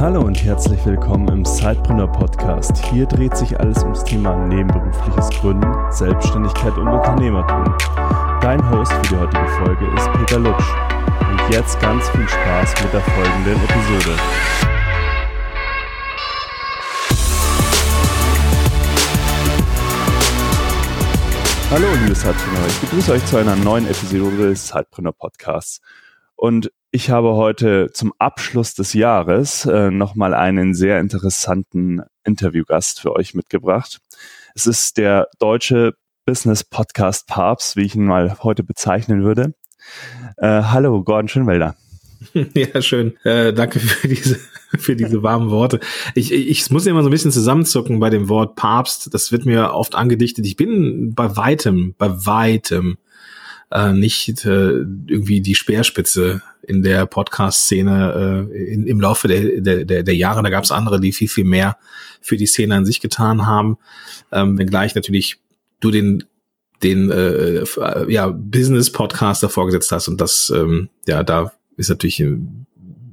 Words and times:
Hallo 0.00 0.22
und 0.22 0.42
herzlich 0.42 0.82
willkommen 0.86 1.28
im 1.28 1.44
Sidepreneur 1.44 2.10
Podcast. 2.10 2.74
Hier 2.86 3.04
dreht 3.04 3.36
sich 3.36 3.60
alles 3.60 3.82
ums 3.82 4.02
Thema 4.02 4.34
nebenberufliches 4.46 5.28
Gründen, 5.28 5.92
Selbstständigkeit 5.92 6.74
und 6.78 6.88
Unternehmertum. 6.88 7.64
Dein 8.40 8.70
Host 8.70 8.90
für 8.94 9.02
die 9.02 9.16
heutige 9.16 9.46
Folge 9.46 9.86
ist 9.94 10.10
Peter 10.12 10.38
Lutsch. 10.38 10.64
Und 11.30 11.52
jetzt 11.52 11.78
ganz 11.80 12.08
viel 12.08 12.26
Spaß 12.26 12.82
mit 12.82 12.94
der 12.94 13.02
folgenden 13.02 13.56
Episode. 13.62 14.16
Hallo 21.70 21.86
liebe 22.02 22.14
Sidepreneur, 22.14 22.66
ich 22.68 22.78
begrüße 22.78 23.12
euch 23.12 23.26
zu 23.26 23.36
einer 23.36 23.56
neuen 23.56 23.86
Episode 23.86 24.48
des 24.48 24.66
Sidepreneur 24.66 25.12
Podcasts. 25.12 25.82
Und 26.40 26.72
ich 26.90 27.10
habe 27.10 27.34
heute 27.34 27.90
zum 27.92 28.14
Abschluss 28.18 28.72
des 28.72 28.94
Jahres 28.94 29.66
äh, 29.66 29.90
nochmal 29.90 30.32
einen 30.32 30.72
sehr 30.72 30.98
interessanten 30.98 32.00
Interviewgast 32.24 32.98
für 33.02 33.14
euch 33.14 33.34
mitgebracht. 33.34 34.00
Es 34.54 34.66
ist 34.66 34.96
der 34.96 35.28
deutsche 35.38 35.92
Business 36.24 36.64
Podcast 36.64 37.26
Papst, 37.26 37.76
wie 37.76 37.82
ich 37.82 37.94
ihn 37.94 38.06
mal 38.06 38.38
heute 38.42 38.64
bezeichnen 38.64 39.22
würde. 39.22 39.52
Äh, 40.38 40.62
hallo, 40.62 41.04
Gordon 41.04 41.28
Schönwelder. 41.28 41.76
Ja, 42.54 42.80
schön. 42.80 43.16
Äh, 43.24 43.52
danke 43.52 43.78
für 43.78 44.08
diese, 44.08 44.38
für 44.78 44.96
diese 44.96 45.22
warmen 45.22 45.50
Worte. 45.50 45.78
Ich, 46.14 46.32
ich, 46.32 46.48
ich 46.48 46.70
muss 46.70 46.86
immer 46.86 47.02
so 47.02 47.10
ein 47.10 47.12
bisschen 47.12 47.32
zusammenzucken 47.32 48.00
bei 48.00 48.08
dem 48.08 48.30
Wort 48.30 48.56
Papst. 48.56 49.12
Das 49.12 49.30
wird 49.30 49.44
mir 49.44 49.74
oft 49.74 49.94
angedichtet. 49.94 50.46
Ich 50.46 50.56
bin 50.56 51.14
bei 51.14 51.36
weitem, 51.36 51.94
bei 51.98 52.08
weitem 52.24 52.96
äh, 53.70 53.92
nicht 53.92 54.44
äh, 54.44 54.84
irgendwie 55.06 55.40
die 55.40 55.54
Speerspitze 55.54 56.42
in 56.62 56.82
der 56.82 57.06
Podcast-Szene 57.06 58.48
äh, 58.52 58.74
im 58.74 59.00
Laufe 59.00 59.28
der, 59.28 59.84
der, 59.84 60.02
der, 60.02 60.14
Jahre. 60.14 60.42
Da 60.42 60.50
gab 60.50 60.64
es 60.64 60.72
andere, 60.72 61.00
die 61.00 61.12
viel, 61.12 61.28
viel 61.28 61.44
mehr 61.44 61.76
für 62.20 62.36
die 62.36 62.46
Szene 62.46 62.76
an 62.76 62.84
sich 62.84 63.00
getan 63.00 63.46
haben. 63.46 63.78
Ähm, 64.30 64.58
wenngleich 64.58 64.94
natürlich 64.94 65.38
du 65.80 65.90
den 65.90 66.24
den 66.82 67.10
äh, 67.10 67.64
ja, 68.08 68.28
Business-Podcast 68.28 69.44
vorgesetzt 69.50 69.92
hast 69.92 70.08
und 70.08 70.20
das, 70.20 70.50
ähm, 70.54 70.88
ja, 71.06 71.22
da 71.22 71.52
ist 71.76 71.90
natürlich 71.90 72.20
ein 72.20 72.66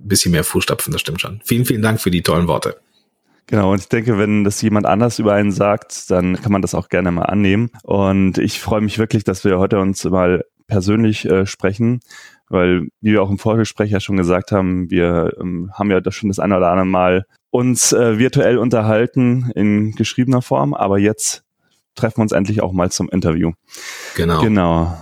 bisschen 0.03 0.31
mehr 0.31 0.43
Fußstapfen, 0.43 0.93
das 0.93 1.01
stimmt 1.01 1.21
schon. 1.21 1.41
Vielen, 1.43 1.65
vielen 1.65 1.81
Dank 1.81 1.99
für 1.99 2.11
die 2.11 2.21
tollen 2.21 2.47
Worte. 2.47 2.77
Genau, 3.47 3.71
und 3.71 3.79
ich 3.79 3.87
denke, 3.87 4.17
wenn 4.17 4.43
das 4.43 4.61
jemand 4.61 4.85
anders 4.85 5.19
über 5.19 5.33
einen 5.33 5.51
sagt, 5.51 6.11
dann 6.11 6.35
kann 6.35 6.51
man 6.51 6.61
das 6.61 6.75
auch 6.75 6.89
gerne 6.89 7.11
mal 7.11 7.23
annehmen. 7.23 7.71
Und 7.83 8.37
ich 8.37 8.59
freue 8.59 8.81
mich 8.81 8.99
wirklich, 8.99 9.23
dass 9.23 9.45
wir 9.45 9.57
heute 9.57 9.79
uns 9.79 10.03
mal 10.03 10.43
persönlich 10.67 11.25
äh, 11.25 11.45
sprechen, 11.45 12.01
weil, 12.49 12.87
wie 12.99 13.13
wir 13.13 13.23
auch 13.23 13.29
im 13.29 13.39
Vorgespräch 13.39 13.91
ja 13.91 14.01
schon 14.01 14.17
gesagt 14.17 14.51
haben, 14.51 14.91
wir 14.91 15.37
ähm, 15.39 15.71
haben 15.73 15.89
ja 15.91 16.01
das 16.01 16.13
schon 16.13 16.27
das 16.29 16.39
eine 16.39 16.57
oder 16.57 16.69
andere 16.69 16.85
Mal 16.85 17.25
uns 17.49 17.93
äh, 17.93 18.19
virtuell 18.19 18.57
unterhalten 18.57 19.49
in 19.55 19.93
geschriebener 19.93 20.41
Form, 20.41 20.73
aber 20.73 20.99
jetzt 20.99 21.43
treffen 21.95 22.17
wir 22.17 22.23
uns 22.23 22.33
endlich 22.33 22.61
auch 22.61 22.73
mal 22.73 22.91
zum 22.91 23.09
Interview. 23.09 23.53
Genau. 24.15 24.41
Genau. 24.41 24.97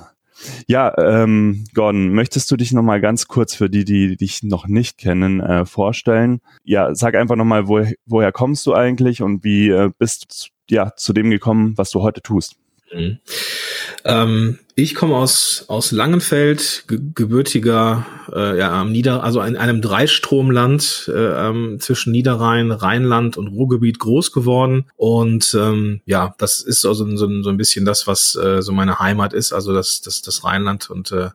Ja, 0.68 0.94
ähm, 0.98 1.66
Gordon, 1.74 2.10
möchtest 2.10 2.52
du 2.52 2.58
dich 2.58 2.72
nochmal 2.72 3.02
ganz 3.02 3.28
kurz 3.28 3.56
für 3.56 3.70
die, 3.70 3.86
die 3.86 4.18
dich 4.18 4.44
noch 4.44 4.68
nicht 4.68 4.98
kennen, 4.98 5.40
äh, 5.40 5.66
vorstellen? 5.66 6.42
Ja, 6.64 6.94
sag 6.96 7.16
einfach 7.16 7.36
nochmal, 7.36 7.68
wo, 7.68 7.86
woher 8.06 8.32
kommst 8.32 8.66
du 8.66 8.74
eigentlich 8.74 9.22
und 9.22 9.44
wie 9.44 9.70
äh, 9.70 9.92
bist 9.98 10.50
ja 10.70 10.94
zu 10.96 11.14
dem 11.14 11.30
gekommen, 11.30 11.78
was 11.78 11.92
du 11.92 12.02
heute 12.02 12.22
tust? 12.22 12.56
Mhm. 12.94 13.20
Ähm, 14.04 14.60
ich 14.78 14.94
komme 14.94 15.16
aus, 15.16 15.64
aus 15.70 15.94
Langenfeld, 15.94 16.84
ge 16.90 17.00
gebürtiger, 17.16 18.06
äh, 18.34 18.58
ja, 18.58 18.74
am 18.74 18.92
Nieder, 18.92 19.24
also 19.24 19.42
in 19.42 19.56
einem 19.56 19.82
Dreistromland 19.82 21.10
äh, 21.14 21.48
ähm, 21.48 21.80
zwischen 21.80 22.12
Niederrhein, 22.12 22.72
Rheinland 22.72 23.38
und 23.38 23.48
Ruhrgebiet 23.48 24.00
groß 24.00 24.34
geworden. 24.34 24.88
Und 24.98 25.56
ähm, 25.58 26.02
ja, 26.06 26.36
das 26.40 26.60
ist 26.60 26.82
so, 26.82 26.94
so, 26.94 27.06
so 27.16 27.50
ein 27.50 27.56
bisschen 27.56 27.86
das, 27.86 28.06
was 28.06 28.36
äh, 28.36 28.62
so 28.62 28.74
meine 28.74 29.00
Heimat 29.00 29.34
ist, 29.34 29.54
also 29.54 29.74
das, 29.74 30.02
das, 30.02 30.22
das 30.22 30.44
Rheinland 30.44 30.90
und 30.90 31.10
äh, 31.14 31.30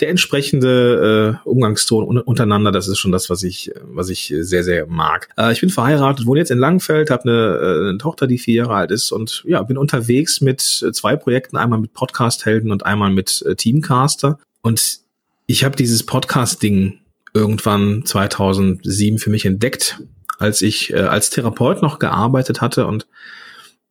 der 0.00 0.10
entsprechende 0.10 1.40
äh, 1.42 1.48
Umgangston 1.48 2.04
un 2.04 2.18
untereinander, 2.18 2.70
das 2.70 2.88
ist 2.88 2.98
schon 2.98 3.12
das, 3.12 3.30
was 3.30 3.42
ich, 3.42 3.70
was 3.82 4.10
ich 4.10 4.34
sehr, 4.40 4.62
sehr 4.62 4.86
mag. 4.86 5.28
Äh, 5.38 5.52
ich 5.52 5.60
bin 5.60 5.70
verheiratet, 5.70 6.26
wohne 6.26 6.40
jetzt 6.40 6.50
in 6.50 6.58
Langenfeld, 6.58 7.08
habe 7.08 7.22
eine, 7.22 7.32
äh, 7.32 7.88
eine 7.88 7.98
Tochter, 7.98 8.26
die 8.26 8.36
vier 8.36 8.64
Jahre 8.64 8.74
alt 8.74 8.90
ist 8.90 9.10
und 9.10 9.42
ja, 9.46 9.62
bin 9.62 9.78
unterwegs 9.78 10.42
mit 10.42 10.60
zwei 10.60 11.16
Projekten, 11.16 11.56
einmal 11.56 11.78
mit 11.78 11.94
Podcast-Helden 11.94 12.73
und 12.74 12.84
einmal 12.84 13.10
mit 13.10 13.42
äh, 13.46 13.54
Teamcaster. 13.54 14.38
Und 14.60 14.98
ich 15.46 15.64
habe 15.64 15.76
dieses 15.76 16.04
Podcast-Ding 16.04 16.98
irgendwann 17.32 18.04
2007 18.04 19.18
für 19.18 19.30
mich 19.30 19.46
entdeckt, 19.46 20.00
als 20.38 20.60
ich 20.60 20.92
äh, 20.92 21.00
als 21.00 21.30
Therapeut 21.30 21.80
noch 21.80 21.98
gearbeitet 21.98 22.60
hatte 22.60 22.86
und 22.86 23.06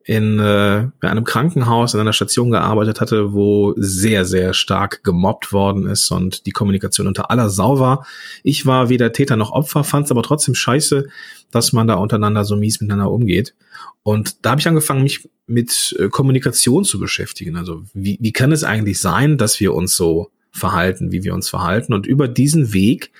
in 0.06 0.38
äh, 0.38 0.86
einem 1.00 1.24
Krankenhaus, 1.24 1.94
in 1.94 2.00
einer 2.00 2.12
Station 2.12 2.50
gearbeitet 2.50 3.00
hatte, 3.00 3.32
wo 3.32 3.72
sehr, 3.76 4.26
sehr 4.26 4.52
stark 4.52 5.02
gemobbt 5.02 5.52
worden 5.52 5.86
ist 5.86 6.10
und 6.10 6.44
die 6.44 6.50
Kommunikation 6.50 7.06
unter 7.06 7.30
aller 7.30 7.48
Sau 7.48 7.78
war. 7.78 8.06
Ich 8.42 8.66
war 8.66 8.90
weder 8.90 9.12
Täter 9.12 9.36
noch 9.36 9.52
Opfer, 9.52 9.82
fand 9.82 10.04
es 10.04 10.10
aber 10.10 10.22
trotzdem 10.22 10.54
scheiße, 10.54 11.08
dass 11.50 11.72
man 11.72 11.86
da 11.86 11.94
untereinander 11.94 12.44
so 12.44 12.54
mies 12.54 12.82
miteinander 12.82 13.10
umgeht. 13.10 13.54
Und 14.02 14.44
da 14.44 14.50
habe 14.50 14.60
ich 14.60 14.68
angefangen, 14.68 15.02
mich 15.02 15.30
mit 15.46 15.96
äh, 15.98 16.08
Kommunikation 16.08 16.84
zu 16.84 17.00
beschäftigen. 17.00 17.56
Also 17.56 17.82
wie, 17.94 18.18
wie 18.20 18.32
kann 18.32 18.52
es 18.52 18.62
eigentlich 18.62 19.00
sein, 19.00 19.38
dass 19.38 19.58
wir 19.58 19.72
uns 19.72 19.96
so 19.96 20.30
verhalten, 20.50 21.12
wie 21.12 21.24
wir 21.24 21.32
uns 21.32 21.48
verhalten? 21.48 21.94
Und 21.94 22.06
über 22.06 22.28
diesen 22.28 22.74
Weg 22.74 23.10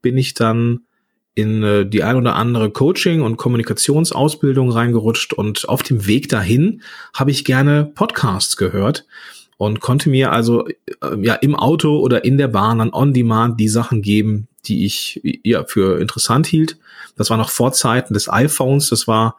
bin 0.00 0.16
ich 0.16 0.32
dann 0.32 0.80
in 1.40 1.62
äh, 1.62 1.86
die 1.86 2.02
ein 2.02 2.16
oder 2.16 2.36
andere 2.36 2.70
Coaching- 2.70 3.22
und 3.22 3.36
Kommunikationsausbildung 3.36 4.70
reingerutscht 4.70 5.32
und 5.32 5.68
auf 5.68 5.82
dem 5.82 6.06
Weg 6.06 6.28
dahin 6.28 6.82
habe 7.14 7.30
ich 7.30 7.44
gerne 7.44 7.90
Podcasts 7.94 8.56
gehört 8.56 9.06
und 9.56 9.80
konnte 9.80 10.08
mir 10.08 10.32
also 10.32 10.66
äh, 10.68 10.74
ja 11.20 11.34
im 11.34 11.54
Auto 11.54 11.98
oder 11.98 12.24
in 12.24 12.38
der 12.38 12.48
Bahn 12.48 12.78
dann 12.78 12.92
on 12.92 13.12
demand 13.12 13.60
die 13.60 13.68
Sachen 13.68 14.02
geben, 14.02 14.48
die 14.66 14.86
ich 14.86 15.20
ja 15.44 15.64
für 15.64 16.00
interessant 16.00 16.46
hielt. 16.46 16.78
Das 17.16 17.30
war 17.30 17.36
noch 17.36 17.50
vor 17.50 17.72
Zeiten 17.72 18.14
des 18.14 18.30
iPhones, 18.30 18.88
das 18.88 19.06
war 19.06 19.36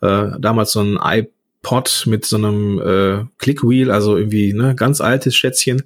äh, 0.00 0.30
damals 0.38 0.72
so 0.72 0.80
ein 0.80 0.98
iPod 1.02 2.04
mit 2.06 2.24
so 2.24 2.36
einem 2.36 2.80
äh, 2.80 3.24
Clickwheel, 3.38 3.90
also 3.90 4.16
irgendwie 4.16 4.52
ne 4.52 4.74
ganz 4.74 5.00
altes 5.00 5.34
Schätzchen. 5.34 5.82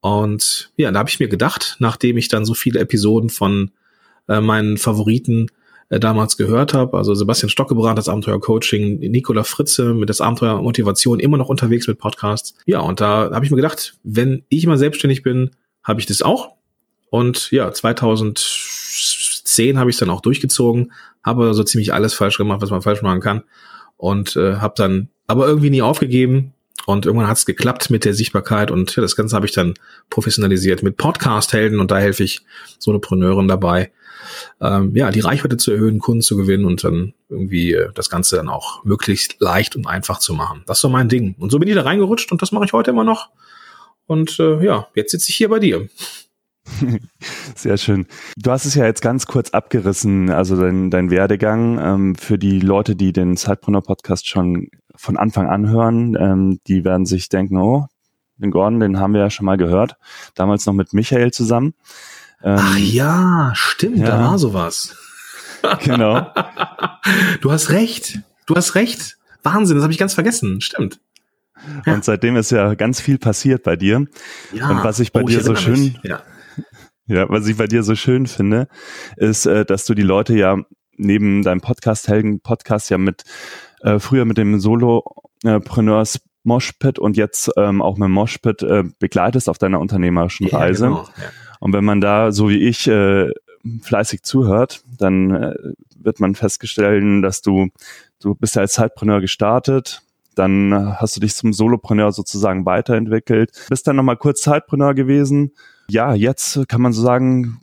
Und 0.00 0.70
ja, 0.76 0.90
da 0.90 1.00
habe 1.00 1.10
ich 1.10 1.20
mir 1.20 1.28
gedacht, 1.28 1.76
nachdem 1.78 2.16
ich 2.16 2.28
dann 2.28 2.46
so 2.46 2.54
viele 2.54 2.80
Episoden 2.80 3.28
von 3.28 3.70
äh, 4.28 4.40
meinen 4.40 4.78
Favoriten 4.78 5.48
äh, 5.90 6.00
damals 6.00 6.36
gehört 6.36 6.72
habe. 6.72 6.96
Also 6.96 7.14
Sebastian 7.14 7.50
Stockebrand, 7.50 7.98
das 7.98 8.08
Abenteuer 8.08 8.40
Coaching, 8.40 9.00
Nicola 9.00 9.44
Fritze 9.44 9.92
mit 9.92 10.08
das 10.08 10.20
Abenteuer 10.20 10.62
Motivation, 10.62 11.20
immer 11.20 11.36
noch 11.36 11.48
unterwegs 11.48 11.88
mit 11.88 11.98
Podcasts. 11.98 12.54
Ja, 12.64 12.80
und 12.80 13.00
da 13.00 13.30
habe 13.32 13.44
ich 13.44 13.50
mir 13.50 13.56
gedacht, 13.56 13.94
wenn 14.04 14.44
ich 14.48 14.66
mal 14.66 14.78
selbstständig 14.78 15.22
bin, 15.22 15.50
habe 15.82 16.00
ich 16.00 16.06
das 16.06 16.22
auch. 16.22 16.54
Und 17.10 17.50
ja, 17.50 17.72
2010 17.72 19.78
habe 19.78 19.90
ich 19.90 19.96
dann 19.96 20.10
auch 20.10 20.20
durchgezogen, 20.20 20.92
habe 21.24 21.54
so 21.54 21.64
ziemlich 21.64 21.92
alles 21.92 22.14
falsch 22.14 22.38
gemacht, 22.38 22.62
was 22.62 22.70
man 22.70 22.82
falsch 22.82 23.02
machen 23.02 23.20
kann. 23.20 23.42
Und 23.96 24.36
äh, 24.36 24.54
habe 24.56 24.74
dann 24.76 25.08
aber 25.26 25.48
irgendwie 25.48 25.70
nie 25.70 25.82
aufgegeben. 25.82 26.52
Und 26.86 27.06
irgendwann 27.06 27.28
hat 27.28 27.36
es 27.36 27.46
geklappt 27.46 27.90
mit 27.90 28.04
der 28.04 28.14
Sichtbarkeit 28.14 28.70
und 28.70 28.96
ja, 28.96 29.02
das 29.02 29.16
Ganze 29.16 29.36
habe 29.36 29.46
ich 29.46 29.52
dann 29.52 29.74
professionalisiert 30.08 30.82
mit 30.82 30.96
Podcast-Helden 30.96 31.78
und 31.78 31.90
da 31.90 31.98
helfe 31.98 32.24
ich 32.24 32.40
Solopreneuren 32.78 33.48
dabei, 33.48 33.92
ähm, 34.60 34.94
ja, 34.96 35.10
die 35.10 35.20
Reichweite 35.20 35.56
zu 35.56 35.72
erhöhen, 35.72 35.98
Kunden 35.98 36.22
zu 36.22 36.36
gewinnen 36.36 36.64
und 36.64 36.82
dann 36.82 37.14
irgendwie 37.28 37.72
äh, 37.72 37.90
das 37.94 38.10
Ganze 38.10 38.36
dann 38.36 38.48
auch 38.48 38.84
möglichst 38.84 39.36
leicht 39.40 39.76
und 39.76 39.86
einfach 39.86 40.18
zu 40.18 40.34
machen. 40.34 40.62
Das 40.66 40.80
so 40.80 40.88
mein 40.88 41.08
Ding. 41.08 41.34
Und 41.38 41.50
so 41.50 41.58
bin 41.58 41.68
ich 41.68 41.74
da 41.74 41.82
reingerutscht 41.82 42.32
und 42.32 42.40
das 42.42 42.52
mache 42.52 42.64
ich 42.64 42.72
heute 42.72 42.90
immer 42.90 43.04
noch. 43.04 43.30
Und 44.06 44.40
äh, 44.40 44.64
ja, 44.64 44.88
jetzt 44.94 45.12
sitze 45.12 45.30
ich 45.30 45.36
hier 45.36 45.48
bei 45.48 45.58
dir. 45.58 45.88
Sehr 47.54 47.76
schön. 47.76 48.06
Du 48.36 48.50
hast 48.50 48.64
es 48.64 48.74
ja 48.74 48.84
jetzt 48.84 49.02
ganz 49.02 49.26
kurz 49.26 49.50
abgerissen, 49.50 50.30
also 50.30 50.60
dein, 50.60 50.90
dein 50.90 51.10
Werdegang. 51.10 51.78
Ähm, 51.78 52.14
für 52.14 52.38
die 52.38 52.60
Leute, 52.60 52.96
die 52.96 53.12
den 53.12 53.36
Zeitbrunner 53.36 53.82
Podcast 53.82 54.28
schon 54.28 54.68
von 55.00 55.16
Anfang 55.16 55.48
an 55.48 55.68
hören, 55.68 56.14
ähm, 56.20 56.60
die 56.66 56.84
werden 56.84 57.06
sich 57.06 57.30
denken, 57.30 57.56
oh, 57.56 57.86
den 58.36 58.50
Gordon, 58.50 58.80
den 58.80 59.00
haben 59.00 59.14
wir 59.14 59.20
ja 59.20 59.30
schon 59.30 59.46
mal 59.46 59.56
gehört. 59.56 59.96
Damals 60.34 60.66
noch 60.66 60.74
mit 60.74 60.92
Michael 60.92 61.30
zusammen. 61.32 61.72
Ähm, 62.42 62.58
Ach 62.58 62.76
ja, 62.76 63.52
stimmt, 63.54 63.98
ja. 63.98 64.06
da 64.06 64.20
war 64.20 64.38
sowas. 64.38 64.96
Genau. 65.84 66.26
du 67.42 67.52
hast 67.52 67.68
recht. 67.68 68.20
Du 68.46 68.56
hast 68.56 68.74
recht. 68.76 69.18
Wahnsinn, 69.42 69.76
das 69.76 69.82
habe 69.82 69.92
ich 69.92 69.98
ganz 69.98 70.14
vergessen. 70.14 70.62
Stimmt. 70.62 71.00
Ja. 71.84 71.92
Und 71.92 72.02
seitdem 72.02 72.36
ist 72.36 72.50
ja 72.50 72.72
ganz 72.72 72.98
viel 72.98 73.18
passiert 73.18 73.62
bei 73.62 73.76
dir. 73.76 74.06
Ja. 74.54 74.70
Und 74.70 74.82
was 74.84 75.00
ich 75.00 75.12
bei 75.12 75.20
oh, 75.22 75.26
dir 75.26 75.40
ich 75.40 75.44
so 75.44 75.54
schön, 75.54 75.98
ja. 76.02 76.22
ja, 77.06 77.28
was 77.28 77.46
ich 77.46 77.58
bei 77.58 77.66
dir 77.66 77.82
so 77.82 77.94
schön 77.94 78.26
finde, 78.26 78.68
ist, 79.18 79.44
äh, 79.44 79.66
dass 79.66 79.84
du 79.84 79.92
die 79.92 80.00
Leute 80.00 80.34
ja 80.34 80.56
neben 80.96 81.42
deinem 81.42 81.60
Podcast, 81.60 82.08
Helgen 82.08 82.40
Podcast 82.40 82.88
ja 82.88 82.96
mit, 82.96 83.24
äh, 83.82 83.98
früher 83.98 84.24
mit 84.24 84.38
dem 84.38 84.60
Solopreneurs 84.60 86.20
Moshpit 86.42 86.98
und 86.98 87.16
jetzt 87.16 87.50
ähm, 87.56 87.82
auch 87.82 87.98
mit 87.98 88.08
Moshpit 88.08 88.62
äh, 88.62 88.84
begleitest 88.98 89.48
auf 89.48 89.58
deiner 89.58 89.80
unternehmerischen 89.80 90.46
Reise. 90.46 90.84
Ja, 90.84 90.90
genau. 90.90 91.02
Ja. 91.02 91.24
Und 91.60 91.72
wenn 91.74 91.84
man 91.84 92.00
da, 92.00 92.32
so 92.32 92.48
wie 92.48 92.58
ich, 92.58 92.88
äh, 92.88 93.30
fleißig 93.82 94.22
zuhört, 94.22 94.82
dann 94.98 95.30
äh, 95.30 95.54
wird 95.96 96.20
man 96.20 96.34
feststellen, 96.34 97.20
dass 97.20 97.42
du, 97.42 97.68
du 98.20 98.34
bist 98.34 98.56
ja 98.56 98.62
als 98.62 98.72
Zeitpreneur 98.72 99.20
gestartet, 99.20 100.02
dann 100.34 100.96
hast 100.98 101.16
du 101.16 101.20
dich 101.20 101.34
zum 101.34 101.52
Solopreneur 101.52 102.12
sozusagen 102.12 102.64
weiterentwickelt, 102.64 103.52
bist 103.68 103.86
dann 103.86 103.96
nochmal 103.96 104.16
kurz 104.16 104.40
Zeitpreneur 104.40 104.94
gewesen. 104.94 105.52
Ja, 105.90 106.14
jetzt 106.14 106.66
kann 106.68 106.80
man 106.80 106.92
so 106.92 107.02
sagen, 107.02 107.60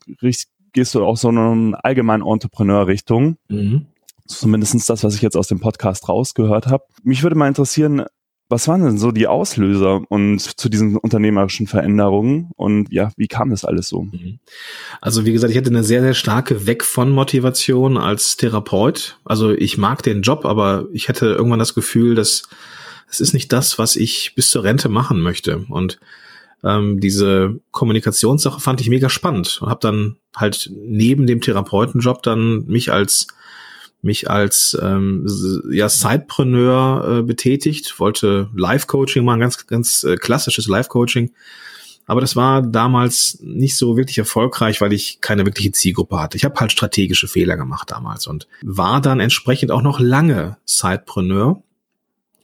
gehst 0.74 0.94
du 0.94 1.04
auch 1.04 1.18
so 1.18 1.30
in 1.30 1.38
eine 1.38 1.84
allgemeine 1.84 2.24
Entrepreneur-Richtung. 2.24 3.38
Mhm. 3.48 3.88
Zumindestens 4.28 4.86
das, 4.86 5.04
was 5.04 5.16
ich 5.16 5.22
jetzt 5.22 5.38
aus 5.38 5.48
dem 5.48 5.60
Podcast 5.60 6.08
rausgehört 6.10 6.68
habe. 6.68 6.84
Mich 7.04 7.24
würde 7.24 7.36
mal 7.36 7.48
interessieren, 7.48 8.06
was 8.50 8.68
waren 8.68 8.82
denn 8.82 8.98
so 8.98 9.12
die 9.12 9.28
Auslöser 9.28 10.02
und 10.10 10.40
zu 10.40 10.70
diesen 10.70 10.96
unternehmerischen 10.96 11.68
Veränderungen 11.68 12.52
und 12.56 12.92
ja, 12.92 13.12
wie 13.18 13.28
kam 13.28 13.50
das 13.50 13.66
alles 13.66 13.90
so? 13.90 14.04
Mhm. 14.04 14.40
Also 15.02 15.26
wie 15.26 15.34
gesagt, 15.34 15.52
ich 15.52 15.58
hatte 15.58 15.70
eine 15.70 15.84
sehr, 15.84 16.02
sehr 16.02 16.14
starke 16.14 16.66
Weg 16.66 16.86
von 16.86 17.10
Motivation 17.12 17.98
als 17.98 18.38
Therapeut. 18.38 19.20
Also 19.26 19.52
ich 19.52 19.78
mag 19.78 20.02
den 20.04 20.22
Job, 20.22 20.46
aber 20.46 20.86
ich 20.94 21.10
hatte 21.10 21.26
irgendwann 21.28 21.60
das 21.60 21.74
Gefühl, 21.74 22.16
dass 22.16 22.44
es 23.10 23.20
ist 23.20 23.34
nicht 23.34 23.52
das, 23.52 23.80
was 23.80 23.96
ich 23.96 24.34
bis 24.36 24.50
zur 24.50 24.64
Rente 24.64 24.90
machen 24.90 25.22
möchte. 25.22 25.66
Und 25.70 26.00
ähm, 26.64 27.00
diese 27.00 27.60
Kommunikationssache 27.72 28.60
fand 28.60 28.82
ich 28.82 28.90
mega 28.90 29.10
spannend 29.10 29.60
und 29.62 29.70
habe 29.70 29.80
dann 29.82 30.18
halt 30.36 30.72
neben 30.74 31.28
dem 31.28 31.42
Therapeutenjob 31.42 32.24
dann 32.24 32.66
mich 32.66 32.92
als 32.92 33.28
mich 34.02 34.30
als 34.30 34.78
ähm, 34.82 35.26
ja, 35.70 35.90
Sidepreneur 35.90 37.20
äh, 37.20 37.22
betätigt, 37.24 38.00
wollte 38.00 38.50
Live-Coaching 38.56 39.26
machen, 39.26 39.40
ganz, 39.40 39.68
ganz 39.68 40.04
äh, 40.04 40.18
klassisches 40.18 40.68
Live-Coaching. 40.68 41.32
Aber 42.06 42.22
das 42.22 42.38
war 42.38 42.62
damals 42.62 43.40
nicht 43.42 43.76
so 43.76 43.98
wirklich 43.98 44.18
erfolgreich, 44.18 44.80
weil 44.80 44.94
ich 44.94 45.20
keine 45.20 45.46
wirkliche 45.46 45.74
Zielgruppe 45.74 46.20
hatte. 46.20 46.38
Ich 46.38 46.46
habe 46.46 46.58
halt 46.58 46.72
strategische 46.72 47.28
Fehler 47.28 47.58
gemacht 47.58 47.92
damals 47.92 48.28
und 48.28 48.48
war 48.62 49.02
dann 49.02 49.20
entsprechend 49.20 49.72
auch 49.72 49.82
noch 49.82 50.00
lange 50.00 50.58
Sidepreneur. 50.64 51.62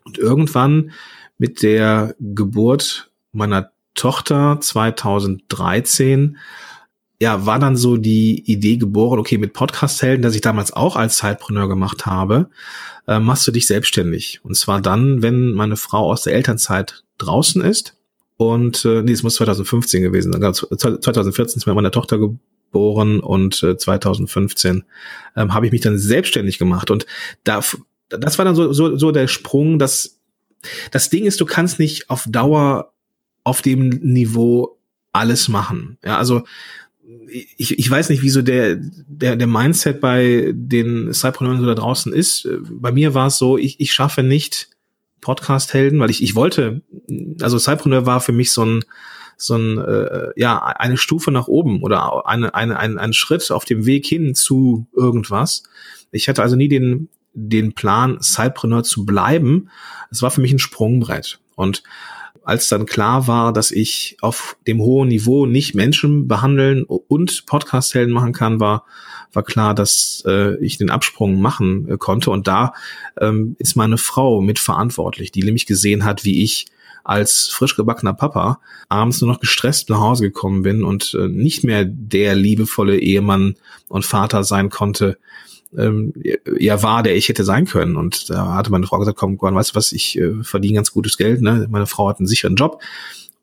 Und 0.04 0.18
irgendwann 0.18 0.92
mit 1.38 1.64
der 1.64 2.14
Geburt 2.20 3.10
meiner 3.32 3.72
Tochter 3.96 4.60
2013 4.60 6.38
ja, 7.24 7.46
war 7.46 7.58
dann 7.58 7.78
so 7.78 7.96
die 7.96 8.44
Idee 8.52 8.76
geboren, 8.76 9.18
okay, 9.18 9.38
mit 9.38 9.54
Podcast-Helden, 9.54 10.22
das 10.22 10.36
ich 10.36 10.42
damals 10.42 10.74
auch 10.74 10.98
als 10.98 11.16
Zeitpreneur 11.16 11.70
gemacht 11.70 12.06
habe, 12.06 12.50
äh, 13.08 13.18
machst 13.18 13.48
du 13.48 13.54
dich 13.54 13.66
selbstständig. 13.66 14.42
Und 14.44 14.58
zwar 14.58 14.82
dann, 14.82 15.22
wenn 15.22 15.54
meine 15.54 15.78
Frau 15.78 16.12
aus 16.12 16.24
der 16.24 16.34
Elternzeit 16.34 17.06
draußen 17.20 17.62
ist. 17.62 17.96
Und 18.36 18.84
äh, 18.84 19.04
nee, 19.04 19.14
es 19.14 19.24
muss 19.24 19.36
2015 19.36 20.02
gewesen 20.02 20.34
sein. 20.34 20.54
2014 20.54 21.60
ist 21.60 21.66
mir 21.66 21.74
meine 21.74 21.92
Tochter 21.92 22.20
geboren 22.20 23.22
und 23.22 23.64
äh, 23.64 23.78
2015 23.78 24.84
ähm, 25.38 25.54
habe 25.54 25.66
ich 25.66 25.72
mich 25.72 25.80
dann 25.80 25.98
selbstständig 25.98 26.60
gemacht. 26.60 26.92
Und 26.92 27.06
da, 27.46 27.62
das 28.10 28.38
war 28.38 28.44
dann 28.44 28.56
so, 28.56 28.74
so, 28.74 28.98
so 28.98 29.12
der 29.14 29.30
Sprung, 29.30 29.80
dass 29.80 30.20
das 30.92 31.10
Ding 31.10 31.24
ist, 31.24 31.40
du 31.40 31.46
kannst 31.46 31.80
nicht 31.80 32.10
auf 32.10 32.26
Dauer 32.28 32.92
auf 33.46 33.62
dem 33.62 33.88
Niveau 33.88 34.78
alles 35.14 35.48
machen. 35.48 35.98
Ja, 36.04 36.18
also 36.18 36.44
ich, 37.28 37.78
ich 37.78 37.90
weiß 37.90 38.10
nicht, 38.10 38.22
wieso 38.22 38.42
der, 38.42 38.78
der, 39.08 39.36
der 39.36 39.48
Mindset 39.48 40.00
bei 40.00 40.52
den 40.54 41.14
Cypreneuren 41.14 41.60
so 41.60 41.66
da 41.66 41.76
draußen 41.76 42.14
ist. 42.14 42.48
Bei 42.70 42.92
mir 42.92 43.14
war 43.14 43.28
es 43.28 43.38
so, 43.38 43.58
ich, 43.58 43.80
ich 43.80 43.94
schaffe 43.94 44.24
nicht 44.24 44.70
Podcast-Helden, 45.22 46.00
weil 46.00 46.10
ich, 46.10 46.24
ich 46.24 46.36
wollte, 46.36 46.82
also 47.42 47.58
Cypreneur 47.58 48.06
war 48.06 48.22
für 48.22 48.32
mich 48.32 48.52
so 48.52 48.66
ein, 48.66 48.86
so 49.38 49.56
ein, 49.56 49.78
äh, 49.80 50.30
ja, 50.36 50.64
eine 50.64 50.98
Stufe 50.98 51.32
nach 51.32 51.48
oben 51.48 51.82
oder 51.82 52.28
eine, 52.28 52.54
eine, 52.54 52.80
ein, 52.80 52.98
ein 52.98 53.14
Schritt 53.14 53.50
auf 53.52 53.66
dem 53.66 53.86
Weg 53.86 54.06
hin 54.06 54.36
zu 54.36 54.88
irgendwas. 54.96 55.64
Ich 56.12 56.30
hatte 56.30 56.44
also 56.44 56.56
nie 56.56 56.70
den, 56.70 57.10
den 57.34 57.74
Plan, 57.74 58.22
Cypreneur 58.22 58.84
zu 58.84 59.06
bleiben. 59.06 59.70
Es 60.12 60.22
war 60.22 60.32
für 60.32 60.42
mich 60.42 60.54
ein 60.54 60.60
Sprungbrett. 60.60 61.40
Und 61.56 61.84
als 62.44 62.70
dann 62.70 62.86
klar 62.86 63.28
war, 63.28 63.54
dass 63.54 63.72
ich 63.72 64.18
auf 64.22 64.58
dem 64.68 64.82
hohen 64.82 65.08
Niveau 65.08 65.46
nicht 65.46 65.76
Menschen 65.76 66.28
behandeln 66.28 66.84
und 66.84 67.46
Podcast-Helden 67.46 68.14
machen 68.14 68.34
kann, 68.34 68.60
war, 68.60 68.86
war 69.32 69.44
klar, 69.44 69.74
dass 69.74 70.24
äh, 70.28 70.58
ich 70.64 70.78
den 70.78 70.90
Absprung 70.90 71.42
machen 71.42 71.88
äh, 71.90 71.98
konnte. 71.98 72.32
Und 72.32 72.48
da 72.48 72.74
ähm, 73.20 73.56
ist 73.60 73.76
meine 73.76 73.98
Frau 73.98 74.42
mitverantwortlich, 74.42 75.32
die 75.32 75.44
nämlich 75.44 75.66
gesehen 75.66 76.06
hat, 76.06 76.26
wie 76.26 76.44
ich 76.44 76.66
als 77.04 77.50
frisch 77.50 77.76
gebackener 77.76 78.14
Papa 78.14 78.60
abends 78.88 79.22
nur 79.22 79.32
noch 79.32 79.40
gestresst 79.40 79.90
nach 79.90 80.00
Hause 80.00 80.24
gekommen 80.24 80.62
bin 80.62 80.84
und 80.84 81.14
äh, 81.20 81.28
nicht 81.28 81.64
mehr 81.64 81.86
der 81.86 82.36
liebevolle 82.36 82.98
Ehemann 82.98 83.56
und 83.90 84.06
Vater 84.06 84.44
sein 84.44 84.70
konnte, 84.70 85.18
ähm, 85.78 86.14
ja 86.60 86.82
war, 86.84 87.04
der 87.04 87.16
ich 87.16 87.30
hätte 87.30 87.44
sein 87.44 87.66
können. 87.66 87.96
Und 87.96 88.30
da 88.30 88.56
hatte 88.56 88.72
meine 88.72 88.86
Frau 88.86 89.00
gesagt, 89.00 89.18
komm, 89.18 89.38
Gordon, 89.38 89.58
weißt 89.58 89.72
du 89.72 89.76
was, 89.76 89.92
ich 89.92 90.18
äh, 90.18 90.44
verdiene 90.44 90.76
ganz 90.76 90.92
gutes 90.92 91.18
Geld. 91.18 91.42
Ne? 91.42 91.68
Meine 91.70 91.88
Frau 91.88 92.10
hat 92.10 92.20
einen 92.20 92.28
sicheren 92.28 92.56
Job 92.56 92.82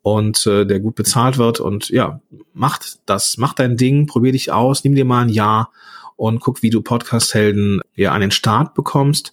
und 0.01 0.45
äh, 0.47 0.65
der 0.65 0.79
gut 0.79 0.95
bezahlt 0.95 1.37
wird. 1.37 1.59
Und 1.59 1.89
ja, 1.89 2.21
macht 2.53 2.99
das, 3.05 3.37
mach 3.37 3.53
dein 3.53 3.77
Ding, 3.77 4.07
probier 4.07 4.31
dich 4.31 4.51
aus, 4.51 4.83
nimm 4.83 4.95
dir 4.95 5.05
mal 5.05 5.23
ein 5.23 5.29
Jahr 5.29 5.71
und 6.15 6.39
guck, 6.39 6.61
wie 6.61 6.69
du 6.69 6.81
Podcast-Helden 6.81 7.81
ja 7.95 8.11
an 8.11 8.21
den 8.21 8.31
Start 8.31 8.73
bekommst. 8.73 9.31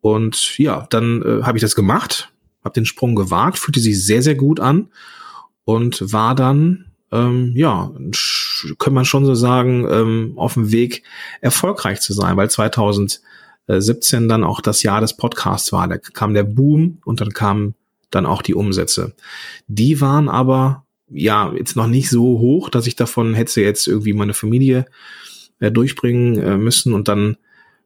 Und 0.00 0.58
ja, 0.58 0.86
dann 0.90 1.22
äh, 1.22 1.42
habe 1.44 1.58
ich 1.58 1.62
das 1.62 1.74
gemacht, 1.74 2.32
habe 2.64 2.74
den 2.74 2.86
Sprung 2.86 3.14
gewagt, 3.14 3.58
fühlte 3.58 3.80
sich 3.80 4.04
sehr, 4.04 4.22
sehr 4.22 4.34
gut 4.34 4.60
an 4.60 4.88
und 5.64 6.12
war 6.12 6.34
dann 6.34 6.86
ähm, 7.12 7.52
ja, 7.54 7.92
kann 8.78 8.94
man 8.94 9.04
schon 9.04 9.24
so 9.24 9.34
sagen, 9.34 9.86
ähm, 9.90 10.32
auf 10.36 10.54
dem 10.54 10.72
Weg 10.72 11.02
erfolgreich 11.40 12.00
zu 12.00 12.12
sein, 12.12 12.36
weil 12.36 12.50
2017 12.50 14.28
dann 14.28 14.44
auch 14.44 14.60
das 14.60 14.82
Jahr 14.82 15.00
des 15.00 15.16
Podcasts 15.16 15.72
war. 15.72 15.88
Da 15.88 15.98
kam 15.98 16.34
der 16.34 16.44
Boom 16.44 16.98
und 17.04 17.20
dann 17.20 17.32
kamen 17.32 17.74
dann 18.10 18.26
auch 18.26 18.42
die 18.42 18.54
Umsätze. 18.54 19.14
Die 19.68 20.00
waren 20.00 20.28
aber 20.28 20.84
ja 21.08 21.52
jetzt 21.54 21.76
noch 21.76 21.86
nicht 21.86 22.10
so 22.10 22.38
hoch, 22.38 22.68
dass 22.68 22.86
ich 22.86 22.96
davon 22.96 23.34
hätte 23.34 23.60
jetzt 23.60 23.86
irgendwie 23.86 24.12
meine 24.12 24.34
Familie 24.34 24.86
äh, 25.60 25.70
durchbringen 25.70 26.38
äh, 26.38 26.56
müssen 26.56 26.92
und 26.92 27.08
dann 27.08 27.36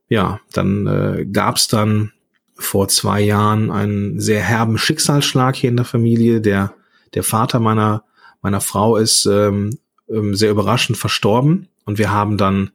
ja, 0.09 0.41
dann 0.53 0.87
äh, 0.87 1.27
gab 1.27 1.57
es 1.57 1.67
dann 1.67 2.13
vor 2.55 2.87
zwei 2.89 3.21
Jahren 3.21 3.73
einen 3.73 4.21
sehr 4.21 4.41
herben 4.41 4.79
Schicksalsschlag 4.79 5.57
hier 5.57 5.71
in 5.71 5.77
der 5.77 5.85
Familie. 5.85 6.41
Der, 6.41 6.75
der 7.15 7.25
Vater 7.25 7.59
meiner 7.59 8.05
meiner 8.47 8.61
Frau 8.61 8.97
ist 8.97 9.27
ähm, 9.27 9.77
ähm, 10.09 10.35
sehr 10.35 10.51
überraschend 10.51 10.99
verstorben 10.99 11.69
und 11.85 11.99
wir 11.99 12.11
haben 12.11 12.37
dann 12.37 12.71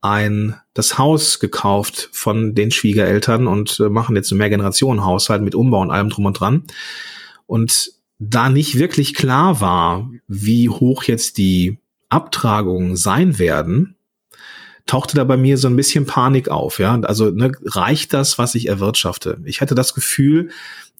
ein 0.00 0.56
das 0.74 0.98
Haus 0.98 1.40
gekauft 1.40 2.10
von 2.12 2.54
den 2.54 2.70
Schwiegereltern 2.70 3.46
und 3.46 3.80
äh, 3.80 3.88
machen 3.88 4.16
jetzt 4.16 4.30
einen 4.30 4.38
Mehrgenerationen-Haushalt 4.38 5.42
mit 5.42 5.54
Umbau 5.54 5.80
und 5.80 5.90
allem 5.90 6.10
drum 6.10 6.26
und 6.26 6.38
dran. 6.38 6.64
Und 7.46 7.92
da 8.18 8.48
nicht 8.48 8.78
wirklich 8.78 9.14
klar 9.14 9.60
war, 9.60 10.10
wie 10.28 10.68
hoch 10.68 11.04
jetzt 11.04 11.38
die 11.38 11.78
Abtragungen 12.08 12.96
sein 12.96 13.38
werden, 13.38 13.96
tauchte 14.86 15.16
da 15.16 15.24
bei 15.24 15.36
mir 15.36 15.56
so 15.56 15.68
ein 15.68 15.76
bisschen 15.76 16.06
Panik 16.06 16.48
auf. 16.48 16.78
Ja, 16.78 17.00
also 17.00 17.30
ne, 17.30 17.52
reicht 17.64 18.12
das, 18.12 18.36
was 18.36 18.54
ich 18.54 18.68
erwirtschafte? 18.68 19.40
Ich 19.44 19.60
hatte 19.60 19.74
das 19.74 19.94
Gefühl, 19.94 20.50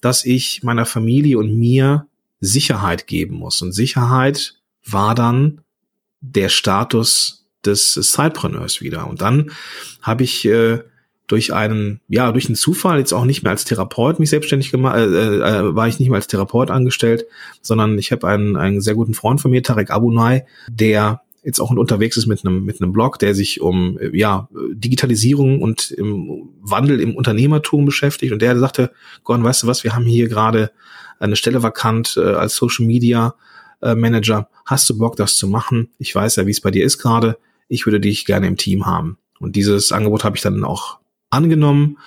dass 0.01 0.25
ich 0.25 0.63
meiner 0.63 0.85
Familie 0.85 1.37
und 1.37 1.55
mir 1.55 2.07
Sicherheit 2.39 3.07
geben 3.07 3.35
muss. 3.35 3.61
Und 3.61 3.71
Sicherheit 3.71 4.55
war 4.83 5.15
dann 5.15 5.61
der 6.33 6.49
Status 6.49 7.45
des 7.65 7.93
Sidepreneurs 7.93 8.81
wieder. 8.81 9.07
Und 9.07 9.21
dann 9.21 9.51
habe 10.01 10.23
ich 10.23 10.45
äh, 10.45 10.79
durch 11.27 11.53
einen, 11.53 12.01
ja, 12.07 12.31
durch 12.31 12.45
einen 12.45 12.55
Zufall 12.55 12.99
jetzt 12.99 13.13
auch 13.13 13.25
nicht 13.25 13.43
mehr 13.43 13.51
als 13.51 13.65
Therapeut 13.65 14.19
mich 14.19 14.29
selbstständig 14.29 14.71
gemacht, 14.71 14.97
äh, 14.97 15.37
äh, 15.37 15.75
war 15.75 15.87
ich 15.87 15.99
nicht 15.99 16.09
mehr 16.09 16.17
als 16.17 16.27
Therapeut 16.27 16.69
angestellt, 16.69 17.25
sondern 17.61 17.97
ich 17.97 18.11
habe 18.11 18.27
einen, 18.27 18.55
einen 18.55 18.81
sehr 18.81 18.93
guten 18.93 19.13
Freund 19.13 19.41
von 19.41 19.51
mir, 19.51 19.63
Tarek 19.63 19.89
Abunai, 19.89 20.45
der 20.69 21.21
jetzt 21.43 21.59
auch 21.59 21.69
unterwegs 21.69 22.17
ist 22.17 22.25
mit 22.25 22.43
einem 22.43 22.65
mit 22.65 22.81
einem 22.81 22.91
Blog, 22.91 23.19
der 23.19 23.35
sich 23.35 23.61
um 23.61 23.99
ja 24.13 24.49
Digitalisierung 24.73 25.61
und 25.61 25.91
im 25.91 26.49
Wandel 26.61 26.99
im 26.99 27.15
Unternehmertum 27.15 27.85
beschäftigt 27.85 28.33
und 28.33 28.41
der 28.41 28.57
sagte, 28.57 28.91
Gordon, 29.23 29.45
weißt 29.45 29.63
du 29.63 29.67
was, 29.67 29.83
wir 29.83 29.93
haben 29.93 30.05
hier 30.05 30.27
gerade 30.27 30.71
eine 31.19 31.35
Stelle 31.35 31.61
vakant 31.61 32.17
äh, 32.17 32.33
als 32.33 32.55
Social 32.55 32.85
Media 32.85 33.35
äh, 33.81 33.95
Manager. 33.95 34.49
Hast 34.65 34.89
du 34.89 34.97
Bock, 34.97 35.15
das 35.15 35.35
zu 35.35 35.47
machen? 35.47 35.89
Ich 35.99 36.15
weiß 36.15 36.37
ja, 36.37 36.45
wie 36.45 36.51
es 36.51 36.61
bei 36.61 36.71
dir 36.71 36.85
ist 36.85 36.97
gerade. 36.97 37.37
Ich 37.67 37.85
würde 37.85 37.99
dich 37.99 38.25
gerne 38.25 38.47
im 38.47 38.57
Team 38.57 38.85
haben. 38.85 39.17
Und 39.39 39.55
dieses 39.55 39.91
Angebot 39.91 40.23
habe 40.23 40.37
ich 40.37 40.41
dann 40.41 40.63
auch 40.63 40.99
angenommen. 41.29 41.97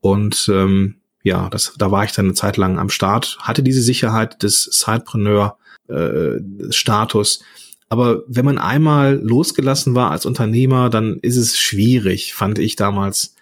Und 0.00 0.50
ähm, 0.52 0.96
ja, 1.22 1.48
das, 1.48 1.74
da 1.78 1.90
war 1.90 2.04
ich 2.04 2.12
dann 2.12 2.26
eine 2.26 2.34
Zeit 2.34 2.56
lang 2.56 2.78
am 2.78 2.90
Start, 2.90 3.38
hatte 3.40 3.62
diese 3.62 3.82
Sicherheit 3.82 4.42
des 4.42 4.64
Sidepreneur-Status. 4.64 7.36
Äh, 7.36 7.40
Aber 7.88 8.22
wenn 8.26 8.44
man 8.44 8.58
einmal 8.58 9.14
losgelassen 9.16 9.94
war 9.94 10.10
als 10.10 10.26
Unternehmer, 10.26 10.90
dann 10.90 11.18
ist 11.22 11.36
es 11.36 11.58
schwierig, 11.58 12.34
fand 12.34 12.58
ich 12.58 12.76
damals, 12.76 13.35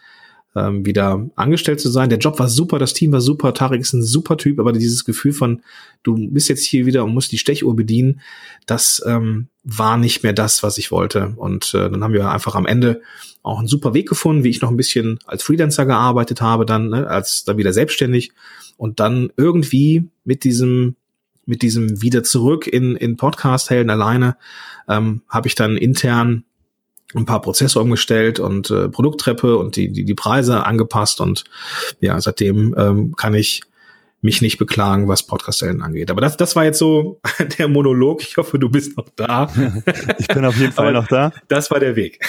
ähm, 0.57 0.87
wieder 0.87 1.29
angestellt 1.35 1.81
zu 1.81 1.91
sein. 1.91 2.09
Der 2.09 2.19
Job 2.19 2.39
war 2.39 2.49
super, 2.49 2.79
das 2.79 2.95
Team 2.95 3.13
war 3.13 3.21
super, 3.21 3.55
Tarek 3.55 3.81
ist 3.81 3.93
ein 3.93 4.03
super 4.03 4.37
Typ, 4.37 4.59
aber 4.59 4.73
dieses 4.73 5.05
Gefühl 5.05 5.33
von, 5.33 5.63
du 6.03 6.15
bist 6.31 6.49
jetzt 6.49 6.65
hier 6.65 6.87
wieder 6.87 7.05
und 7.05 7.15
musst 7.15 7.33
die 7.33 7.39
Stechuhr 7.39 7.75
bedienen, 7.75 8.21
das 8.67 9.03
ähm, 9.07 9.49
war 9.65 9.97
nicht 9.97 10.23
mehr 10.23 10.33
das, 10.33 10.63
was 10.63 10.79
ich 10.79 10.91
wollte. 10.91 11.35
Und 11.37 11.75
äh, 11.75 11.91
dann 11.91 12.05
haben 12.05 12.15
wir 12.15 12.31
einfach 12.31 12.55
am 12.55 12.67
Ende 12.67 13.03
auch 13.43 13.59
einen 13.59 13.69
super 13.69 13.95
Weg 13.95 14.09
gefunden, 14.09 14.45
wie 14.45 14.51
ich 14.51 14.63
noch 14.63 14.71
ein 14.71 14.77
bisschen 14.77 15.19
als 15.27 15.43
Freelancer 15.43 15.87
gearbeitet 15.87 16.41
habe, 16.41 16.65
dann 16.65 16.91
ne, 16.91 17.09
als 17.09 17.45
dann 17.45 17.59
wieder 17.59 17.73
selbstständig 17.73 18.33
und 18.77 19.01
dann 19.01 19.33
irgendwie 19.37 20.09
mit 20.25 20.45
diesem 20.45 20.97
mit 21.47 21.61
diesem 21.61 22.01
wieder 22.01 22.23
zurück 22.23 22.67
in 22.67 22.97
in 22.97 23.19
Podcast 23.19 23.69
Helden 23.69 23.91
alleine 23.91 24.37
ähm, 24.89 25.23
habe 25.29 25.47
ich 25.47 25.55
dann 25.55 25.77
intern 25.77 26.45
ein 27.15 27.27
paar 27.27 27.41
Prozesse 27.43 27.81
umgestellt 27.81 28.41
und 28.41 28.71
äh, 28.71 28.89
Produkttreppe 28.89 29.57
und 29.57 29.77
die, 29.77 29.93
die, 29.93 30.05
die 30.05 30.15
Preise 30.15 30.65
angepasst 30.65 31.21
und 31.21 31.45
ja, 32.01 32.21
seitdem 32.21 32.75
ähm, 32.77 33.15
kann 33.17 33.35
ich 33.35 33.63
mich 34.25 34.41
nicht 34.41 34.57
beklagen, 34.57 35.07
was 35.07 35.27
Podcast-Helden 35.27 35.83
angeht. 35.83 36.11
Aber 36.11 36.23
das, 36.23 36.39
das 36.39 36.57
war 36.57 36.65
jetzt 36.65 36.79
so 36.79 37.21
der 37.59 37.69
Monolog. 37.69 38.23
Ich 38.23 38.39
hoffe, 38.39 38.59
du 38.59 38.71
bist 38.71 38.97
noch 38.97 39.11
da. 39.15 39.53
ich 40.19 40.29
bin 40.29 40.47
auf 40.47 40.57
jeden 40.57 40.73
Fall 40.73 40.95
noch 40.95 41.07
da. 41.07 41.31
Das 41.49 41.71
war 41.71 41.79
der 41.79 41.95
Weg. 41.95 42.25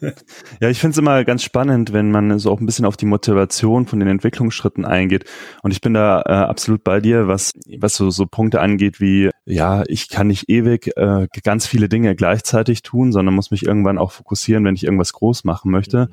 ja, 0.60 0.70
ich 0.70 0.80
finde 0.80 0.92
es 0.92 0.98
immer 0.98 1.24
ganz 1.24 1.42
spannend, 1.42 1.92
wenn 1.92 2.10
man 2.10 2.38
so 2.38 2.50
auch 2.50 2.58
ein 2.58 2.64
bisschen 2.64 2.86
auf 2.86 2.96
die 2.96 3.04
Motivation 3.04 3.86
von 3.86 4.00
den 4.00 4.08
Entwicklungsschritten 4.08 4.86
eingeht. 4.86 5.26
Und 5.62 5.72
ich 5.72 5.82
bin 5.82 5.92
da 5.92 6.22
äh, 6.22 6.32
absolut 6.32 6.82
bei 6.82 7.00
dir, 7.00 7.28
was, 7.28 7.52
was 7.78 7.94
so, 7.94 8.08
so 8.08 8.24
Punkte 8.24 8.62
angeht 8.62 8.98
wie, 8.98 9.28
ja, 9.44 9.82
ich 9.88 10.08
kann 10.08 10.28
nicht 10.28 10.48
ewig 10.48 10.96
äh, 10.96 11.28
ganz 11.44 11.66
viele 11.66 11.90
Dinge 11.90 12.16
gleichzeitig 12.16 12.80
tun, 12.80 13.12
sondern 13.12 13.34
muss 13.34 13.50
mich 13.50 13.66
irgendwann 13.66 13.98
auch 13.98 14.12
fokussieren, 14.12 14.64
wenn 14.64 14.74
ich 14.74 14.84
irgendwas 14.84 15.12
groß 15.12 15.44
machen 15.44 15.70
möchte. 15.70 16.08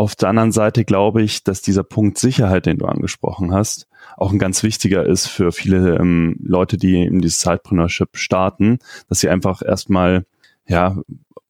Auf 0.00 0.16
der 0.16 0.30
anderen 0.30 0.50
Seite 0.50 0.86
glaube 0.86 1.20
ich, 1.20 1.44
dass 1.44 1.60
dieser 1.60 1.82
Punkt 1.82 2.16
Sicherheit, 2.16 2.64
den 2.64 2.78
du 2.78 2.86
angesprochen 2.86 3.52
hast, 3.52 3.86
auch 4.16 4.32
ein 4.32 4.38
ganz 4.38 4.62
wichtiger 4.62 5.04
ist 5.04 5.26
für 5.26 5.52
viele 5.52 5.98
ähm, 5.98 6.36
Leute, 6.42 6.78
die 6.78 7.02
in 7.02 7.20
dieses 7.20 7.42
Sidepreneurship 7.42 8.16
starten, 8.16 8.78
dass 9.10 9.20
sie 9.20 9.28
einfach 9.28 9.60
erstmal, 9.60 10.24
ja, 10.66 10.96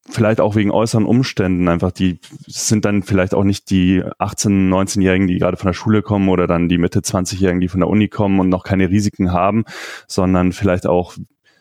vielleicht 0.08 0.40
auch 0.40 0.56
wegen 0.56 0.72
äußeren 0.72 1.04
Umständen 1.04 1.68
einfach, 1.68 1.92
die 1.92 2.18
sind 2.48 2.84
dann 2.84 3.04
vielleicht 3.04 3.34
auch 3.34 3.44
nicht 3.44 3.70
die 3.70 4.02
18-, 4.02 4.68
19-Jährigen, 4.68 5.28
die 5.28 5.38
gerade 5.38 5.56
von 5.56 5.68
der 5.68 5.74
Schule 5.74 6.02
kommen 6.02 6.28
oder 6.28 6.48
dann 6.48 6.68
die 6.68 6.78
Mitte 6.78 7.02
20-Jährigen, 7.02 7.60
die 7.60 7.68
von 7.68 7.78
der 7.78 7.88
Uni 7.88 8.08
kommen 8.08 8.40
und 8.40 8.48
noch 8.48 8.64
keine 8.64 8.90
Risiken 8.90 9.30
haben, 9.32 9.64
sondern 10.08 10.50
vielleicht 10.50 10.88
auch 10.88 11.14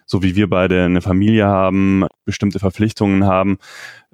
so 0.09 0.23
wie 0.23 0.35
wir 0.35 0.49
beide 0.49 0.83
eine 0.83 1.01
Familie 1.01 1.45
haben, 1.45 2.05
bestimmte 2.25 2.57
Verpflichtungen 2.57 3.25
haben 3.25 3.59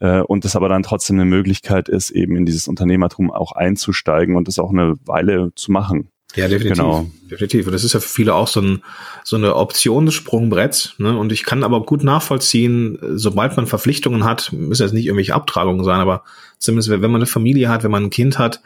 äh, 0.01 0.19
und 0.19 0.43
das 0.43 0.57
aber 0.57 0.67
dann 0.67 0.83
trotzdem 0.83 1.15
eine 1.15 1.25
Möglichkeit 1.25 1.87
ist, 1.87 2.09
eben 2.09 2.35
in 2.35 2.45
dieses 2.45 2.67
Unternehmertum 2.67 3.31
auch 3.31 3.53
einzusteigen 3.53 4.35
und 4.35 4.49
das 4.49 4.59
auch 4.59 4.71
eine 4.71 4.95
Weile 5.05 5.53
zu 5.55 5.71
machen. 5.71 6.09
Ja, 6.35 6.49
definitiv. 6.49 6.83
Genau. 6.83 7.09
Definitiv. 7.31 7.67
Und 7.67 7.71
das 7.71 7.85
ist 7.85 7.93
ja 7.93 8.01
für 8.01 8.09
viele 8.09 8.33
auch 8.33 8.49
so, 8.49 8.59
ein, 8.59 8.83
so 9.23 9.37
eine 9.37 9.55
Option 9.55 10.05
des 10.05 10.15
Sprungbretts. 10.15 10.95
Ne? 10.97 11.17
Und 11.17 11.31
ich 11.31 11.45
kann 11.45 11.63
aber 11.63 11.85
gut 11.85 12.03
nachvollziehen, 12.03 12.99
sobald 13.13 13.55
man 13.55 13.65
Verpflichtungen 13.65 14.25
hat, 14.25 14.51
müssen 14.51 14.83
jetzt 14.83 14.91
nicht 14.91 15.05
irgendwelche 15.05 15.33
Abtragungen 15.33 15.85
sein, 15.85 16.01
aber 16.01 16.25
zumindest 16.59 16.89
wenn 16.89 16.99
man 16.99 17.15
eine 17.15 17.25
Familie 17.25 17.69
hat, 17.69 17.85
wenn 17.85 17.91
man 17.91 18.03
ein 18.03 18.09
Kind 18.09 18.37
hat, 18.37 18.61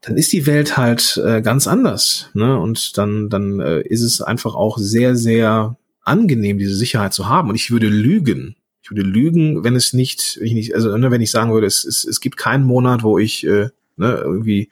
dann 0.00 0.16
ist 0.16 0.32
die 0.32 0.46
Welt 0.46 0.76
halt 0.76 1.22
äh, 1.24 1.42
ganz 1.42 1.68
anders. 1.68 2.30
Ne? 2.34 2.58
Und 2.58 2.98
dann, 2.98 3.30
dann 3.30 3.60
äh, 3.60 3.82
ist 3.82 4.02
es 4.02 4.20
einfach 4.20 4.56
auch 4.56 4.78
sehr, 4.78 5.14
sehr 5.14 5.76
angenehm, 6.04 6.58
diese 6.58 6.74
Sicherheit 6.74 7.12
zu 7.12 7.28
haben. 7.28 7.48
Und 7.48 7.54
ich 7.54 7.70
würde 7.70 7.88
lügen. 7.88 8.56
Ich 8.82 8.90
würde 8.90 9.02
lügen, 9.02 9.64
wenn 9.64 9.76
es 9.76 9.92
nicht, 9.92 10.36
wenn 10.38 10.46
ich 10.48 10.54
nicht, 10.54 10.74
also 10.74 10.96
ne, 10.96 11.10
wenn 11.10 11.22
ich 11.22 11.30
sagen 11.30 11.52
würde, 11.52 11.66
es, 11.66 11.84
es, 11.84 12.04
es 12.04 12.20
gibt 12.20 12.36
keinen 12.36 12.64
Monat, 12.64 13.02
wo 13.02 13.18
ich 13.18 13.46
äh, 13.46 13.70
ne, 13.96 14.20
irgendwie 14.22 14.68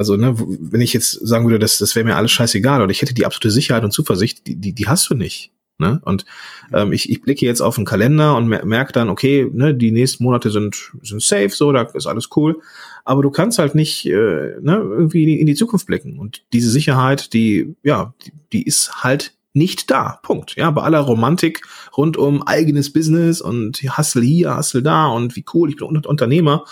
also, 0.00 0.16
ne, 0.16 0.34
wenn 0.38 0.80
ich 0.80 0.94
jetzt 0.94 1.12
sagen 1.12 1.44
würde, 1.44 1.58
das, 1.58 1.76
das 1.76 1.94
wäre 1.94 2.06
mir 2.06 2.16
alles 2.16 2.30
scheißegal 2.30 2.80
oder 2.80 2.90
ich 2.90 3.02
hätte 3.02 3.12
die 3.12 3.26
absolute 3.26 3.50
Sicherheit 3.50 3.84
und 3.84 3.90
Zuversicht, 3.90 4.46
die, 4.46 4.56
die, 4.56 4.72
die 4.72 4.88
hast 4.88 5.10
du 5.10 5.14
nicht. 5.14 5.52
Ne? 5.76 6.00
Und 6.06 6.24
ähm, 6.72 6.94
ich, 6.94 7.10
ich 7.10 7.20
blicke 7.20 7.44
jetzt 7.44 7.60
auf 7.60 7.74
den 7.74 7.84
Kalender 7.84 8.34
und 8.34 8.48
mer 8.48 8.64
merke 8.64 8.94
dann, 8.94 9.10
okay, 9.10 9.46
ne, 9.52 9.74
die 9.74 9.90
nächsten 9.90 10.24
Monate 10.24 10.50
sind, 10.50 10.92
sind 11.02 11.22
safe, 11.22 11.50
so, 11.50 11.70
da 11.72 11.82
ist 11.82 12.06
alles 12.06 12.30
cool. 12.34 12.62
Aber 13.04 13.20
du 13.20 13.30
kannst 13.30 13.58
halt 13.58 13.74
nicht 13.74 14.06
äh, 14.06 14.56
ne, 14.62 14.76
irgendwie 14.76 15.22
in 15.24 15.28
die, 15.28 15.40
in 15.40 15.46
die 15.46 15.54
Zukunft 15.54 15.86
blicken. 15.86 16.18
Und 16.18 16.44
diese 16.54 16.70
Sicherheit, 16.70 17.34
die, 17.34 17.74
ja, 17.82 18.14
die, 18.24 18.32
die 18.54 18.62
ist 18.62 19.04
halt 19.04 19.34
nicht 19.52 19.90
da. 19.90 20.20
Punkt. 20.22 20.54
Ja, 20.56 20.70
bei 20.70 20.82
aller 20.82 21.00
Romantik 21.00 21.62
rund 21.96 22.16
um 22.16 22.42
eigenes 22.46 22.92
Business 22.92 23.40
und 23.40 23.78
Hustle 23.96 24.22
hier, 24.22 24.56
Hustle 24.56 24.82
da 24.82 25.08
und 25.08 25.36
wie 25.36 25.44
cool, 25.54 25.70
ich 25.70 25.76
bin 25.76 25.86
Unternehmer, 26.06 26.64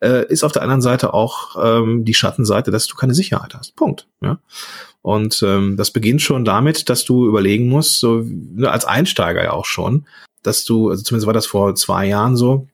äh, 0.00 0.26
ist 0.26 0.44
auf 0.44 0.52
der 0.52 0.62
anderen 0.62 0.82
Seite 0.82 1.14
auch 1.14 1.56
ähm, 1.62 2.04
die 2.04 2.14
Schattenseite, 2.14 2.70
dass 2.70 2.86
du 2.86 2.96
keine 2.96 3.14
Sicherheit 3.14 3.54
hast. 3.54 3.76
Punkt. 3.76 4.06
Ja. 4.20 4.38
Und 5.00 5.42
ähm, 5.42 5.76
das 5.76 5.90
beginnt 5.90 6.20
schon 6.20 6.44
damit, 6.44 6.88
dass 6.90 7.04
du 7.04 7.26
überlegen 7.26 7.68
musst, 7.68 8.00
so 8.00 8.24
ne, 8.24 8.70
als 8.70 8.84
Einsteiger 8.84 9.42
ja 9.42 9.52
auch 9.52 9.64
schon, 9.64 10.06
dass 10.42 10.64
du, 10.64 10.90
also 10.90 11.02
zumindest 11.02 11.26
war 11.26 11.34
das 11.34 11.46
vor 11.46 11.74
zwei 11.76 12.06
Jahren 12.06 12.36
so, 12.36 12.68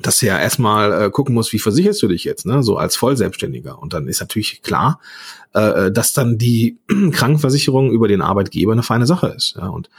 dass 0.00 0.20
du 0.20 0.26
ja 0.26 0.38
erstmal 0.38 1.06
äh, 1.06 1.10
gucken 1.10 1.34
musst, 1.34 1.52
wie 1.52 1.58
versicherst 1.58 2.02
du 2.02 2.08
dich 2.08 2.24
jetzt, 2.24 2.46
ne, 2.46 2.62
so 2.62 2.76
als 2.76 2.96
Vollselbstständiger. 2.96 3.80
Und 3.80 3.92
dann 3.92 4.06
ist 4.08 4.20
natürlich 4.20 4.62
klar, 4.62 5.00
äh, 5.54 5.86
äh 5.86 5.92
dass 5.92 6.12
dann 6.12 6.38
die 6.38 6.78
Krankenversicherung 7.12 7.90
über 7.90 8.08
den 8.08 8.22
Arbeitgeber 8.22 8.72
eine 8.72 8.82
feine 8.82 9.06
Sache 9.06 9.28
ist. 9.28 9.56
Ja. 9.56 9.68
Und 9.68 9.90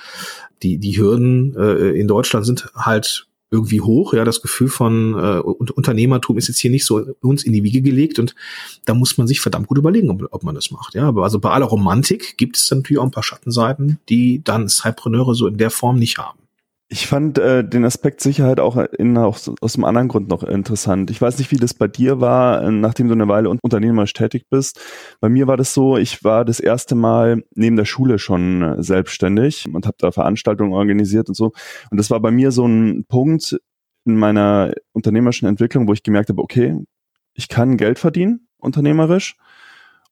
die, 0.63 0.77
die 0.77 0.97
Hürden 0.97 1.55
äh, 1.55 1.91
in 1.99 2.07
Deutschland 2.07 2.45
sind 2.45 2.69
halt 2.75 3.27
irgendwie 3.51 3.81
hoch. 3.81 4.13
Ja, 4.13 4.25
das 4.25 4.41
Gefühl 4.41 4.67
von 4.67 5.13
äh, 5.15 5.39
Unternehmertum 5.39 6.37
ist 6.37 6.47
jetzt 6.47 6.59
hier 6.59 6.71
nicht 6.71 6.85
so 6.85 7.03
uns 7.21 7.43
in 7.43 7.53
die 7.53 7.63
Wiege 7.63 7.81
gelegt 7.81 8.19
und 8.19 8.35
da 8.85 8.93
muss 8.93 9.17
man 9.17 9.27
sich 9.27 9.41
verdammt 9.41 9.67
gut 9.67 9.77
überlegen, 9.77 10.09
ob, 10.11 10.27
ob 10.31 10.43
man 10.43 10.55
das 10.55 10.71
macht. 10.71 10.93
Ja, 10.93 11.07
aber 11.07 11.23
also 11.23 11.39
bei 11.39 11.49
aller 11.49 11.65
Romantik 11.65 12.37
gibt 12.37 12.57
es 12.57 12.69
natürlich 12.69 12.99
auch 12.99 13.05
ein 13.05 13.11
paar 13.11 13.23
Schattenseiten, 13.23 13.99
die 14.07 14.43
dann 14.43 14.69
Cypreneure 14.69 15.33
so 15.33 15.47
in 15.47 15.57
der 15.57 15.71
Form 15.71 15.97
nicht 15.97 16.19
haben. 16.19 16.39
Ich 16.91 17.05
fand 17.05 17.37
äh, 17.37 17.63
den 17.63 17.85
Aspekt 17.85 18.19
Sicherheit 18.19 18.59
auch, 18.59 18.75
in, 18.75 19.15
auch 19.15 19.37
aus 19.61 19.75
einem 19.75 19.85
anderen 19.85 20.07
Grund 20.07 20.27
noch 20.27 20.41
interessant. 20.41 21.11
Ich 21.11 21.21
weiß 21.21 21.37
nicht, 21.37 21.51
wie 21.51 21.57
das 21.57 21.75
bei 21.75 21.87
dir 21.87 22.19
war, 22.19 22.63
äh, 22.63 22.71
nachdem 22.71 23.07
du 23.07 23.13
eine 23.13 23.27
Weile 23.27 23.47
unternehmerisch 23.49 24.13
tätig 24.13 24.47
bist. 24.49 24.81
Bei 25.19 25.29
mir 25.29 25.45
war 25.45 25.55
das 25.55 25.75
so, 25.75 25.97
ich 25.97 26.23
war 26.23 26.45
das 26.45 26.59
erste 26.59 26.95
Mal 26.95 27.43
neben 27.53 27.75
der 27.75 27.85
Schule 27.85 28.17
schon 28.17 28.63
äh, 28.63 28.81
selbstständig 28.81 29.67
und 29.71 29.85
habe 29.85 29.97
da 29.99 30.11
Veranstaltungen 30.11 30.73
organisiert 30.73 31.27
und 31.29 31.35
so. 31.35 31.51
Und 31.91 31.97
das 31.97 32.09
war 32.09 32.19
bei 32.21 32.31
mir 32.31 32.51
so 32.51 32.65
ein 32.65 33.05
Punkt 33.07 33.59
in 34.05 34.15
meiner 34.17 34.73
unternehmerischen 34.91 35.47
Entwicklung, 35.47 35.87
wo 35.87 35.93
ich 35.93 36.01
gemerkt 36.01 36.29
habe, 36.29 36.41
okay, 36.41 36.75
ich 37.35 37.49
kann 37.49 37.77
Geld 37.77 37.99
verdienen, 37.99 38.47
unternehmerisch. 38.57 39.35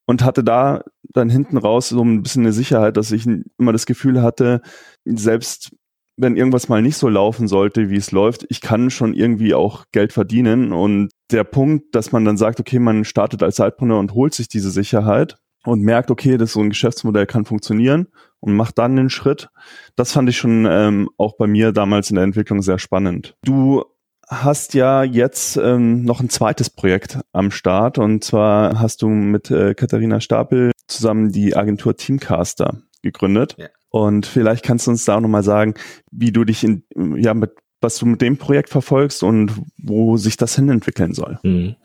Und 0.06 0.24
hatte 0.24 0.44
da 0.44 0.84
dann 1.02 1.30
hinten 1.30 1.58
raus 1.58 1.90
so 1.90 2.02
ein 2.02 2.24
bisschen 2.24 2.44
eine 2.44 2.54
Sicherheit, 2.54 2.96
dass 2.96 3.12
ich 3.12 3.28
immer 3.58 3.74
das 3.74 3.86
Gefühl 3.86 4.22
hatte, 4.22 4.62
selbst 5.04 5.72
wenn 6.18 6.36
irgendwas 6.36 6.68
mal 6.68 6.82
nicht 6.82 6.98
so 6.98 7.08
laufen 7.08 7.48
sollte, 7.48 7.90
wie 7.90 7.96
es 7.96 8.12
läuft, 8.12 8.46
ich 8.50 8.60
kann 8.60 8.90
schon 8.90 9.14
irgendwie 9.14 9.54
auch 9.54 9.86
Geld 9.92 10.12
verdienen. 10.12 10.74
Und 10.74 11.10
der 11.32 11.44
Punkt, 11.44 11.96
dass 11.96 12.12
man 12.12 12.26
dann 12.26 12.38
sagt, 12.38 12.60
okay, 12.60 12.80
man 12.80 13.06
startet 13.06 13.44
als 13.44 13.56
Zeitpreneur 13.56 14.00
und 14.00 14.14
holt 14.14 14.34
sich 14.34 14.48
diese 14.48 14.72
Sicherheit 14.72 15.38
und 15.64 15.82
merkt, 15.82 16.10
okay, 16.10 16.38
das 16.38 16.54
so 16.54 16.62
ein 16.62 16.70
Geschäftsmodell 16.70 17.28
kann 17.28 17.46
funktionieren 17.46 18.08
und 18.40 18.56
macht 18.56 18.78
dann 18.78 18.96
den 18.96 19.10
Schritt. 19.10 19.50
Das 19.96 20.12
fand 20.12 20.30
ich 20.30 20.38
schon 20.38 20.68
ähm, 20.70 21.10
auch 21.18 21.38
bei 21.38 21.46
mir 21.46 21.72
damals 21.72 22.10
in 22.10 22.16
der 22.16 22.24
Entwicklung 22.24 22.62
sehr 22.62 22.80
spannend. 22.80 23.36
Du 23.44 23.84
hast 24.28 24.74
ja 24.74 25.04
jetzt 25.04 25.58
ähm, 25.58 26.04
noch 26.04 26.20
ein 26.20 26.30
zweites 26.30 26.70
Projekt 26.70 27.20
am 27.32 27.52
Start 27.52 27.98
und 27.98 28.24
zwar 28.24 28.80
hast 28.80 29.02
du 29.02 29.08
mit 29.08 29.52
äh, 29.52 29.74
Katharina 29.74 30.20
Stapel 30.20 30.72
zusammen 30.88 31.32
die 31.32 31.56
Agentur 31.56 31.96
Teamcaster 31.96 32.82
gegründet. 33.02 33.56
Ja. 33.58 33.68
Und 34.04 34.26
vielleicht 34.26 34.64
kannst 34.64 34.88
du 34.88 34.92
uns 34.92 35.06
da 35.06 35.18
auch 35.18 35.22
nochmal 35.22 35.44
sagen, 35.44 35.74
wie 36.12 36.32
du 36.32 36.44
dich 36.44 36.64
in, 36.64 36.84
ja, 37.18 37.34
mit, 37.34 37.52
was 37.82 37.98
du 37.98 38.06
mit 38.06 38.22
dem 38.22 38.38
Projekt 38.38 38.70
verfolgst 38.70 39.24
und 39.24 39.52
wo 39.78 40.18
sich 40.18 40.38
das 40.38 40.56
hin 40.56 40.70
entwickeln 40.70 41.14
soll. 41.14 41.40
Mhm. 41.44 41.76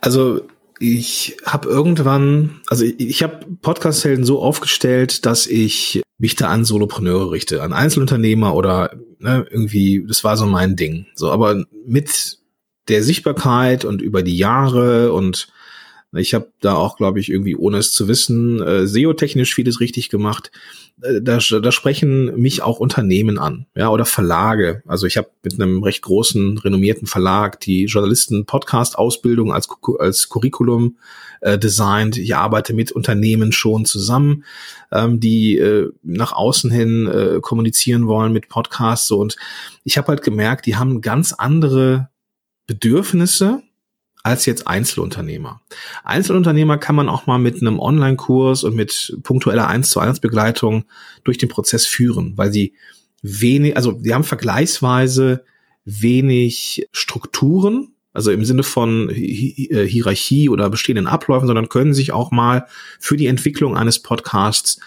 Also 0.00 0.42
ich 0.78 1.36
habe 1.44 1.68
irgendwann, 1.68 2.60
also 2.68 2.84
ich, 2.84 2.98
ich 2.98 3.22
habe 3.22 3.46
Podcast-Helden 3.60 4.24
so 4.24 4.40
aufgestellt, 4.40 5.26
dass 5.26 5.46
ich 5.46 6.02
mich 6.18 6.36
da 6.36 6.48
an 6.48 6.64
Solopreneure 6.64 7.30
richte, 7.30 7.62
an 7.62 7.72
Einzelunternehmer 7.72 8.54
oder 8.54 8.94
ne, 9.18 9.46
irgendwie, 9.50 10.04
das 10.06 10.24
war 10.24 10.36
so 10.36 10.46
mein 10.46 10.76
Ding. 10.76 11.06
So, 11.14 11.30
aber 11.30 11.64
mit 11.86 12.38
der 12.88 13.02
Sichtbarkeit 13.02 13.84
und 13.84 14.02
über 14.02 14.22
die 14.22 14.36
Jahre 14.36 15.12
und 15.12 15.48
ich 16.12 16.34
habe 16.34 16.50
da 16.60 16.74
auch, 16.74 16.96
glaube 16.96 17.20
ich, 17.20 17.30
irgendwie, 17.30 17.54
ohne 17.54 17.78
es 17.78 17.92
zu 17.92 18.08
wissen, 18.08 18.60
äh, 18.60 18.86
SEO-technisch 18.86 19.54
vieles 19.54 19.78
richtig 19.78 20.08
gemacht. 20.08 20.50
Äh, 21.02 21.22
da, 21.22 21.38
da 21.38 21.72
sprechen 21.72 22.36
mich 22.36 22.62
auch 22.62 22.80
Unternehmen 22.80 23.38
an, 23.38 23.66
ja, 23.76 23.90
oder 23.90 24.04
Verlage. 24.04 24.82
Also 24.86 25.06
ich 25.06 25.16
habe 25.16 25.30
mit 25.44 25.54
einem 25.54 25.84
recht 25.84 26.02
großen, 26.02 26.58
renommierten 26.58 27.06
Verlag 27.06 27.60
die 27.60 27.84
Journalisten-Podcast-Ausbildung 27.84 29.52
als, 29.52 29.68
als 30.00 30.28
Curriculum 30.28 30.96
äh, 31.42 31.58
designt. 31.58 32.18
Ich 32.18 32.34
arbeite 32.34 32.74
mit 32.74 32.90
Unternehmen 32.90 33.52
schon 33.52 33.84
zusammen, 33.84 34.44
ähm, 34.90 35.20
die 35.20 35.58
äh, 35.58 35.90
nach 36.02 36.32
außen 36.32 36.72
hin 36.72 37.06
äh, 37.06 37.40
kommunizieren 37.40 38.08
wollen 38.08 38.32
mit 38.32 38.48
Podcasts. 38.48 39.12
Und 39.12 39.36
ich 39.84 39.96
habe 39.96 40.08
halt 40.08 40.22
gemerkt, 40.22 40.66
die 40.66 40.74
haben 40.74 41.02
ganz 41.02 41.32
andere 41.32 42.10
Bedürfnisse 42.66 43.62
als 44.22 44.46
jetzt 44.46 44.66
Einzelunternehmer. 44.66 45.60
Einzelunternehmer 46.04 46.78
kann 46.78 46.94
man 46.94 47.08
auch 47.08 47.26
mal 47.26 47.38
mit 47.38 47.60
einem 47.60 47.78
Online-Kurs 47.78 48.64
und 48.64 48.74
mit 48.74 49.16
punktueller 49.22 49.68
1 49.68 49.90
zu 49.90 50.00
1 50.00 50.20
Begleitung 50.20 50.84
durch 51.24 51.38
den 51.38 51.48
Prozess 51.48 51.86
führen, 51.86 52.34
weil 52.36 52.52
sie 52.52 52.74
wenig, 53.22 53.76
also 53.76 53.98
sie 54.00 54.14
haben 54.14 54.24
vergleichsweise 54.24 55.44
wenig 55.84 56.86
Strukturen, 56.92 57.92
also 58.12 58.30
im 58.30 58.44
Sinne 58.44 58.62
von 58.62 59.08
äh, 59.10 59.86
Hierarchie 59.86 60.48
oder 60.48 60.68
bestehenden 60.68 61.06
Abläufen, 61.06 61.46
sondern 61.46 61.68
können 61.68 61.94
sich 61.94 62.12
auch 62.12 62.30
mal 62.30 62.66
für 62.98 63.16
die 63.16 63.26
Entwicklung 63.26 63.76
eines 63.76 64.00
Podcasts 64.00 64.80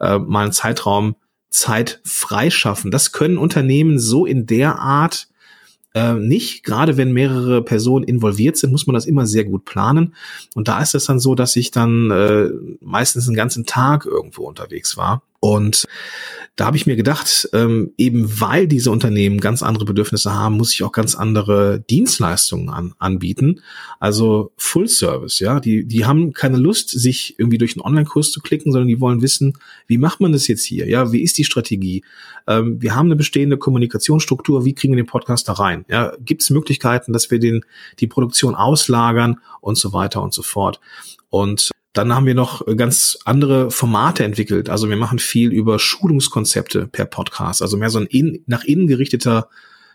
äh, 0.00 0.18
mal 0.18 0.44
einen 0.44 0.52
Zeitraum 0.52 1.16
Zeit 1.50 2.00
freischaffen. 2.04 2.90
Das 2.90 3.12
können 3.12 3.36
Unternehmen 3.36 3.98
so 3.98 4.24
in 4.24 4.46
der 4.46 4.78
Art 4.78 5.28
äh, 5.94 6.14
nicht. 6.14 6.64
Gerade 6.64 6.96
wenn 6.96 7.12
mehrere 7.12 7.62
Personen 7.62 8.04
involviert 8.04 8.56
sind, 8.56 8.70
muss 8.70 8.86
man 8.86 8.94
das 8.94 9.06
immer 9.06 9.26
sehr 9.26 9.44
gut 9.44 9.64
planen. 9.64 10.14
Und 10.54 10.68
da 10.68 10.80
ist 10.80 10.94
es 10.94 11.06
dann 11.06 11.18
so, 11.18 11.34
dass 11.34 11.56
ich 11.56 11.70
dann 11.70 12.10
äh, 12.10 12.50
meistens 12.80 13.26
einen 13.26 13.36
ganzen 13.36 13.66
Tag 13.66 14.06
irgendwo 14.06 14.46
unterwegs 14.46 14.96
war. 14.96 15.22
Und 15.40 15.86
da 16.60 16.66
habe 16.66 16.76
ich 16.76 16.86
mir 16.86 16.96
gedacht, 16.96 17.48
ähm, 17.54 17.94
eben 17.96 18.38
weil 18.38 18.68
diese 18.68 18.90
Unternehmen 18.90 19.40
ganz 19.40 19.62
andere 19.62 19.86
Bedürfnisse 19.86 20.34
haben, 20.34 20.58
muss 20.58 20.74
ich 20.74 20.82
auch 20.82 20.92
ganz 20.92 21.14
andere 21.14 21.82
Dienstleistungen 21.88 22.68
an, 22.68 22.92
anbieten. 22.98 23.62
Also 23.98 24.52
Full 24.58 24.86
Service, 24.86 25.38
ja. 25.38 25.58
Die, 25.58 25.86
die 25.86 26.04
haben 26.04 26.34
keine 26.34 26.58
Lust, 26.58 26.90
sich 26.90 27.38
irgendwie 27.38 27.56
durch 27.56 27.76
einen 27.76 27.80
Online-Kurs 27.80 28.30
zu 28.30 28.40
klicken, 28.42 28.72
sondern 28.72 28.88
die 28.88 29.00
wollen 29.00 29.22
wissen, 29.22 29.54
wie 29.86 29.96
macht 29.96 30.20
man 30.20 30.32
das 30.32 30.48
jetzt 30.48 30.66
hier? 30.66 30.86
Ja, 30.86 31.12
wie 31.12 31.22
ist 31.22 31.38
die 31.38 31.44
Strategie? 31.44 32.04
Ähm, 32.46 32.76
wir 32.82 32.94
haben 32.94 33.06
eine 33.06 33.16
bestehende 33.16 33.56
Kommunikationsstruktur, 33.56 34.66
wie 34.66 34.74
kriegen 34.74 34.92
wir 34.92 35.02
den 35.02 35.08
Podcast 35.08 35.48
da 35.48 35.54
rein? 35.54 35.86
Ja, 35.88 36.12
gibt 36.20 36.42
es 36.42 36.50
Möglichkeiten, 36.50 37.14
dass 37.14 37.30
wir 37.30 37.38
den, 37.38 37.64
die 38.00 38.06
Produktion 38.06 38.54
auslagern 38.54 39.40
und 39.62 39.78
so 39.78 39.94
weiter 39.94 40.20
und 40.22 40.34
so 40.34 40.42
fort? 40.42 40.78
Und 41.30 41.70
dann 41.92 42.14
haben 42.14 42.26
wir 42.26 42.34
noch 42.34 42.64
ganz 42.76 43.18
andere 43.24 43.70
Formate 43.70 44.24
entwickelt. 44.24 44.70
Also 44.70 44.88
wir 44.88 44.96
machen 44.96 45.18
viel 45.18 45.52
über 45.52 45.78
Schulungskonzepte 45.78 46.86
per 46.86 47.04
Podcast. 47.04 47.62
Also 47.62 47.76
mehr 47.76 47.90
so 47.90 47.98
ein 47.98 48.06
in, 48.06 48.44
nach 48.46 48.62
innen 48.64 48.86
gerichteter, 48.86 49.48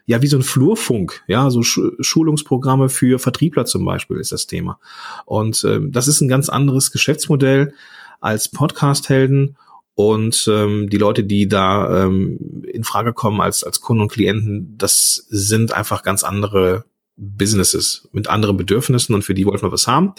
ja, 0.05 0.21
wie 0.21 0.27
so 0.27 0.37
ein 0.37 0.43
Flurfunk. 0.43 1.23
Ja, 1.27 1.49
so 1.49 1.63
Sch 1.63 1.79
Schulungsprogramme 1.99 2.89
für 2.89 3.17
Vertriebler 3.17 3.65
zum 3.65 3.85
Beispiel 3.85 4.17
ist 4.17 4.33
das 4.33 4.45
Thema. 4.45 4.79
Und 5.25 5.63
ähm, 5.63 5.91
das 5.91 6.07
ist 6.07 6.19
ein 6.19 6.27
ganz 6.27 6.49
anderes 6.49 6.91
Geschäftsmodell 6.91 7.73
als 8.19 8.49
Podcast-Helden. 8.49 9.57
Und 9.93 10.49
ähm, 10.51 10.89
die 10.89 10.97
Leute, 10.97 11.23
die 11.23 11.47
da 11.47 12.03
ähm, 12.03 12.63
in 12.67 12.83
Frage 12.83 13.13
kommen 13.13 13.39
als, 13.39 13.63
als 13.63 13.79
Kunden 13.79 14.01
und 14.01 14.11
Klienten, 14.11 14.77
das 14.77 15.25
sind 15.29 15.71
einfach 15.71 16.03
ganz 16.03 16.25
andere 16.25 16.83
Businesses 17.17 18.07
mit 18.11 18.29
anderen 18.29 18.57
Bedürfnissen 18.57 19.15
und 19.15 19.23
für 19.23 19.33
die 19.33 19.45
wollten 19.45 19.63
wir 19.63 19.71
was 19.71 19.87
haben. 19.87 20.13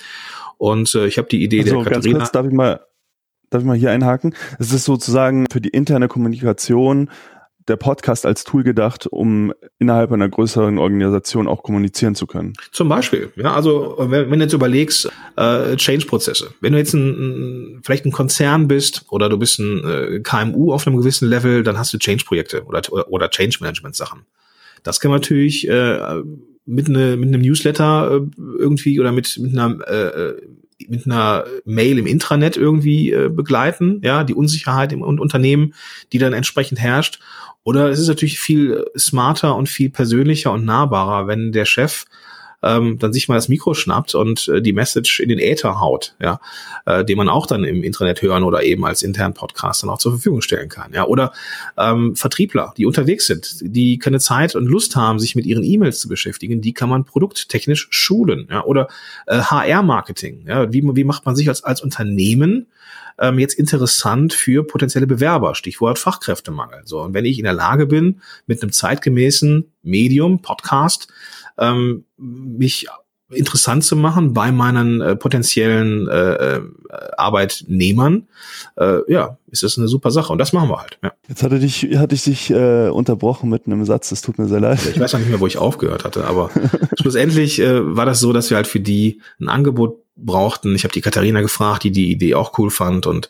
Und 0.59 0.95
äh, 0.95 1.07
ich 1.07 1.19
habe 1.19 1.29
die 1.29 1.43
Idee 1.43 1.61
also 1.61 1.83
der 1.83 1.85
Katharina. 1.85 2.19
Ganz 2.19 2.29
kurz, 2.29 2.33
darf 2.33 2.47
ich 2.47 2.53
mal, 2.53 2.81
darf 3.51 3.63
ich 3.63 3.67
mal 3.67 3.77
hier 3.77 3.91
einhaken? 3.91 4.35
Es 4.59 4.73
ist 4.73 4.85
sozusagen 4.85 5.47
für 5.51 5.61
die 5.61 5.69
interne 5.69 6.09
Kommunikation 6.09 7.11
der 7.69 7.77
Podcast 7.77 8.27
als 8.27 8.45
Tool 8.45 8.63
gedacht, 8.63 9.07
um 9.07 9.53
innerhalb 9.79 10.13
einer 10.13 10.29
größeren 10.29 10.79
Organisation 10.79 11.49
auch 11.49 11.63
kommunizieren 11.63 12.15
zu 12.15 12.27
können. 12.27 12.53
Zum 12.71 12.89
Beispiel, 12.89 13.33
ja, 13.37 13.55
also 13.55 13.97
wenn, 13.99 14.31
wenn 14.31 14.39
du 14.39 14.45
jetzt 14.45 14.53
überlegst, 14.53 15.11
äh, 15.37 15.77
Change-Prozesse. 15.77 16.55
Wenn 16.61 16.73
du 16.73 16.79
jetzt 16.79 16.95
ein, 16.95 17.81
vielleicht 17.85 18.05
ein 18.05 18.13
Konzern 18.13 18.69
bist 18.69 19.05
oder 19.09 19.29
du 19.29 19.37
bist 19.37 19.59
ein 19.59 19.85
äh, 19.85 20.21
KMU 20.21 20.73
auf 20.73 20.87
einem 20.87 20.97
gewissen 20.97 21.29
Level, 21.29 21.65
dann 21.65 21.77
hast 21.77 21.93
du 21.93 21.99
Change-Projekte 21.99 22.65
oder, 22.65 22.83
oder, 22.91 23.11
oder 23.11 23.31
Change-Management-Sachen. 23.31 24.27
Das 24.85 25.01
kann 25.01 25.11
man 25.11 25.21
natürlich 25.21 25.67
äh, 25.69 26.23
mit, 26.67 26.89
ne, 26.89 27.17
mit 27.17 27.29
einem 27.29 27.43
Newsletter 27.43 28.11
äh, 28.17 28.41
irgendwie 28.59 29.01
oder 29.01 29.13
mit, 29.13 29.39
mit 29.39 29.57
einer 29.57 29.81
äh, 29.89 30.35
mit 30.89 31.07
einer 31.07 31.45
Mail 31.65 31.99
im 31.99 32.07
Intranet 32.07 32.57
irgendwie 32.57 33.11
äh, 33.11 33.31
begleiten, 33.31 34.01
ja, 34.05 34.25
die 34.25 34.35
Unsicherheit 34.35 34.93
im 34.93 35.01
Unternehmen, 35.01 35.73
die 36.13 36.19
dann 36.19 36.35
entsprechend 36.35 36.79
herrscht. 36.79 37.19
Oder 37.65 37.89
es 37.89 37.99
ist 37.99 38.09
natürlich 38.09 38.39
viel 38.39 38.85
smarter 38.97 39.57
und 39.57 39.69
viel 39.69 39.91
persönlicher 39.91 40.53
und 40.53 40.65
nahbarer, 40.65 41.27
wenn 41.27 41.51
der 41.51 41.65
Chef 41.65 42.05
ähm, 42.63 42.99
dann 42.99 43.13
sich 43.13 43.29
mal 43.29 43.35
das 43.35 43.49
Mikro 43.49 43.75
schnappt 43.75 44.15
und 44.15 44.49
äh, 44.49 44.63
die 44.63 44.73
Message 44.73 45.21
in 45.21 45.29
den 45.29 45.39
Äther 45.39 45.81
haut, 45.81 46.15
ja, 46.21 46.41
äh, 46.85 47.05
den 47.05 47.17
man 47.17 47.29
auch 47.29 47.47
dann 47.47 47.65
im 47.65 47.83
Internet 47.83 48.23
hören 48.23 48.43
oder 48.43 48.63
eben 48.63 48.85
als 48.85 49.03
internen 49.03 49.35
Podcast 49.35 49.83
dann 49.83 49.91
auch 49.91 49.99
zur 49.99 50.13
Verfügung 50.13 50.41
stellen 50.41 50.69
kann, 50.69 50.93
ja, 50.93 51.05
oder 51.07 51.33
ähm, 51.77 52.17
Vertriebler, 52.17 52.73
die 52.77 52.87
unterwegs 52.87 53.27
sind, 53.27 53.59
die 53.63 53.99
keine 53.99 54.21
Zeit 54.21 54.55
und 54.55 54.67
Lust 54.67 54.97
haben, 54.97 55.19
sich 55.19 55.35
mit 55.35 55.47
ihren 55.47 55.65
E-Mails 55.65 56.01
zu 56.01 56.09
beschäftigen, 56.09 56.61
die 56.61 56.73
kann 56.73 56.89
man 56.89 57.05
produkttechnisch 57.05 57.89
schulen, 57.91 58.49
ja, 58.51 58.65
oder 58.65 58.89
äh, 59.27 59.39
HR-Marketing, 59.39 60.47
ja, 60.47 60.73
wie, 60.73 60.83
wie 60.95 61.05
macht 61.05 61.27
man 61.27 61.37
sich 61.37 61.49
als 61.49 61.65
als 61.65 61.83
Unternehmen 61.83 62.67
ähm, 63.19 63.39
jetzt 63.39 63.55
interessant 63.55 64.33
für 64.33 64.65
potenzielle 64.65 65.07
Bewerber, 65.07 65.55
Stichwort 65.55 65.99
Fachkräftemangel. 65.99 66.83
So, 66.85 67.01
und 67.01 67.15
wenn 67.15 67.25
ich 67.25 67.39
in 67.39 67.45
der 67.45 67.53
Lage 67.53 67.87
bin, 67.87 68.21
mit 68.47 68.63
einem 68.63 68.73
zeitgemäßen 68.73 69.73
Medium, 69.83 70.43
Podcast, 70.43 71.09
ähm, 71.59 72.05
mich 72.17 72.87
interessant 73.31 73.85
zu 73.85 73.97
machen 73.97 74.33
bei 74.35 74.53
meinen 74.53 75.01
äh, 75.01 75.17
potenziellen 75.17 76.09
äh, 76.09 76.57
äh, 76.57 76.61
Arbeitnehmern, 77.17 78.29
äh, 78.77 79.01
ja, 79.13 79.39
ist 79.51 79.65
das 79.65 79.79
eine 79.79 79.89
super 79.89 80.13
Sache 80.13 80.33
und 80.33 80.39
das 80.39 80.53
machen 80.53 80.69
wir 80.69 80.81
halt. 80.81 80.99
Ja. 81.03 81.13
Jetzt 81.29 81.43
hatte 81.43 81.59
dich, 81.59 81.89
hatte 81.97 82.15
ich 82.15 82.23
dich 82.23 82.51
äh, 82.51 82.89
unterbrochen 82.89 83.51
mit 83.51 83.67
einem 83.67 83.85
Satz, 83.85 84.11
das 84.11 84.23
tut 84.23 84.39
mir 84.39 84.47
sehr 84.47 84.61
leid. 84.61 84.79
Ich 84.87 85.01
weiß 85.01 85.15
noch 85.15 85.21
nicht 85.21 85.31
mehr, 85.31 85.41
wo 85.41 85.47
ich 85.47 85.59
aufgehört 85.59 86.05
hatte, 86.05 86.25
aber 86.25 86.51
schlussendlich 87.01 87.59
äh, 87.59 87.97
war 87.97 88.07
das 88.07 88.21
so, 88.21 88.33
dass 88.33 88.51
wir 88.51 88.57
halt 88.57 88.69
für 88.69 88.81
die 88.81 89.21
ein 89.41 89.49
Angebot 89.49 90.06
brauchten. 90.17 90.75
Ich 90.75 90.85
habe 90.85 90.93
die 90.93 91.01
Katharina 91.01 91.41
gefragt, 91.41 91.85
die 91.85 91.91
die 91.91 92.11
Idee 92.11 92.35
auch 92.35 92.59
cool 92.59 92.71
fand 92.71 93.07
und 93.07 93.29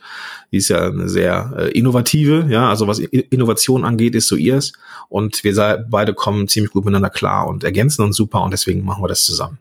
die 0.52 0.58
ist 0.58 0.68
ja 0.68 0.86
eine 0.86 1.08
sehr 1.08 1.54
äh, 1.58 1.70
innovative, 1.72 2.46
ja, 2.48 2.68
also 2.68 2.86
was 2.86 2.98
Innovation 2.98 3.84
angeht, 3.84 4.14
ist 4.14 4.28
so 4.28 4.36
ihrs 4.36 4.72
und 5.08 5.42
wir 5.44 5.86
beide 5.88 6.14
kommen 6.14 6.48
ziemlich 6.48 6.72
gut 6.72 6.84
miteinander 6.84 7.10
klar 7.10 7.48
und 7.48 7.64
ergänzen 7.64 8.02
uns 8.02 8.16
super 8.16 8.42
und 8.42 8.52
deswegen 8.52 8.84
machen 8.84 9.02
wir 9.02 9.08
das 9.08 9.24
zusammen. 9.24 9.58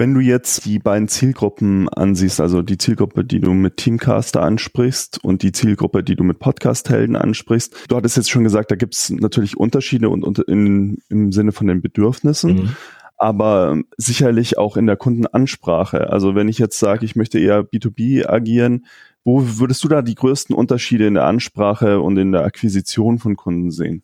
Wenn 0.00 0.14
du 0.14 0.20
jetzt 0.20 0.64
die 0.64 0.78
beiden 0.78 1.08
Zielgruppen 1.08 1.88
ansiehst, 1.88 2.40
also 2.40 2.62
die 2.62 2.78
Zielgruppe, 2.78 3.24
die 3.24 3.40
du 3.40 3.52
mit 3.52 3.78
Teamcaster 3.78 4.40
ansprichst 4.40 5.24
und 5.24 5.42
die 5.42 5.50
Zielgruppe, 5.50 6.04
die 6.04 6.14
du 6.14 6.22
mit 6.22 6.38
Podcast-Helden 6.38 7.16
ansprichst, 7.16 7.74
du 7.88 7.96
hattest 7.96 8.16
jetzt 8.16 8.30
schon 8.30 8.44
gesagt, 8.44 8.70
da 8.70 8.76
gibt 8.76 8.94
es 8.94 9.10
natürlich 9.10 9.56
Unterschiede 9.56 10.08
und, 10.08 10.22
und 10.22 10.38
in, 10.38 10.98
im 11.08 11.32
Sinne 11.32 11.50
von 11.50 11.66
den 11.66 11.82
Bedürfnissen. 11.82 12.54
Mhm 12.54 12.76
aber 13.18 13.78
sicherlich 13.96 14.58
auch 14.58 14.76
in 14.76 14.86
der 14.86 14.96
Kundenansprache. 14.96 16.10
Also 16.10 16.34
wenn 16.34 16.48
ich 16.48 16.58
jetzt 16.58 16.78
sage, 16.78 17.04
ich 17.04 17.16
möchte 17.16 17.38
eher 17.38 17.62
B2B 17.62 18.26
agieren, 18.28 18.86
wo 19.24 19.42
würdest 19.58 19.84
du 19.84 19.88
da 19.88 20.02
die 20.02 20.14
größten 20.14 20.54
Unterschiede 20.54 21.06
in 21.06 21.14
der 21.14 21.24
Ansprache 21.24 22.00
und 22.00 22.16
in 22.16 22.32
der 22.32 22.44
Akquisition 22.44 23.18
von 23.18 23.36
Kunden 23.36 23.70
sehen? 23.70 24.02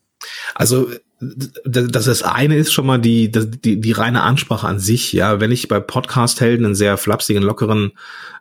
Also 0.55 0.89
das, 1.65 2.05
das 2.05 2.23
eine 2.23 2.57
ist 2.57 2.73
schon 2.73 2.87
mal 2.87 2.99
die, 2.99 3.31
die, 3.31 3.81
die 3.81 3.93
reine 3.93 4.23
Ansprache 4.23 4.67
an 4.67 4.81
sich. 4.81 5.13
Ja, 5.13 5.41
wenn 5.41 5.53
ich 5.53 5.69
bei 5.69 5.81
Podcast-Helden 5.81 6.67
einen 6.67 6.75
sehr 6.75 6.97
flapsigen, 6.97 7.43
lockeren 7.43 7.93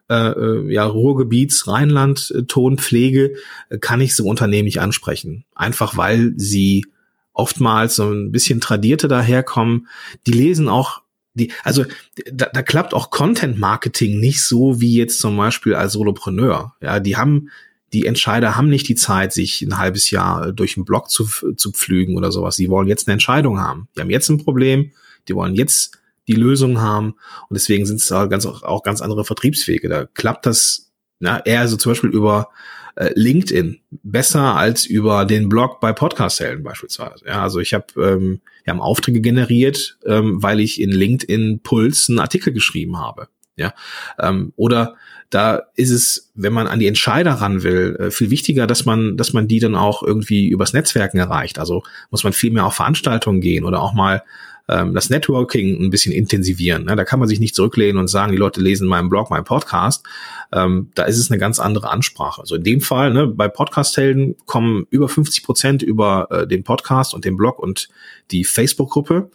äh, 0.09 0.31
äh 0.31 0.73
ja, 0.73 0.85
Ruhrgebiets 0.85 1.67
Rheinland-Ton 1.67 2.77
pflege, 2.77 3.35
kann 3.79 4.01
ich 4.01 4.15
so 4.15 4.25
Unternehmen 4.25 4.65
nicht 4.65 4.81
ansprechen. 4.81 5.45
Einfach 5.55 5.97
weil 5.97 6.33
sie 6.35 6.85
oftmals 7.33 7.95
so 7.95 8.09
ein 8.09 8.31
bisschen 8.31 8.61
tradierte 8.61 9.07
daherkommen. 9.07 9.87
Die 10.27 10.31
lesen 10.31 10.69
auch 10.69 11.01
die, 11.35 11.51
also 11.63 11.83
da, 12.31 12.45
da 12.53 12.61
klappt 12.61 12.93
auch 12.93 13.09
Content 13.09 13.57
Marketing 13.57 14.19
nicht 14.19 14.43
so 14.43 14.79
wie 14.81 14.95
jetzt 14.95 15.19
zum 15.19 15.35
Beispiel 15.35 15.73
als 15.73 15.93
Solopreneur. 15.93 16.75
Ja, 16.79 16.99
die 16.99 17.17
haben 17.17 17.49
die 17.91 18.07
Entscheider 18.07 18.55
haben 18.55 18.69
nicht 18.69 18.87
die 18.87 18.95
Zeit, 18.95 19.33
sich 19.33 19.61
ein 19.61 19.77
halbes 19.77 20.09
Jahr 20.09 20.51
durch 20.51 20.77
einen 20.77 20.85
Blog 20.85 21.11
zu, 21.11 21.25
zu 21.55 21.71
pflügen 21.71 22.17
oder 22.17 22.31
sowas. 22.31 22.55
Die 22.55 22.69
wollen 22.69 22.87
jetzt 22.87 23.07
eine 23.07 23.13
Entscheidung 23.13 23.59
haben. 23.59 23.87
Die 23.95 24.01
haben 24.01 24.09
jetzt 24.09 24.29
ein 24.29 24.43
Problem, 24.43 24.91
die 25.27 25.35
wollen 25.35 25.53
jetzt 25.53 25.99
die 26.27 26.33
Lösung 26.33 26.81
haben 26.81 27.15
und 27.49 27.53
deswegen 27.53 27.85
sind 27.85 27.97
es 27.97 28.11
auch 28.11 28.27
ganz, 28.29 28.45
auch 28.45 28.81
ganz 28.81 29.01
andere 29.01 29.25
Vertriebswege. 29.25 29.89
Da 29.89 30.05
klappt 30.05 30.45
das 30.45 30.91
na, 31.19 31.39
eher 31.45 31.67
so 31.67 31.77
zum 31.77 31.91
Beispiel 31.91 32.09
über 32.09 32.49
äh, 32.95 33.09
LinkedIn 33.15 33.79
besser 34.03 34.55
als 34.55 34.85
über 34.85 35.25
den 35.25 35.49
Blog 35.49 35.79
bei 35.79 35.93
Podcast-Helden 35.93 36.63
beispielsweise. 36.63 37.25
Ja, 37.25 37.41
also 37.41 37.59
ich 37.59 37.73
habe 37.73 37.87
ähm, 37.97 38.41
wir 38.63 38.71
haben 38.71 38.81
Aufträge 38.81 39.21
generiert, 39.21 39.97
ähm, 40.05 40.41
weil 40.41 40.59
ich 40.59 40.79
in 40.79 40.91
LinkedIn 40.91 41.59
Puls 41.61 42.09
einen 42.09 42.19
Artikel 42.19 42.53
geschrieben 42.53 42.97
habe. 42.97 43.27
Ja, 43.55 43.73
ähm, 44.19 44.53
oder 44.55 44.95
da 45.29 45.63
ist 45.75 45.91
es, 45.91 46.31
wenn 46.35 46.53
man 46.53 46.67
an 46.67 46.79
die 46.79 46.87
Entscheider 46.87 47.33
ran 47.33 47.63
will, 47.63 47.95
äh, 47.99 48.11
viel 48.11 48.29
wichtiger, 48.29 48.67
dass 48.67 48.85
man, 48.85 49.17
dass 49.17 49.33
man 49.33 49.47
die 49.47 49.59
dann 49.59 49.75
auch 49.75 50.03
irgendwie 50.03 50.47
übers 50.47 50.73
Netzwerken 50.73 51.17
erreicht. 51.17 51.59
Also 51.59 51.83
muss 52.11 52.23
man 52.23 52.33
viel 52.33 52.51
mehr 52.51 52.65
auf 52.65 52.75
Veranstaltungen 52.75 53.41
gehen 53.41 53.63
oder 53.63 53.81
auch 53.81 53.93
mal 53.93 54.23
ähm, 54.69 54.93
das 54.93 55.09
Networking 55.09 55.81
ein 55.81 55.89
bisschen 55.89 56.13
intensivieren. 56.13 56.85
Ne? 56.85 56.95
Da 56.95 57.03
kann 57.03 57.19
man 57.19 57.27
sich 57.27 57.39
nicht 57.39 57.55
zurücklehnen 57.55 57.97
und 57.97 58.07
sagen, 58.07 58.31
die 58.31 58.37
Leute 58.37 58.61
lesen 58.61 58.87
meinen 58.87 59.09
Blog, 59.09 59.29
meinen 59.29 59.43
Podcast. 59.43 60.05
Ähm, 60.51 60.91
da 60.95 61.03
ist 61.03 61.17
es 61.17 61.29
eine 61.29 61.39
ganz 61.39 61.59
andere 61.59 61.89
Ansprache. 61.89 62.41
Also 62.41 62.55
in 62.55 62.63
dem 62.63 62.81
Fall, 62.81 63.13
ne, 63.13 63.27
bei 63.27 63.47
Podcast-Helden 63.47 64.35
kommen 64.45 64.87
über 64.89 65.09
50 65.09 65.43
Prozent 65.43 65.83
über 65.83 66.27
äh, 66.31 66.47
den 66.47 66.63
Podcast 66.63 67.13
und 67.13 67.25
den 67.25 67.35
Blog 67.35 67.59
und 67.59 67.89
die 68.31 68.43
Facebook-Gruppe. 68.43 69.31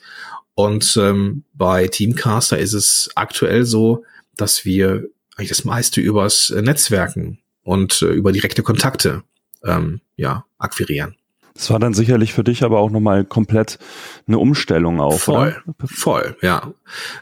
Und 0.55 0.97
ähm, 1.01 1.45
bei 1.55 1.88
Teamcaster 1.88 2.59
ist 2.59 2.73
es 2.73 3.11
aktuell 3.14 3.64
so, 3.64 4.05
dass 4.37 4.64
wir 4.64 5.05
eigentlich 5.37 5.51
das 5.51 5.64
meiste 5.64 6.01
übers 6.01 6.51
Netzwerken 6.51 7.38
und 7.62 8.03
äh, 8.03 8.07
über 8.07 8.33
direkte 8.33 8.62
Kontakte 8.62 9.23
ähm, 9.62 10.01
ja, 10.17 10.47
akquirieren. 10.59 11.17
Das 11.59 11.71
war 11.71 11.81
dann 11.81 11.92
sicherlich 11.92 12.33
für 12.33 12.44
dich 12.44 12.62
aber 12.62 12.79
auch 12.79 12.90
nochmal 12.90 13.25
komplett 13.25 13.81
eine 14.29 14.38
Umstellung 14.38 15.01
auch. 15.01 15.18
Voll, 15.18 15.57
oder? 15.66 15.88
voll, 15.88 16.37
ja. 16.40 16.73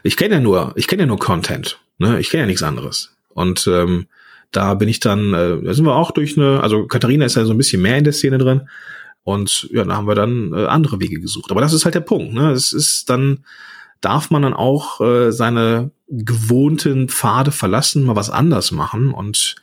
Ich 0.03 0.15
kenne 0.15 0.35
ja 0.35 0.39
nur, 0.39 0.73
ich 0.75 0.87
kenne 0.87 1.01
ja 1.01 1.07
nur 1.07 1.17
Content. 1.17 1.79
Ne? 1.97 2.19
Ich 2.19 2.29
kenne 2.29 2.41
ja 2.41 2.47
nichts 2.47 2.61
anderes. 2.61 3.15
Und 3.33 3.65
ähm, 3.65 4.05
da 4.51 4.75
bin 4.75 4.89
ich 4.89 4.99
dann, 4.99 5.33
äh, 5.33 5.59
da 5.63 5.73
sind 5.73 5.85
wir 5.85 5.95
auch 5.95 6.11
durch 6.11 6.37
eine, 6.37 6.61
also 6.61 6.85
Katharina 6.85 7.25
ist 7.25 7.35
ja 7.35 7.45
so 7.45 7.51
ein 7.51 7.57
bisschen 7.57 7.81
mehr 7.81 7.97
in 7.97 8.03
der 8.03 8.13
Szene 8.13 8.37
drin. 8.37 8.69
Und 9.23 9.67
ja, 9.71 9.83
da 9.83 9.97
haben 9.97 10.07
wir 10.07 10.13
dann 10.13 10.53
äh, 10.53 10.67
andere 10.67 10.99
Wege 10.99 11.19
gesucht. 11.19 11.49
Aber 11.49 11.61
das 11.61 11.73
ist 11.73 11.85
halt 11.85 11.95
der 11.95 12.01
Punkt. 12.01 12.35
Ne? 12.35 12.51
Es 12.51 12.73
ist 12.73 13.09
dann, 13.09 13.43
darf 14.01 14.29
man 14.29 14.43
dann 14.43 14.53
auch 14.53 15.01
äh, 15.01 15.31
seine 15.31 15.89
gewohnten 16.07 17.09
Pfade 17.09 17.51
verlassen, 17.51 18.05
mal 18.05 18.15
was 18.15 18.29
anders 18.29 18.71
machen 18.71 19.11
und 19.11 19.55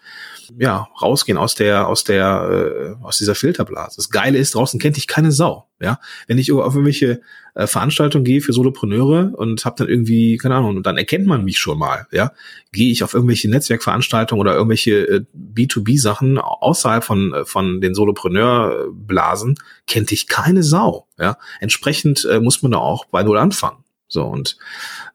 ja, 0.59 0.89
rausgehen 1.01 1.39
aus 1.39 1.55
der, 1.55 1.89
aus 1.89 2.05
der, 2.05 2.97
äh, 3.01 3.05
aus 3.05 3.19
dieser 3.19 3.35
Filterblase. 3.35 3.97
Das 3.97 4.11
Geile 4.11 4.39
ist, 4.39 4.55
draußen 4.55 4.81
kennt 4.81 4.97
dich 4.97 5.07
keine 5.07 5.33
Sau. 5.33 5.69
Ja, 5.81 5.99
wenn 6.27 6.39
ich 6.39 6.51
auf 6.53 6.75
irgendwelche 6.75 7.21
äh, 7.55 7.67
Veranstaltungen 7.67 8.25
gehe 8.25 8.41
für 8.41 8.53
Solopreneure 8.53 9.33
und 9.37 9.65
habe 9.65 9.77
dann 9.79 9.89
irgendwie, 9.89 10.37
keine 10.37 10.55
Ahnung, 10.55 10.77
und 10.77 10.87
dann 10.87 10.97
erkennt 10.97 11.27
man 11.27 11.45
mich 11.45 11.59
schon 11.59 11.79
mal. 11.79 12.07
Ja, 12.11 12.33
gehe 12.73 12.91
ich 12.91 13.05
auf 13.05 13.13
irgendwelche 13.15 13.51
Netzwerkveranstaltungen 13.51 14.41
oder 14.41 14.55
irgendwelche 14.55 15.07
äh, 15.09 15.25
B2B-Sachen 15.37 16.39
außerhalb 16.39 17.05
von 17.05 17.35
äh, 17.35 17.45
von 17.45 17.81
den 17.81 17.95
Solopreneur-Blasen, 17.95 19.57
kennt 19.87 20.11
dich 20.11 20.27
keine 20.29 20.63
Sau. 20.63 21.07
Ja, 21.19 21.39
entsprechend 21.61 22.25
äh, 22.25 22.41
muss 22.41 22.63
man 22.63 22.73
da 22.73 22.79
auch 22.79 23.07
bei 23.07 23.23
null 23.23 23.39
anfangen. 23.39 23.85
So 24.09 24.25
und 24.25 24.57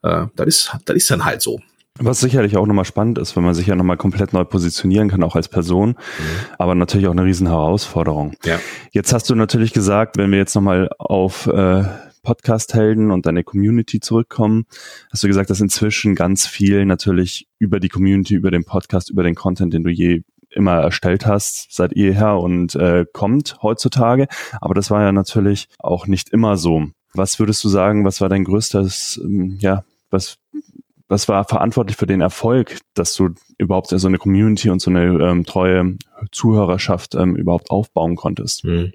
äh, 0.03 0.25
das 0.35 0.47
ist, 0.47 0.77
das 0.85 0.95
ist 0.95 1.09
dann 1.11 1.25
halt 1.25 1.41
so. 1.41 1.61
Was 1.99 2.19
sicherlich 2.21 2.55
auch 2.57 2.65
nochmal 2.65 2.85
spannend 2.85 3.17
ist, 3.17 3.35
wenn 3.35 3.43
man 3.43 3.53
sich 3.53 3.67
ja 3.67 3.75
nochmal 3.75 3.97
komplett 3.97 4.33
neu 4.33 4.45
positionieren 4.45 5.09
kann, 5.09 5.23
auch 5.23 5.35
als 5.35 5.49
Person, 5.49 5.89
mhm. 5.89 5.95
aber 6.57 6.75
natürlich 6.75 7.07
auch 7.07 7.11
eine 7.11 7.25
riesen 7.25 7.47
Herausforderung. 7.47 8.33
Ja. 8.45 8.59
Jetzt 8.91 9.11
hast 9.11 9.29
du 9.29 9.35
natürlich 9.35 9.73
gesagt, 9.73 10.17
wenn 10.17 10.31
wir 10.31 10.37
jetzt 10.37 10.55
nochmal 10.55 10.89
auf 10.97 11.47
äh, 11.47 11.83
Podcast-Helden 12.23 13.11
und 13.11 13.25
deine 13.25 13.43
Community 13.43 13.99
zurückkommen, 13.99 14.65
hast 15.11 15.23
du 15.23 15.27
gesagt, 15.27 15.49
dass 15.49 15.61
inzwischen 15.61 16.15
ganz 16.15 16.47
viel 16.47 16.85
natürlich 16.85 17.47
über 17.59 17.79
die 17.79 17.89
Community, 17.89 18.35
über 18.35 18.51
den 18.51 18.63
Podcast, 18.63 19.09
über 19.09 19.23
den 19.23 19.35
Content, 19.35 19.73
den 19.73 19.83
du 19.83 19.89
je 19.89 20.21
immer 20.51 20.75
erstellt 20.79 21.25
hast, 21.25 21.67
seit 21.71 21.95
jeher 21.95 22.37
und 22.37 22.75
äh, 22.75 23.05
kommt 23.11 23.57
heutzutage. 23.61 24.27
Aber 24.61 24.73
das 24.73 24.89
war 24.89 25.01
ja 25.01 25.11
natürlich 25.11 25.67
auch 25.79 26.07
nicht 26.07 26.29
immer 26.29 26.57
so. 26.57 26.87
Was 27.13 27.39
würdest 27.39 27.63
du 27.63 27.69
sagen, 27.69 28.05
was 28.05 28.21
war 28.21 28.29
dein 28.29 28.43
größtes, 28.43 29.21
ähm, 29.23 29.57
ja, 29.59 29.83
was 30.09 30.37
was 31.09 31.27
war 31.27 31.43
verantwortlich 31.43 31.97
für 31.97 32.05
den 32.05 32.21
Erfolg, 32.21 32.77
dass 32.93 33.15
du 33.15 33.29
überhaupt 33.57 33.87
so 33.89 34.07
eine 34.07 34.19
Community 34.19 34.69
und 34.69 34.79
so 34.79 34.91
eine 34.91 35.05
ähm, 35.05 35.43
treue 35.43 35.97
Zuhörerschaft 36.31 37.15
ähm, 37.15 37.35
überhaupt 37.35 37.71
aufbauen 37.71 38.15
konntest? 38.15 38.63
Hm. 38.63 38.93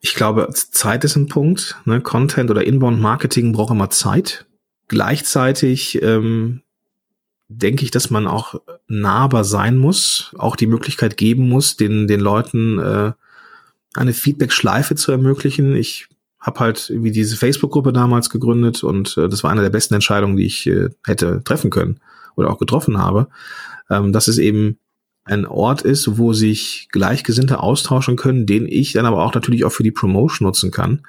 Ich 0.00 0.14
glaube, 0.14 0.48
Zeit 0.52 1.04
ist 1.04 1.16
ein 1.16 1.28
Punkt. 1.28 1.76
Ne? 1.84 2.00
Content 2.00 2.50
oder 2.50 2.66
Inbound 2.66 3.00
Marketing 3.00 3.52
braucht 3.52 3.70
immer 3.70 3.88
Zeit. 3.88 4.46
Gleichzeitig 4.88 6.02
ähm, 6.02 6.62
denke 7.48 7.84
ich, 7.84 7.92
dass 7.92 8.10
man 8.10 8.26
auch 8.26 8.60
nahbar 8.88 9.44
sein 9.44 9.76
muss, 9.76 10.34
auch 10.38 10.56
die 10.56 10.66
Möglichkeit 10.66 11.16
geben 11.16 11.48
muss, 11.48 11.76
den, 11.76 12.08
den 12.08 12.20
Leuten 12.20 12.78
äh, 12.78 13.12
eine 13.94 14.12
Feedback-Schleife 14.12 14.96
zu 14.96 15.12
ermöglichen. 15.12 15.74
Ich 15.76 16.08
habe 16.46 16.60
halt 16.60 16.88
irgendwie 16.88 17.10
diese 17.10 17.36
Facebook-Gruppe 17.36 17.92
damals 17.92 18.30
gegründet 18.30 18.84
und 18.84 19.18
äh, 19.18 19.28
das 19.28 19.42
war 19.42 19.50
eine 19.50 19.62
der 19.62 19.70
besten 19.70 19.94
Entscheidungen, 19.94 20.36
die 20.36 20.46
ich 20.46 20.66
äh, 20.66 20.90
hätte 21.04 21.42
treffen 21.44 21.70
können 21.70 22.00
oder 22.36 22.50
auch 22.50 22.58
getroffen 22.58 22.98
habe, 22.98 23.28
ähm, 23.90 24.12
dass 24.12 24.28
es 24.28 24.38
eben 24.38 24.78
ein 25.24 25.44
Ort 25.44 25.82
ist, 25.82 26.18
wo 26.18 26.32
sich 26.32 26.88
Gleichgesinnte 26.92 27.58
austauschen 27.58 28.14
können, 28.16 28.46
den 28.46 28.66
ich 28.66 28.92
dann 28.92 29.06
aber 29.06 29.24
auch 29.24 29.34
natürlich 29.34 29.64
auch 29.64 29.72
für 29.72 29.82
die 29.82 29.90
Promotion 29.90 30.46
nutzen 30.46 30.70
kann. 30.70 31.02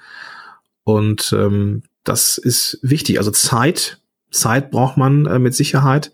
Und 0.83 1.33
ähm, 1.37 1.83
das 2.03 2.39
ist 2.39 2.79
wichtig. 2.81 3.19
Also 3.19 3.29
Zeit, 3.29 4.01
Zeit 4.31 4.71
braucht 4.71 4.97
man 4.97 5.27
äh, 5.27 5.37
mit 5.37 5.53
Sicherheit. 5.53 6.11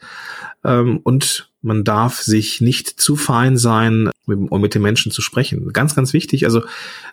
Ähm, 0.63 0.99
und 1.03 1.49
man 1.61 1.83
darf 1.83 2.21
sich 2.21 2.61
nicht 2.61 2.89
zu 2.89 3.15
fein 3.15 3.57
sein, 3.57 4.09
um 4.25 4.61
mit 4.61 4.75
den 4.75 4.81
Menschen 4.81 5.11
zu 5.11 5.21
sprechen. 5.21 5.71
Ganz, 5.71 5.95
ganz 5.95 6.13
wichtig. 6.13 6.45
Also 6.45 6.61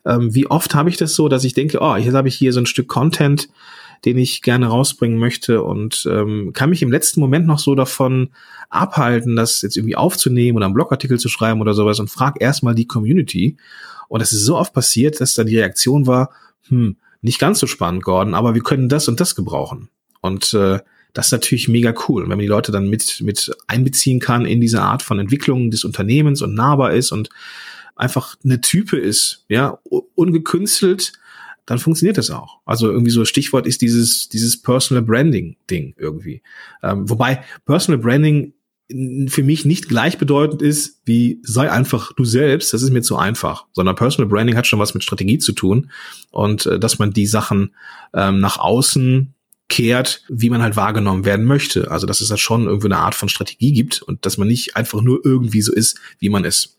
ähm, 0.05 0.35
wie 0.35 0.49
oft 0.49 0.75
habe 0.75 0.89
ich 0.89 0.97
das 0.97 1.15
so, 1.15 1.29
dass 1.29 1.45
ich 1.45 1.55
denke, 1.55 1.79
oh, 1.81 1.97
jetzt 1.97 2.15
habe 2.15 2.29
ich 2.29 2.35
hier 2.35 2.53
so 2.53 2.61
ein 2.61 2.67
Stück 2.67 2.89
Content, 2.89 3.49
den 4.05 4.19
ich 4.19 4.43
gerne 4.43 4.67
rausbringen 4.67 5.19
möchte 5.19 5.63
und 5.63 6.09
ähm, 6.11 6.53
kann 6.53 6.71
mich 6.71 6.83
im 6.83 6.91
letzten 6.91 7.21
Moment 7.21 7.47
noch 7.47 7.59
so 7.59 7.75
davon 7.75 8.31
abhalten, 8.71 9.37
das 9.37 9.63
jetzt 9.63 9.77
irgendwie 9.77 9.97
aufzunehmen 9.97 10.57
oder 10.57 10.67
einen 10.67 10.75
Blogartikel 10.75 11.19
zu 11.19 11.29
schreiben 11.29 11.61
oder 11.61 11.75
sowas 11.75 12.01
und 12.01 12.09
frag 12.09 12.41
erstmal 12.41 12.75
die 12.75 12.87
Community. 12.87 13.57
Und 14.09 14.21
das 14.21 14.33
ist 14.33 14.45
so 14.45 14.57
oft 14.57 14.73
passiert, 14.73 15.21
dass 15.21 15.35
dann 15.35 15.47
die 15.47 15.59
Reaktion 15.59 16.07
war, 16.07 16.31
hm, 16.69 16.97
nicht 17.21 17.39
ganz 17.39 17.59
so 17.61 17.67
spannend, 17.67 18.03
Gordon, 18.03 18.35
aber 18.35 18.55
wir 18.55 18.63
können 18.63 18.89
das 18.89 19.07
und 19.07 19.21
das 19.21 19.37
gebrauchen. 19.37 19.91
Und 20.23 20.55
äh, 20.55 20.81
das 21.13 21.27
ist 21.27 21.33
natürlich 21.33 21.69
mega 21.69 21.95
cool. 22.09 22.23
wenn 22.23 22.29
man 22.31 22.39
die 22.39 22.47
Leute 22.47 22.73
dann 22.73 22.89
mit, 22.89 23.21
mit 23.23 23.51
einbeziehen 23.67 24.21
kann 24.21 24.47
in 24.47 24.61
diese 24.61 24.83
Art 24.83 25.03
von 25.03 25.19
Entwicklung 25.19 25.71
des 25.71 25.85
Unternehmens 25.85 26.43
und 26.43 26.55
nahbar 26.55 26.93
ist 26.93 27.13
und 27.13 27.31
einfach 27.97 28.37
eine 28.45 28.61
Type 28.61 28.97
ist, 28.97 29.45
ja, 29.49 29.79
ungekünstelt, 30.15 31.13
dann 31.67 31.79
funktioniert 31.79 32.19
das 32.19 32.31
auch. 32.31 32.59
Also 32.65 32.91
irgendwie 32.91 33.11
so 33.11 33.25
Stichwort 33.25 33.67
ist 33.67 33.83
dieses, 33.83 34.29
dieses 34.29 34.61
Personal 34.61 35.03
Branding 35.03 35.57
Ding 35.71 35.95
irgendwie. 35.99 36.43
Ähm, 36.83 37.09
wobei 37.09 37.45
Personal 37.65 38.01
Branding 38.01 38.55
für 39.29 39.45
mich 39.45 39.65
nicht 39.65 39.89
gleichbedeutend 39.89 40.63
ist 40.63 41.01
wie 41.05 41.41
sei 41.45 41.71
einfach 41.71 42.13
du 42.15 42.25
selbst, 42.25 42.73
das 42.73 42.83
ist 42.83 42.91
mir 42.91 43.03
zu 43.03 43.17
einfach, 43.17 43.67
sondern 43.73 43.95
Personal 43.95 44.29
Branding 44.29 44.57
hat 44.57 44.67
schon 44.67 44.81
was 44.81 44.95
mit 44.95 45.05
Strategie 45.05 45.39
zu 45.39 45.53
tun 45.53 45.91
und 46.33 46.67
äh, 46.67 46.81
dass 46.81 46.99
man 46.99 47.13
die 47.13 47.27
Sachen 47.27 47.75
ähm, 48.15 48.41
nach 48.41 48.59
außen 48.59 49.35
kehrt, 49.71 50.23
wie 50.29 50.51
man 50.51 50.61
halt 50.61 50.77
wahrgenommen 50.77 51.25
werden 51.25 51.47
möchte. 51.47 51.91
Also 51.91 52.07
dass 52.07 52.21
es 52.21 52.29
da 52.29 52.37
schon 52.37 52.67
irgendwie 52.67 52.89
eine 52.89 52.99
Art 52.99 53.15
von 53.15 53.31
Strategie 53.31 53.73
gibt 53.73 54.03
und 54.03 54.27
dass 54.27 54.37
man 54.37 54.49
nicht 54.49 54.77
einfach 54.77 55.01
nur 55.01 55.21
irgendwie 55.25 55.63
so 55.63 55.73
ist, 55.73 55.99
wie 56.19 56.29
man 56.29 56.45
ist. 56.45 56.77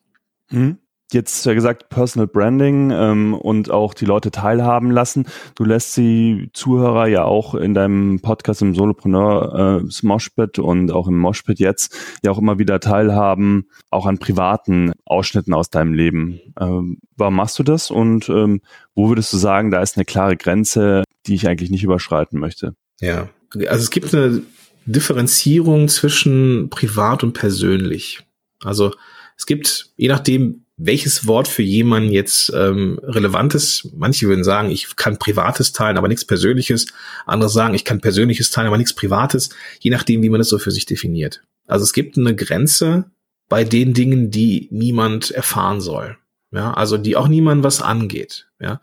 Mhm. 0.52 0.78
Jetzt 1.14 1.46
ja 1.46 1.54
gesagt 1.54 1.90
Personal 1.90 2.28
Branding 2.28 2.92
ähm, 2.92 3.34
und 3.34 3.70
auch 3.70 3.94
die 3.94 4.06
Leute 4.06 4.32
teilhaben 4.32 4.92
lassen. 4.92 5.26
Du 5.56 5.66
lässt 5.66 5.98
die 5.98 6.50
Zuhörer 6.54 7.08
ja 7.08 7.26
auch 7.26 7.54
in 7.54 7.74
deinem 7.74 8.22
Podcast 8.22 8.62
im 8.62 8.74
Solopreneur 8.74 9.82
äh, 9.84 10.06
Moshpit 10.06 10.60
und 10.60 10.92
auch 10.92 11.08
im 11.08 11.18
Moshpit 11.18 11.60
jetzt 11.60 11.98
ja 12.24 12.32
auch 12.32 12.38
immer 12.38 12.60
wieder 12.60 12.80
teilhaben, 12.80 13.68
auch 13.90 14.06
an 14.06 14.20
privaten 14.20 14.94
Ausschnitten 15.06 15.54
aus 15.54 15.70
deinem 15.70 15.94
Leben. 15.94 16.40
Ähm, 16.60 17.00
warum 17.18 17.36
machst 17.36 17.60
du 17.60 17.64
das 17.64 17.92
und 17.92 18.30
ähm, 18.30 18.62
wo 18.96 19.10
würdest 19.10 19.34
du 19.34 19.38
sagen, 19.38 19.70
da 19.70 19.82
ist 19.82 19.98
eine 19.98 20.06
klare 20.06 20.38
Grenze, 20.38 21.04
die 21.28 21.36
ich 21.36 21.48
eigentlich 21.48 21.72
nicht 21.72 21.84
überschreiten 21.84 22.40
möchte? 22.40 22.76
Ja, 23.02 23.28
also 23.54 23.84
es 23.84 23.90
gibt 23.90 24.14
eine 24.16 24.44
Differenzierung 24.86 25.88
zwischen 25.88 26.70
privat 26.70 27.24
und 27.24 27.34
persönlich. 27.34 28.26
Also 28.64 28.94
es 29.38 29.46
gibt, 29.46 29.90
je 29.98 30.08
nachdem, 30.08 30.66
welches 30.84 31.28
Wort 31.28 31.48
für 31.48 31.62
jemanden 31.62 32.12
jetzt 32.12 32.52
ähm, 32.56 33.00
relevant 33.04 33.54
ist. 33.56 33.90
Manche 33.96 34.28
würden 34.28 34.44
sagen, 34.44 34.72
ich 34.72 34.96
kann 34.96 35.20
Privates 35.20 35.74
teilen, 35.74 35.98
aber 35.98 36.08
nichts 36.08 36.26
Persönliches. 36.26 36.88
Andere 37.26 37.50
sagen, 37.50 37.74
ich 37.74 37.86
kann 37.86 38.02
Persönliches 38.02 38.50
teilen, 38.50 38.68
aber 38.68 38.78
nichts 38.78 38.94
Privates. 38.94 39.50
Je 39.80 39.92
nachdem, 39.92 40.24
wie 40.24 40.30
man 40.30 40.40
das 40.40 40.50
so 40.50 40.60
für 40.60 40.72
sich 40.72 40.86
definiert. 40.86 41.42
Also 41.68 41.84
es 41.84 41.94
gibt 41.94 42.18
eine 42.18 42.36
Grenze 42.36 43.06
bei 43.50 43.64
den 43.64 43.94
Dingen, 43.94 44.32
die 44.32 44.68
niemand 44.72 45.32
erfahren 45.32 45.82
soll. 45.82 46.18
Ja, 46.52 46.74
also 46.74 46.98
die 46.98 47.16
auch 47.16 47.28
niemand 47.28 47.64
was 47.64 47.82
angeht. 47.82 48.48
Ja, 48.60 48.82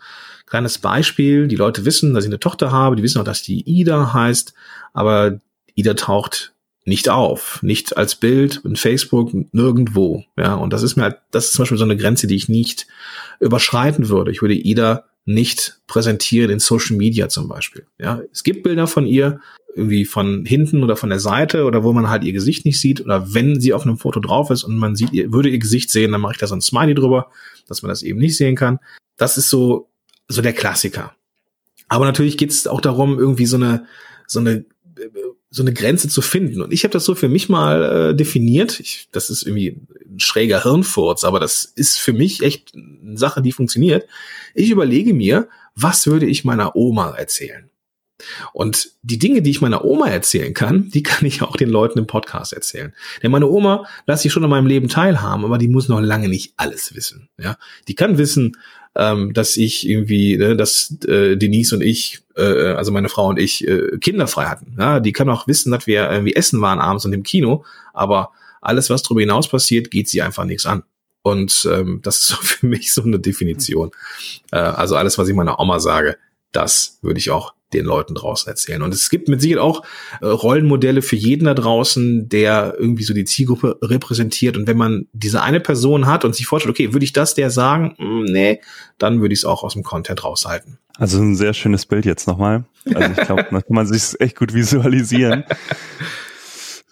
Kleines 0.49 0.79
Beispiel, 0.79 1.47
die 1.47 1.57
Leute 1.57 1.85
wissen, 1.85 2.15
dass 2.15 2.25
ich 2.25 2.31
eine 2.31 2.41
Tochter 2.41 2.73
habe, 2.73 2.97
die 2.97 3.03
wissen 3.03 3.21
auch, 3.21 3.25
dass 3.25 3.43
die 3.43 3.69
Ida 3.69 4.15
heißt, 4.15 4.55
aber 4.95 5.41
Ida 5.75 5.93
taucht 5.93 6.55
nicht 6.89 7.09
auf, 7.09 7.63
nicht 7.63 7.97
als 7.97 8.17
Bild 8.17 8.63
in 8.65 8.77
Facebook, 8.77 9.33
nirgendwo. 9.53 10.25
Ja, 10.37 10.55
und 10.55 10.73
das 10.73 10.83
ist 10.83 10.97
mir 10.97 11.05
halt, 11.05 11.19
das 11.31 11.47
ist 11.47 11.53
zum 11.53 11.63
Beispiel 11.63 11.79
so 11.79 11.85
eine 11.85 11.97
Grenze, 11.97 12.27
die 12.27 12.37
ich 12.37 12.49
nicht 12.49 12.87
überschreiten 13.41 14.09
würde. 14.09 14.31
Ich 14.31 14.43
würde 14.43 14.55
Ida 14.55 15.05
nicht 15.25 15.81
präsentieren 15.87 16.51
in 16.51 16.59
Social 16.59 16.97
Media 16.97 17.29
zum 17.29 17.49
Beispiel. 17.49 17.87
Ja, 17.99 18.21
es 18.33 18.43
gibt 18.43 18.63
Bilder 18.63 18.87
von 18.87 19.07
ihr, 19.07 19.41
irgendwie 19.77 20.07
von 20.07 20.45
hinten 20.47 20.83
oder 20.83 20.97
von 20.97 21.11
der 21.11 21.21
Seite 21.21 21.65
oder 21.65 21.85
wo 21.85 21.93
man 21.93 22.09
halt 22.09 22.25
ihr 22.25 22.33
Gesicht 22.33 22.65
nicht 22.65 22.81
sieht 22.81 23.01
oder 23.01 23.35
wenn 23.35 23.61
sie 23.61 23.75
auf 23.75 23.83
einem 23.83 23.99
Foto 23.99 24.19
drauf 24.21 24.51
ist 24.51 24.65
und 24.65 24.77
man 24.77 24.97
sieht, 24.97 25.13
ihr 25.13 25.33
würde 25.33 25.51
ihr 25.51 25.59
Gesicht 25.59 25.91
sehen, 25.91 26.13
dann 26.13 26.23
mache 26.23 26.33
ich 26.33 26.39
da 26.39 26.47
so 26.47 26.55
ein 26.55 26.63
Smiley 26.63 26.95
drüber, 26.95 27.31
dass 27.69 27.83
man 27.83 27.91
das 27.91 28.03
eben 28.03 28.19
nicht 28.19 28.37
sehen 28.37 28.57
kann. 28.57 28.79
Das 29.17 29.37
ist 29.37 29.51
so 29.51 29.89
so 30.29 30.43
der 30.43 30.53
Klassiker. 30.53 31.15
Aber 31.89 32.05
natürlich 32.05 32.37
geht 32.37 32.51
es 32.51 32.67
auch 32.67 32.81
darum, 32.81 33.19
irgendwie 33.19 33.47
so 33.47 33.57
eine, 33.57 33.87
so 34.27 34.41
eine, 34.41 34.67
so 35.51 35.63
eine 35.63 35.73
Grenze 35.73 36.09
zu 36.09 36.21
finden. 36.21 36.61
Und 36.61 36.73
ich 36.73 36.85
habe 36.85 36.93
das 36.93 37.05
so 37.05 37.15
für 37.15 37.29
mich 37.29 37.49
mal 37.49 38.11
äh, 38.11 38.15
definiert. 38.15 38.81
Ich, 38.81 39.09
das 39.13 39.31
ist 39.31 39.45
irgendwie 39.45 39.81
ein 40.07 40.21
schräger 40.21 40.63
Hirnfurz, 40.63 41.25
aber 41.25 41.41
das 41.41 41.65
ist 41.65 41.99
für 41.99 42.13
mich 42.13 42.43
echt 42.43 42.75
eine 42.75 43.17
Sache, 43.17 43.41
die 43.41 43.53
funktioniert. 43.53 44.07
Ich 44.55 44.71
überlege 44.71 45.15
mir, 45.15 45.49
was 45.75 46.07
würde 46.07 46.27
ich 46.27 46.45
meiner 46.45 46.77
Oma 46.77 47.15
erzählen? 47.17 47.71
Und 48.53 48.91
die 49.03 49.19
Dinge, 49.19 49.43
die 49.43 49.51
ich 49.51 49.61
meiner 49.61 49.85
Oma 49.85 50.09
erzählen 50.09 50.53
kann, 50.53 50.91
die 50.91 51.03
kann 51.05 51.27
ich 51.27 51.43
auch 51.43 51.57
den 51.57 51.71
Leuten 51.71 51.99
im 51.99 52.07
Podcast 52.07 52.53
erzählen. 52.53 52.93
Denn 53.23 53.31
meine 53.31 53.47
Oma 53.47 53.87
lasse 54.07 54.27
ich 54.27 54.33
schon 54.33 54.45
an 54.45 54.51
meinem 54.51 54.67
Leben 54.67 54.89
teilhaben, 54.89 55.45
aber 55.45 55.59
die 55.59 55.69
muss 55.69 55.89
noch 55.89 56.01
lange 56.01 56.29
nicht 56.29 56.53
alles 56.57 56.95
wissen. 56.95 57.29
Ja, 57.39 57.57
die 57.87 57.95
kann 57.95 58.19
wissen, 58.19 58.57
ähm, 58.97 59.33
dass 59.33 59.57
ich 59.57 59.89
irgendwie, 59.89 60.37
ne, 60.37 60.57
dass 60.57 60.95
äh, 61.07 61.37
Denise 61.37 61.77
und 61.77 61.83
ich, 61.83 62.21
äh, 62.39 62.75
also 62.75 62.93
meine 62.93 63.09
Frau 63.09 63.27
und 63.29 63.39
ich, 63.39 63.67
äh, 63.67 63.99
kinderfrei 63.99 64.47
hatten. 64.47 64.77
Ja, 64.79 65.01
die 65.01 65.13
kann 65.13 65.29
auch 65.29 65.47
wissen, 65.47 65.73
dass 65.73 65.87
wir 65.87 66.11
irgendwie 66.11 66.35
essen 66.35 66.61
waren 66.61 66.79
abends 66.79 67.05
und 67.05 67.13
im 67.13 67.23
Kino, 67.23 67.65
aber 67.93 68.31
alles, 68.61 68.91
was 68.91 69.03
darüber 69.03 69.21
hinaus 69.21 69.49
passiert, 69.49 69.91
geht 69.91 70.09
sie 70.09 70.23
einfach 70.23 70.45
nichts 70.45 70.67
an. 70.67 70.83
Und 71.23 71.69
ähm, 71.71 72.01
das 72.03 72.21
ist 72.21 72.33
für 72.41 72.67
mich 72.67 72.93
so 72.93 73.03
eine 73.03 73.19
Definition. 73.19 73.91
Äh, 74.51 74.59
also 74.59 74.97
alles, 74.97 75.19
was 75.19 75.29
ich 75.29 75.35
meiner 75.35 75.59
Oma 75.61 75.81
sage, 75.81 76.17
das 76.53 76.99
würde 77.03 77.19
ich 77.19 77.31
auch 77.31 77.55
den 77.73 77.85
Leuten 77.85 78.15
draußen 78.15 78.49
erzählen. 78.49 78.83
Und 78.83 78.95
es 78.95 79.11
gibt 79.11 79.29
mit 79.29 79.41
Sicherheit 79.41 79.63
auch 79.63 79.83
äh, 80.21 80.27
Rollenmodelle 80.27 81.03
für 81.03 81.17
jeden 81.17 81.45
da 81.45 81.55
draußen, 81.55 82.29
der 82.29 82.75
irgendwie 82.79 83.05
so 83.05 83.15
die 83.15 83.25
Zielgruppe 83.25 83.79
repräsentiert. 83.83 84.57
Und 84.57 84.67
wenn 84.67 84.77
man 84.77 85.07
diese 85.13 85.43
eine 85.43 85.61
Person 85.61 86.07
hat 86.07 86.25
und 86.25 86.35
sich 86.35 86.47
vorstellt, 86.47 86.75
okay, 86.75 86.93
würde 86.93 87.05
ich 87.05 87.13
das 87.13 87.35
der 87.35 87.51
sagen? 87.51 87.95
Hm, 87.99 88.25
nee, 88.25 88.61
dann 88.99 89.21
würde 89.21 89.35
ich 89.35 89.41
es 89.41 89.45
auch 89.45 89.63
aus 89.63 89.75
dem 89.75 89.83
Content 89.83 90.25
raushalten. 90.25 90.79
Also 90.97 91.21
ein 91.21 91.37
sehr 91.37 91.55
schönes 91.55 91.87
Bild 91.87 92.05
jetzt 92.05 92.27
nochmal. 92.27 92.65
Also 92.93 93.13
ich 93.13 93.27
glaube, 93.27 93.47
da 93.51 93.61
kann 93.61 93.75
man 93.75 93.87
sich 93.87 94.21
echt 94.21 94.37
gut 94.37 94.53
visualisieren. 94.53 95.45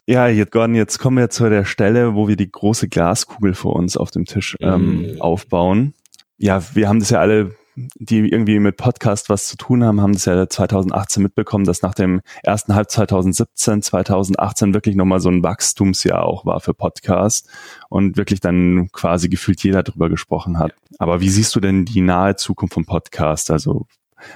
Ja, 0.09 0.29
jetzt 0.29 0.53
Gordon, 0.53 0.77
jetzt 0.77 0.99
kommen 0.99 1.17
wir 1.17 1.31
zu 1.31 1.51
der 1.51 1.65
Stelle, 1.65 2.15
wo 2.15 2.29
wir 2.29 2.37
die 2.37 2.51
große 2.51 2.89
Glaskugel 2.89 3.55
vor 3.55 3.75
uns 3.75 3.97
auf 3.97 4.13
dem 4.13 4.25
Tisch 4.25 4.55
ähm, 4.61 5.17
mm. 5.17 5.21
aufbauen. 5.21 5.95
Ja, 6.39 6.63
wir 6.75 6.89
haben 6.89 7.01
das 7.01 7.11
ja 7.11 7.19
alle 7.19 7.57
die 7.77 8.29
irgendwie 8.29 8.59
mit 8.59 8.77
Podcast 8.77 9.29
was 9.29 9.49
zu 9.49 9.57
tun 9.57 9.85
haben, 9.85 10.01
haben 10.01 10.15
das 10.15 10.25
ja 10.25 10.49
2018 10.49 11.23
mitbekommen, 11.23 11.65
dass 11.65 11.83
nach 11.83 11.95
dem 11.95 12.23
ersten 12.43 12.75
Halb 12.75 12.91
2017, 12.91 13.83
2018 13.83 14.75
wirklich 14.75 14.97
nochmal 14.97 15.21
so 15.21 15.29
ein 15.29 15.43
Wachstumsjahr 15.43 16.25
auch 16.25 16.47
war 16.47 16.61
für 16.61 16.75
Podcast 16.75 17.49
und 17.91 18.17
wirklich 18.17 18.41
dann 18.41 18.89
quasi 18.93 19.29
gefühlt 19.29 19.63
jeder 19.63 19.83
drüber 19.83 20.09
gesprochen 20.09 20.59
hat. 20.59 20.73
Aber 20.99 21.21
wie 21.21 21.29
siehst 21.29 21.55
du 21.55 21.61
denn 21.61 21.85
die 21.85 22.01
nahe 22.01 22.37
Zukunft 22.37 22.75
vom 22.75 22.87
Podcast? 22.87 23.51
Also 23.51 23.87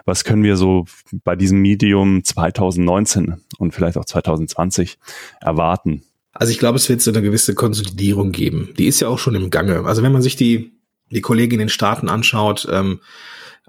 was 0.04 0.24
können 0.24 0.42
wir 0.42 0.56
so 0.56 0.84
bei 1.24 1.34
diesem 1.34 1.60
Medium 1.60 2.22
2019 2.22 3.40
und 3.58 3.74
vielleicht 3.74 3.96
auch 3.96 4.04
2020 4.04 4.98
erwarten? 5.40 6.02
Also 6.32 6.52
ich 6.52 6.58
glaube, 6.58 6.76
es 6.76 6.88
wird 6.88 7.00
so 7.00 7.10
eine 7.10 7.22
gewisse 7.22 7.54
Konsolidierung 7.54 8.32
geben. 8.32 8.74
Die 8.78 8.86
ist 8.86 9.00
ja 9.00 9.08
auch 9.08 9.18
schon 9.18 9.34
im 9.34 9.50
Gange. 9.50 9.84
Also 9.84 10.02
wenn 10.02 10.12
man 10.12 10.22
sich 10.22 10.36
die 10.36 10.79
die 11.10 11.20
Kollegen 11.20 11.54
in 11.54 11.58
den 11.60 11.68
Staaten 11.68 12.08
anschaut, 12.08 12.66
ähm, 12.70 13.00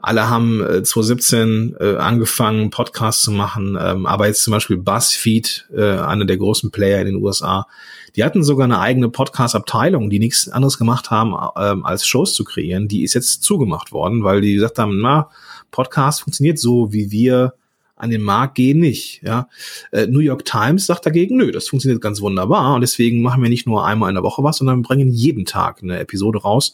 alle 0.02 0.30
haben 0.30 0.62
äh, 0.62 0.84
2017 0.84 1.76
äh, 1.80 1.96
angefangen, 1.98 2.72
Podcasts 2.72 3.22
zu 3.22 3.32
machen, 3.32 3.78
ähm, 3.80 4.06
aber 4.06 4.28
jetzt 4.28 4.44
zum 4.44 4.52
Beispiel 4.52 4.78
BuzzFeed, 4.78 5.68
äh, 5.76 5.98
einer 5.98 6.26
der 6.26 6.38
großen 6.38 6.72
Player 6.72 7.02
in 7.02 7.06
den 7.06 7.16
USA, 7.18 7.68
die 8.16 8.24
hatten 8.24 8.44
sogar 8.44 8.66
eine 8.66 8.80
eigene 8.80 9.10
Podcast-Abteilung, 9.10 10.10
die 10.10 10.20
nichts 10.20 10.50
anderes 10.50 10.78
gemacht 10.78 11.12
haben, 11.12 11.36
ähm, 11.56 11.86
als 11.86 12.06
Shows 12.06 12.34
zu 12.34 12.44
kreieren. 12.44 12.88
Die 12.88 13.04
ist 13.04 13.14
jetzt 13.14 13.44
zugemacht 13.44 13.92
worden, 13.92 14.24
weil 14.24 14.42
die 14.42 14.56
gesagt 14.56 14.80
haben, 14.80 15.00
na, 15.00 15.30
Podcast 15.70 16.22
funktioniert 16.22 16.60
so, 16.60 16.92
wie 16.92 17.12
wir 17.12 17.54
an 17.96 18.10
den 18.10 18.22
Markt 18.22 18.56
gehen 18.56 18.80
nicht. 18.80 19.22
Ja, 19.24 19.48
äh, 19.92 20.08
New 20.08 20.20
York 20.20 20.44
Times 20.44 20.88
sagt 20.88 21.06
dagegen, 21.06 21.38
nö, 21.38 21.52
das 21.52 21.70
funktioniert 21.70 22.02
ganz 22.02 22.20
wunderbar 22.20 22.74
und 22.74 22.82
deswegen 22.82 23.22
machen 23.22 23.44
wir 23.44 23.50
nicht 23.50 23.68
nur 23.68 23.86
einmal 23.86 24.10
in 24.10 24.16
der 24.16 24.24
Woche 24.24 24.44
was, 24.44 24.58
sondern 24.58 24.80
wir 24.80 24.88
bringen 24.88 25.10
jeden 25.10 25.46
Tag 25.46 25.84
eine 25.84 26.00
Episode 26.00 26.40
raus 26.40 26.74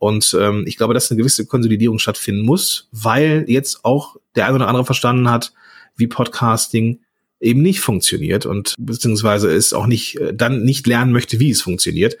und 0.00 0.34
ähm, 0.40 0.64
ich 0.66 0.78
glaube, 0.78 0.94
dass 0.94 1.10
eine 1.10 1.18
gewisse 1.18 1.44
Konsolidierung 1.44 1.98
stattfinden 1.98 2.40
muss, 2.40 2.88
weil 2.90 3.44
jetzt 3.48 3.84
auch 3.84 4.16
der 4.34 4.46
eine 4.46 4.56
oder 4.56 4.66
andere 4.66 4.86
verstanden 4.86 5.28
hat, 5.28 5.52
wie 5.94 6.06
Podcasting 6.06 7.00
eben 7.38 7.60
nicht 7.60 7.80
funktioniert 7.80 8.46
und 8.46 8.74
beziehungsweise 8.78 9.50
es 9.52 9.74
auch 9.74 9.86
nicht 9.86 10.18
äh, 10.18 10.32
dann 10.34 10.62
nicht 10.62 10.86
lernen 10.86 11.12
möchte, 11.12 11.38
wie 11.38 11.50
es 11.50 11.60
funktioniert 11.60 12.16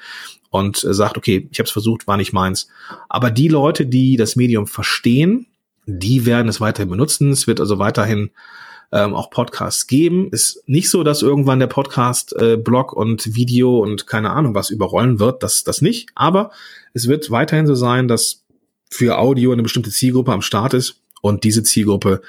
und 0.50 0.84
äh, 0.84 0.92
sagt, 0.92 1.16
okay, 1.16 1.48
ich 1.50 1.58
habe 1.58 1.68
es 1.68 1.72
versucht, 1.72 2.06
war 2.06 2.18
nicht 2.18 2.34
meins. 2.34 2.68
Aber 3.08 3.30
die 3.30 3.48
Leute, 3.48 3.86
die 3.86 4.18
das 4.18 4.36
Medium 4.36 4.66
verstehen, 4.66 5.46
die 5.86 6.26
werden 6.26 6.48
es 6.48 6.60
weiterhin 6.60 6.90
benutzen. 6.90 7.30
Es 7.30 7.46
wird 7.46 7.60
also 7.60 7.78
weiterhin 7.78 8.28
ähm, 8.92 9.14
auch 9.14 9.30
Podcasts 9.30 9.86
geben. 9.86 10.28
Ist 10.30 10.62
nicht 10.66 10.90
so, 10.90 11.02
dass 11.02 11.22
irgendwann 11.22 11.60
der 11.60 11.66
Podcast 11.68 12.34
äh, 12.36 12.56
Blog 12.56 12.92
und 12.92 13.34
Video 13.34 13.78
und 13.78 14.06
keine 14.06 14.30
Ahnung 14.30 14.54
was 14.54 14.70
überrollen 14.70 15.18
wird, 15.18 15.42
das, 15.42 15.64
das 15.64 15.82
nicht. 15.82 16.10
Aber 16.14 16.50
es 16.92 17.08
wird 17.08 17.30
weiterhin 17.30 17.66
so 17.66 17.74
sein, 17.74 18.08
dass 18.08 18.44
für 18.90 19.18
Audio 19.18 19.52
eine 19.52 19.62
bestimmte 19.62 19.90
Zielgruppe 19.90 20.32
am 20.32 20.42
Start 20.42 20.74
ist 20.74 21.00
und 21.20 21.44
diese 21.44 21.62
Zielgruppe 21.62 22.22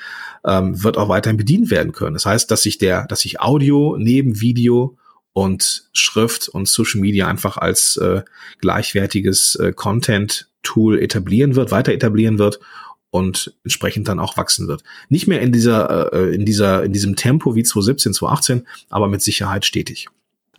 ähm, 0.45 0.83
wird 0.83 0.97
auch 0.97 1.09
weiterhin 1.09 1.37
bedient 1.37 1.71
werden 1.71 1.93
können. 1.93 2.13
Das 2.13 2.25
heißt, 2.25 2.51
dass 2.51 2.63
sich 2.63 2.77
der, 2.77 3.07
dass 3.07 3.21
sich 3.21 3.39
Audio 3.39 3.95
neben 3.97 4.41
Video 4.41 4.97
und 5.33 5.89
Schrift 5.93 6.49
und 6.49 6.67
Social 6.67 6.99
Media 6.99 7.27
einfach 7.27 7.57
als 7.57 7.97
äh, 7.97 8.21
gleichwertiges 8.59 9.55
äh, 9.55 9.71
Content-Tool 9.71 10.99
etablieren 10.99 11.55
wird, 11.55 11.71
weiter 11.71 11.93
etablieren 11.93 12.37
wird 12.37 12.59
und 13.11 13.53
entsprechend 13.63 14.07
dann 14.07 14.19
auch 14.19 14.37
wachsen 14.37 14.67
wird. 14.67 14.83
Nicht 15.09 15.27
mehr 15.27 15.41
in 15.41 15.51
dieser, 15.51 16.13
äh, 16.13 16.33
in 16.33 16.45
dieser, 16.45 16.83
in 16.83 16.93
diesem 16.93 17.15
Tempo 17.15 17.55
wie 17.55 17.63
2017, 17.63 18.13
2018, 18.13 18.67
aber 18.89 19.07
mit 19.07 19.21
Sicherheit 19.21 19.65
stetig. 19.65 20.09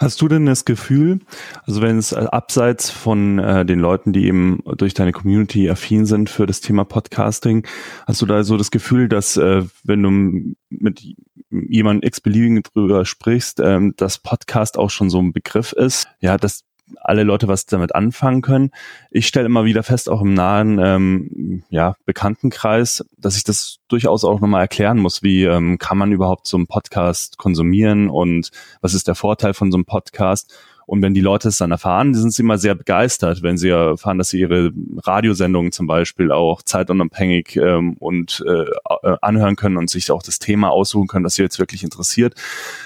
Hast 0.03 0.21
du 0.21 0.27
denn 0.27 0.47
das 0.47 0.65
Gefühl, 0.65 1.21
also 1.65 1.81
wenn 1.81 1.97
es 1.97 2.11
äh, 2.11 2.17
abseits 2.17 2.91
von 2.91 3.38
äh, 3.38 3.65
den 3.65 3.79
Leuten, 3.79 4.12
die 4.12 4.27
eben 4.27 4.61
durch 4.77 4.95
deine 4.95 5.12
Community 5.12 5.71
affin 5.71 6.07
sind 6.07 6.29
für 6.29 6.45
das 6.45 6.61
Thema 6.61 6.85
Podcasting, 6.85 7.67
hast 8.07 8.21
du 8.21 8.27
da 8.27 8.43
so 8.43 8.57
das 8.57 8.73
Gefühl, 8.73 9.09
dass 9.09 9.37
äh, 9.37 9.62
wenn 9.85 10.03
du 10.03 10.57
mit 10.71 11.15
jemandem 11.51 12.09
x-beliebigen 12.09 12.65
drüber 12.65 13.05
sprichst, 13.05 13.61
ähm, 13.61 13.95
dass 13.97 14.19
Podcast 14.19 14.77
auch 14.77 14.91
schon 14.91 15.09
so 15.09 15.21
ein 15.21 15.33
Begriff 15.33 15.73
ist, 15.73 16.09
ja, 16.21 16.37
dass 16.37 16.65
alle 16.97 17.23
Leute 17.23 17.49
was 17.49 17.66
damit 17.66 17.95
anfangen 17.95 18.42
können. 18.42 18.71
Ich 19.11 19.27
stelle 19.27 19.47
immer 19.47 19.64
wieder 19.64 19.83
fest, 19.83 20.09
auch 20.09 20.23
im 20.23 20.35
nahen 20.35 20.79
ähm, 20.79 21.62
ja, 21.71 21.95
Bekanntenkreis, 22.05 23.05
dass 23.16 23.37
ich 23.37 23.45
das 23.45 23.79
durchaus 23.88 24.25
auch 24.25 24.40
nochmal 24.40 24.62
erklären 24.62 24.99
muss, 24.99 25.23
wie 25.23 25.45
ähm, 25.45 25.79
kann 25.79 25.99
man 25.99 26.12
überhaupt 26.12 26.47
so 26.47 26.57
einen 26.57 26.66
Podcast 26.66 27.38
konsumieren 27.38 28.09
und 28.09 28.51
was 28.81 28.95
ist 28.95 29.09
der 29.09 29.14
Vorteil 29.14 29.55
von 29.55 29.71
so 29.71 29.77
einem 29.77 29.85
Podcast. 29.85 30.53
Und 30.87 31.01
wenn 31.01 31.14
die 31.14 31.21
Leute 31.21 31.49
es 31.49 31.59
dann 31.59 31.71
erfahren, 31.71 32.14
sind 32.14 32.33
sie 32.33 32.42
immer 32.42 32.59
sehr 32.59 32.75
begeistert, 32.75 33.42
wenn 33.42 33.57
sie 33.57 33.71
erfahren, 33.71 34.18
dass 34.18 34.31
sie 34.31 34.40
ihre 34.40 34.73
Radiosendungen 34.99 35.73
zum 35.73 35.87
Beispiel 35.87 36.33
auch 36.33 36.62
zeitunabhängig 36.62 37.57
ähm, 37.57 37.97
und 37.99 38.45
äh, 38.47 38.64
äh 39.09 39.16
anhören 39.23 39.57
können 39.57 39.77
und 39.77 39.90
sich 39.90 40.11
auch 40.11 40.23
das 40.23 40.38
Thema 40.38 40.71
aussuchen 40.71 41.07
können, 41.07 41.25
das 41.25 41.37
sie 41.37 41.42
jetzt 41.42 41.59
wirklich 41.59 41.85
interessiert. 41.85 42.35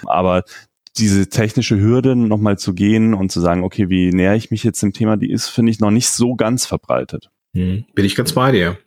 Aber 0.05 0.45
diese 0.99 1.29
technische 1.29 1.81
Hürde 1.81 2.17
nochmal 2.17 2.59
zu 2.59 2.75
gehen 2.75 3.15
und 3.15 3.31
zu 3.31 3.41
sagen, 3.41 3.65
okay, 3.65 3.89
wie 3.89 4.11
nähere 4.11 4.37
ich 4.37 4.51
mich 4.51 4.65
jetzt 4.65 4.83
dem 4.83 4.93
Thema, 4.93 5.17
die 5.17 5.31
ist, 5.31 5.49
finde 5.49 5.71
ich, 5.71 5.81
noch 5.81 5.91
nicht 5.91 6.09
so 6.09 6.35
ganz 6.35 6.67
verbreitet. 6.67 7.31
Hm, 7.55 7.85
bin 7.95 8.05
ich 8.05 8.17
ganz 8.17 8.33
bei 8.33 8.53
dir. 8.53 8.79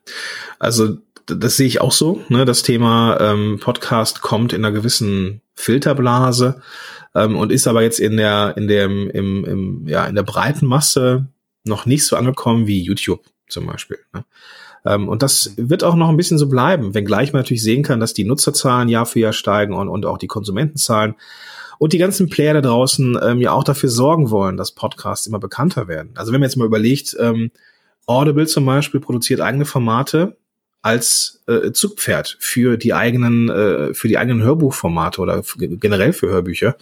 Also 0.60 0.98
das 1.26 1.58
sehe 1.58 1.68
ich 1.68 1.82
auch 1.82 1.92
so. 1.92 2.24
Ne? 2.30 2.46
Das 2.46 2.64
Thema 2.64 3.20
ähm, 3.20 3.60
Podcast 3.62 4.22
kommt 4.22 4.54
in 4.54 4.64
einer 4.64 4.74
gewissen 4.74 5.42
Filterblase 5.56 6.62
ähm, 7.16 7.38
und 7.38 7.52
ist 7.52 7.68
aber 7.68 7.84
jetzt 7.84 8.00
in 8.00 8.18
der 8.18 8.56
in 8.58 8.68
dem 8.68 9.10
im, 9.10 9.46
im 9.46 9.88
ja 9.88 10.06
in 10.06 10.16
der 10.16 10.24
breiten 10.24 10.66
Masse 10.66 11.28
noch 11.66 11.86
nicht 11.86 12.06
so 12.06 12.16
angekommen 12.16 12.68
wie 12.68 12.82
YouTube 12.82 13.24
zum 13.48 13.68
Beispiel. 13.68 14.00
Ne? 14.14 14.26
Ähm, 14.86 15.08
und 15.10 15.22
das 15.22 15.54
wird 15.58 15.84
auch 15.84 15.96
noch 15.96 16.10
ein 16.10 16.18
bisschen 16.18 16.38
so 16.38 16.48
bleiben, 16.48 16.94
wenngleich 16.94 17.34
man 17.34 17.42
natürlich 17.42 17.64
sehen 17.64 17.84
kann, 17.84 18.00
dass 18.00 18.14
die 18.14 18.24
Nutzerzahlen 18.24 18.90
Jahr 18.90 19.06
für 19.06 19.20
Jahr 19.20 19.34
steigen 19.34 19.74
und, 19.74 19.90
und 19.90 20.06
auch 20.06 20.18
die 20.18 20.28
Konsumentenzahlen 20.28 21.16
und 21.80 21.94
die 21.94 21.98
ganzen 21.98 22.30
Player 22.30 22.54
da 22.54 22.62
draußen 22.62 23.18
ähm, 23.24 23.42
ja 23.42 23.54
auch 23.54 23.64
dafür 23.64 23.90
sorgen 23.90 24.30
wollen, 24.30 24.58
dass 24.58 24.74
Podcasts 24.74 25.26
immer 25.26 25.40
bekannter 25.40 25.88
werden. 25.88 26.12
Also 26.16 26.32
wenn 26.32 26.42
man 26.42 26.50
jetzt 26.50 26.58
mal 26.58 26.66
überlegt, 26.66 27.16
ähm, 27.20 27.50
Audible 28.06 28.46
zum 28.46 28.66
Beispiel 28.66 29.00
produziert 29.00 29.42
eigene 29.42 29.66
Formate 29.66 30.38
als 30.82 31.42
äh, 31.48 31.72
Zugpferd 31.72 32.38
für 32.40 32.78
die 32.78 32.94
eigenen 32.94 33.50
äh, 33.50 33.94
für 33.94 34.08
die 34.08 34.18
eigenen 34.18 34.44
Hörbuchformate 34.44 35.22
oder 35.22 35.44
generell 35.58 36.14
für 36.14 36.28
Hörbücher. 36.28 36.76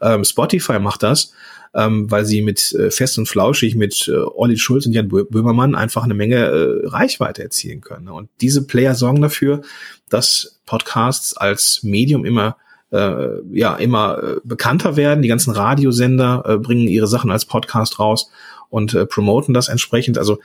Ähm, 0.00 0.24
Spotify 0.24 0.78
macht 0.78 1.02
das, 1.02 1.32
ähm, 1.74 2.10
weil 2.10 2.24
sie 2.24 2.42
mit 2.42 2.72
äh, 2.72 2.90
Fest 2.90 3.18
und 3.18 3.26
Flauschig, 3.26 3.76
mit 3.76 4.08
äh, 4.08 4.16
Olli 4.16 4.56
Schulz 4.56 4.86
und 4.86 4.92
Jan 4.92 5.08
Böhmermann 5.08 5.74
einfach 5.74 6.02
eine 6.02 6.14
Menge 6.14 6.36
äh, 6.36 6.86
Reichweite 6.86 7.42
erzielen 7.42 7.80
können. 7.80 8.08
Und 8.08 8.30
diese 8.40 8.66
Player 8.66 8.94
sorgen 8.94 9.20
dafür, 9.20 9.62
dass 10.08 10.60
Podcasts 10.66 11.36
als 11.36 11.82
Medium 11.82 12.24
immer 12.24 12.56
äh, 12.90 13.28
ja 13.52 13.74
immer 13.76 14.22
äh, 14.22 14.36
bekannter 14.44 14.96
werden. 14.96 15.22
Die 15.22 15.28
ganzen 15.28 15.52
Radiosender 15.52 16.44
äh, 16.46 16.56
bringen 16.58 16.88
ihre 16.88 17.06
Sachen 17.06 17.30
als 17.30 17.44
Podcast 17.44 17.98
raus 17.98 18.30
und 18.68 18.94
äh, 18.94 19.06
promoten 19.06 19.54
das 19.54 19.68
entsprechend. 19.68 20.18
Also 20.18 20.38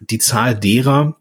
die 0.00 0.18
Zahl 0.18 0.54
derer, 0.54 1.16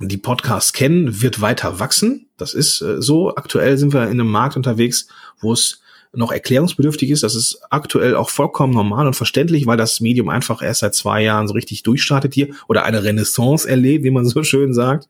die 0.00 0.16
Podcasts 0.16 0.72
kennen, 0.72 1.22
wird 1.22 1.40
weiter 1.40 1.78
wachsen. 1.78 2.28
Das 2.36 2.54
ist 2.54 2.80
äh, 2.80 3.02
so. 3.02 3.34
Aktuell 3.34 3.78
sind 3.78 3.92
wir 3.92 4.04
in 4.04 4.20
einem 4.20 4.30
Markt 4.30 4.56
unterwegs, 4.56 5.08
wo 5.40 5.52
es 5.52 5.81
noch 6.14 6.32
erklärungsbedürftig 6.32 7.10
ist. 7.10 7.22
Das 7.22 7.34
ist 7.34 7.60
aktuell 7.70 8.16
auch 8.16 8.30
vollkommen 8.30 8.74
normal 8.74 9.06
und 9.06 9.14
verständlich, 9.14 9.66
weil 9.66 9.76
das 9.76 10.00
Medium 10.00 10.28
einfach 10.28 10.62
erst 10.62 10.80
seit 10.80 10.94
zwei 10.94 11.22
Jahren 11.22 11.48
so 11.48 11.54
richtig 11.54 11.82
durchstartet 11.82 12.34
hier 12.34 12.48
oder 12.68 12.84
eine 12.84 13.02
Renaissance 13.02 13.68
erlebt, 13.68 14.04
wie 14.04 14.10
man 14.10 14.26
so 14.26 14.42
schön 14.44 14.74
sagt. 14.74 15.08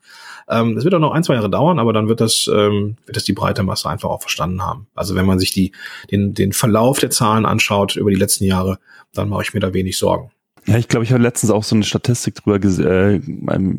Ähm, 0.49 0.75
das 0.75 0.85
wird 0.85 0.95
auch 0.95 1.01
noch 1.01 1.12
ein, 1.12 1.25
zwei 1.25 1.35
Jahre 1.35 1.51
dauern, 1.51 1.79
aber 1.79 1.93
dann 1.93 2.09
wird 2.09 2.21
das, 2.21 2.49
ähm, 2.53 2.97
wird 3.07 3.17
das 3.17 3.25
die 3.25 3.33
breite 3.33 3.62
Masse 3.62 3.88
einfach 3.88 4.11
auch 4.11 4.21
verstanden 4.21 4.62
haben. 4.62 4.87
Also 4.95 5.15
wenn 5.15 5.27
man 5.27 5.38
sich 5.38 5.53
die, 5.53 5.73
den, 6.11 6.35
den 6.35 6.53
Verlauf 6.53 6.99
der 6.99 7.11
Zahlen 7.11 7.47
anschaut 7.47 7.97
über 7.97 8.11
die 8.11 8.17
letzten 8.17 8.45
Jahre, 8.45 8.79
dann 9.12 9.29
mache 9.29 9.43
ich 9.43 9.55
mir 9.55 9.61
da 9.61 9.75
wenig 9.75 9.99
Sorgen. 9.99 10.31
Ja, 10.66 10.79
ich 10.79 10.87
glaube, 10.87 11.05
ich 11.05 11.12
habe 11.12 11.22
letztens 11.22 11.51
auch 11.51 11.64
so 11.64 11.75
eine 11.75 11.85
Statistik 11.85 12.37
drüber 12.37 12.57
äh, 12.57 13.20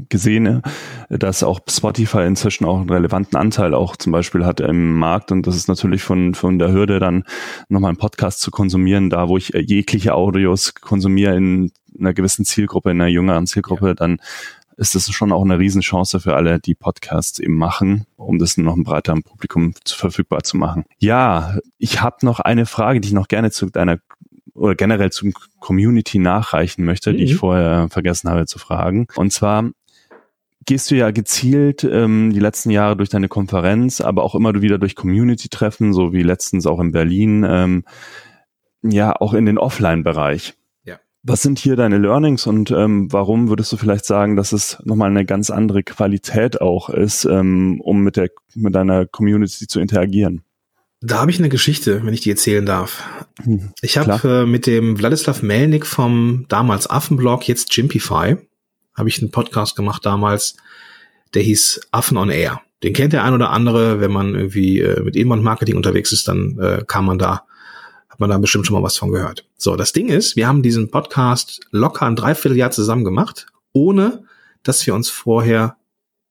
gesehen, 0.09 0.61
dass 1.09 1.41
auch 1.43 1.61
Spotify 1.69 2.25
inzwischen 2.25 2.65
auch 2.65 2.81
einen 2.81 2.89
relevanten 2.89 3.37
Anteil 3.37 3.73
auch 3.73 3.95
zum 3.95 4.11
Beispiel 4.11 4.45
hat 4.45 4.59
im 4.59 4.97
Markt 4.97 5.31
und 5.31 5.47
das 5.47 5.55
ist 5.55 5.69
natürlich 5.69 6.03
von, 6.03 6.35
von 6.35 6.59
der 6.59 6.73
Hürde 6.73 6.99
dann 6.99 7.23
nochmal 7.69 7.89
einen 7.89 7.97
Podcast 7.97 8.41
zu 8.41 8.51
konsumieren, 8.51 9.09
da 9.09 9.29
wo 9.29 9.37
ich 9.37 9.49
jegliche 9.49 10.13
Audios 10.13 10.73
konsumiere 10.75 11.37
in 11.37 11.71
einer 11.97 12.13
gewissen 12.13 12.43
Zielgruppe, 12.43 12.91
in 12.91 12.99
einer 12.99 13.09
jüngeren 13.09 13.47
Zielgruppe, 13.47 13.87
ja. 13.87 13.93
dann 13.93 14.19
ist 14.75 14.95
das 14.95 15.09
schon 15.11 15.31
auch 15.31 15.43
eine 15.43 15.59
Riesenchance 15.59 16.19
für 16.19 16.35
alle, 16.35 16.59
die 16.59 16.75
Podcasts 16.75 17.39
eben 17.39 17.55
machen, 17.55 18.05
um 18.17 18.39
das 18.39 18.57
noch 18.57 18.75
ein 18.75 18.83
breiteren 18.83 19.23
Publikum 19.23 19.73
verfügbar 19.85 20.43
zu 20.43 20.57
machen. 20.57 20.83
Ja, 20.97 21.57
ich 21.77 22.01
habe 22.01 22.25
noch 22.25 22.39
eine 22.39 22.65
Frage, 22.65 22.99
die 22.99 23.09
ich 23.09 23.13
noch 23.13 23.27
gerne 23.27 23.51
zu 23.51 23.67
deiner 23.67 23.99
oder 24.63 24.76
generell 24.76 25.12
zum 25.12 25.34
Community 25.60 26.19
nachreichen 26.19 26.86
möchte, 26.86 27.12
mhm. 27.12 27.17
die 27.17 27.23
ich 27.26 27.34
mhm. 27.34 27.38
vorher 27.38 27.88
vergessen 27.89 28.30
habe 28.30 28.45
zu 28.45 28.60
fragen. 28.60 29.08
Und 29.15 29.34
zwar 29.34 29.69
gehst 30.65 30.89
du 30.89 30.95
ja 30.95 31.12
gezielt 31.12 31.84
ähm, 31.84 32.32
die 32.32 32.39
letzten 32.39 32.69
Jahre 32.69 32.95
durch 32.95 33.10
deine 33.10 33.28
Konferenz, 33.28 33.99
aber 33.99 34.23
auch 34.23 34.36
immer 34.36 34.62
wieder 34.62 34.78
durch 34.78 34.95
Community-Treffen, 34.95 35.91
so 35.91 36.13
wie 36.13 36.23
letztens 36.23 36.65
auch 36.65 36.80
in 36.80 36.93
Berlin, 36.93 37.45
ähm, 37.45 37.84
ja 38.82 39.13
auch 39.13 39.34
in 39.34 39.45
den 39.45 39.58
Offline-Bereich. 39.58 40.54
Ja. 40.86 40.95
Was 41.23 41.41
sind 41.41 41.60
hier 41.60 41.76
deine 41.76 41.97
Learnings 41.97 42.47
und 42.47 42.71
ähm, 42.71 43.12
warum 43.12 43.49
würdest 43.49 43.69
du 43.73 43.76
vielleicht 43.76 44.06
sagen, 44.06 44.38
dass 44.38 44.54
es 44.54 44.82
nochmal 44.86 45.10
eine 45.10 45.26
ganz 45.26 45.49
andere 45.49 45.84
Qualität 45.84 46.62
auch 46.62 46.89
ist, 46.89 47.26
ähm, 47.26 47.82
um 47.82 48.02
mit 48.02 48.15
der 48.15 48.30
mit 48.56 48.73
deiner 48.73 49.06
Community 49.08 49.67
zu 49.67 49.82
interagieren? 49.82 50.45
Da 51.05 51.19
habe 51.19 51.31
ich 51.31 51.37
eine 51.37 51.49
Geschichte, 51.49 52.05
wenn 52.05 52.13
ich 52.13 52.21
die 52.21 52.29
erzählen 52.29 52.65
darf. 52.65 53.03
Hm, 53.43 53.73
ich 53.81 53.97
habe 53.97 54.21
äh, 54.23 54.45
mit 54.45 54.65
dem 54.65 54.97
Wladislav 54.97 55.41
Melnik 55.41 55.85
vom 55.85 56.45
damals 56.47 56.89
Affenblog, 56.89 57.45
jetzt 57.45 57.75
Jimpify, 57.75 58.37
habe 58.95 59.09
ich 59.09 59.21
einen 59.21 59.29
Podcast 59.29 59.75
gemacht 59.75 60.05
damals, 60.05 60.55
der 61.33 61.41
hieß 61.41 61.81
Affen 61.91 62.15
on 62.15 62.29
Air. 62.29 62.61
Den 62.83 62.93
kennt 62.93 63.11
der 63.11 63.25
ein 63.25 63.33
oder 63.33 63.49
andere, 63.49 63.99
wenn 63.99 64.13
man 64.13 64.33
irgendwie 64.33 64.79
äh, 64.79 65.03
mit 65.03 65.17
Inbound-Marketing 65.17 65.75
unterwegs 65.75 66.13
ist, 66.13 66.29
dann 66.29 66.57
äh, 66.57 66.85
kann 66.87 67.03
man 67.03 67.17
da, 67.17 67.43
hat 68.07 68.21
man 68.21 68.29
da 68.29 68.37
bestimmt 68.37 68.65
schon 68.65 68.75
mal 68.75 68.83
was 68.83 68.95
von 68.95 69.11
gehört. 69.11 69.45
So, 69.57 69.75
das 69.75 69.91
Ding 69.91 70.07
ist, 70.07 70.37
wir 70.37 70.47
haben 70.47 70.63
diesen 70.63 70.89
Podcast 70.89 71.59
locker 71.71 72.05
ein 72.05 72.15
Dreivierteljahr 72.15 72.71
zusammen 72.71 73.03
gemacht, 73.03 73.47
ohne 73.73 74.23
dass 74.63 74.87
wir 74.87 74.95
uns 74.95 75.09
vorher 75.09 75.75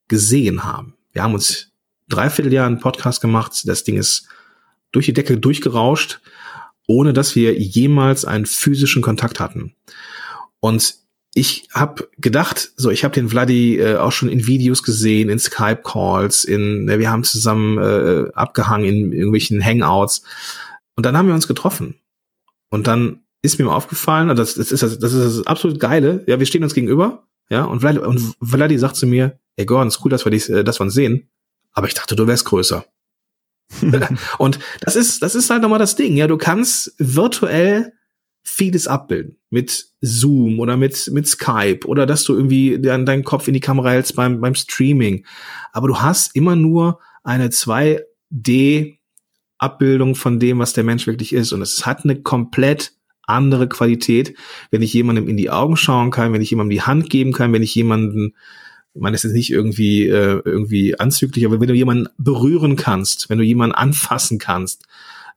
gesehen 0.09 0.65
haben. 0.65 0.95
Wir 1.13 1.25
haben 1.25 1.35
uns 1.35 1.73
Dreivierteljahr 2.09 2.67
einen 2.67 2.81
Podcast 2.81 3.21
gemacht, 3.21 3.53
das 3.67 3.85
Ding 3.85 3.99
ist 3.99 4.29
durch 4.93 5.07
die 5.07 5.13
Decke 5.13 5.39
durchgerauscht, 5.39 6.21
ohne 6.87 7.13
dass 7.13 7.35
wir 7.35 7.59
jemals 7.59 8.25
einen 8.25 8.47
physischen 8.47 9.03
Kontakt 9.03 9.41
hatten. 9.41 9.75
Und 10.61 11.03
ich 11.35 11.69
habe 11.73 12.09
gedacht, 12.19 12.73
so 12.77 12.91
ich 12.91 13.05
habe 13.05 13.15
den 13.15 13.29
Vladi 13.29 13.79
äh, 13.79 13.97
auch 13.97 14.13
schon 14.13 14.29
in 14.29 14.47
Videos 14.47 14.83
gesehen, 14.83 15.31
in 15.31 15.39
Skype-Calls, 15.39 16.45
in 16.45 16.89
äh, 16.89 16.99
wir 16.99 17.11
haben 17.11 17.25
zusammen 17.25 17.79
äh, 17.79 18.31
abgehangen 18.35 18.87
in 18.87 19.13
irgendwelchen 19.13 19.65
Hangouts 19.65 20.23
und 20.95 21.07
dann 21.07 21.17
haben 21.17 21.29
wir 21.29 21.35
uns 21.35 21.49
getroffen 21.49 21.95
und 22.71 22.87
dann 22.87 23.21
ist 23.41 23.59
mir 23.59 23.71
aufgefallen, 23.71 24.29
das, 24.37 24.55
das 24.55 24.71
ist 24.71 24.83
das, 24.83 24.99
das 24.99 25.13
ist 25.15 25.39
das 25.39 25.47
absolut 25.47 25.81
geile, 25.81 26.23
ja 26.27 26.39
wir 26.39 26.47
stehen 26.47 26.65
uns 26.65 26.75
gegenüber, 26.75 27.27
ja 27.49 27.65
und 27.65 27.81
Vladi, 27.81 27.99
und 27.99 28.35
Vladi 28.43 28.79
sagt 28.79 28.97
zu 28.97 29.07
mir, 29.07 29.39
ey 29.57 29.65
Gordon, 29.65 29.89
ist 29.89 30.05
cool, 30.05 30.11
dass 30.11 30.27
wir 30.27 30.31
dich, 30.33 30.51
äh, 30.51 30.65
dass 30.65 30.81
wir 30.81 30.85
uns 30.85 30.95
sehen, 30.95 31.31
aber 31.73 31.87
ich 31.87 31.95
dachte, 31.95 32.15
du 32.15 32.27
wärst 32.27 32.45
größer. 32.45 32.85
und 34.39 34.59
das 34.81 34.97
ist, 34.97 35.23
das 35.23 35.35
ist 35.35 35.51
halt 35.51 35.63
nochmal 35.63 35.79
das 35.79 35.97
Ding. 35.97 36.17
Ja, 36.17 36.27
du 36.27 36.37
kannst 36.37 36.95
virtuell 36.99 37.93
vieles 38.43 38.89
abbilden 38.89 39.37
mit 39.51 39.87
Zoom 40.01 40.59
oder 40.59 40.77
mit, 40.77 41.11
mit 41.13 41.29
Skype 41.29 41.87
oder 41.87 42.07
dass 42.07 42.25
du 42.25 42.35
irgendwie 42.35 42.81
deinen, 42.81 43.07
deinen 43.07 43.25
Kopf 43.25 43.47
in 43.49 43.55
die 43.55 43.61
Kamera 43.61 43.91
hältst 43.91 44.17
beim, 44.17 44.41
beim 44.41 44.55
Streaming. 44.55 45.25
Aber 45.73 45.89
du 45.89 45.99
hast 45.99 46.35
immer 46.35 46.57
nur 46.57 46.99
eine 47.23 47.49
2D 47.49 48.99
Abbildung 49.59 50.17
von 50.17 50.41
dem, 50.41 50.59
was 50.59 50.73
der 50.73 50.85
Mensch 50.85 51.07
wirklich 51.07 51.33
ist. 51.33 51.53
Und 51.53 51.63
es 51.63 51.87
hat 51.87 52.05
eine 52.05 52.21
komplett 52.21 52.93
andere 53.23 53.69
Qualität, 53.69 54.37
wenn 54.71 54.83
ich 54.83 54.93
jemandem 54.93 55.29
in 55.29 55.37
die 55.37 55.51
Augen 55.51 55.77
schauen 55.77 56.11
kann, 56.11 56.33
wenn 56.33 56.43
ich 56.43 56.51
jemandem 56.51 56.71
die 56.71 56.83
Hand 56.83 57.09
geben 57.09 57.33
kann, 57.33 57.53
wenn 57.53 57.63
ich 57.63 57.75
jemanden 57.75 58.35
es 58.95 59.25
ist 59.25 59.33
nicht 59.33 59.51
irgendwie, 59.51 60.07
äh, 60.07 60.43
irgendwie 60.45 60.99
anzüglich, 60.99 61.47
aber 61.47 61.61
wenn 61.61 61.69
du 61.69 61.75
jemanden 61.75 62.09
berühren 62.19 62.77
kannst, 62.77 63.31
wenn 63.31 63.39
du 63.39 63.45
jemanden 63.45 63.75
anfassen 63.75 64.39
kannst, 64.39 64.85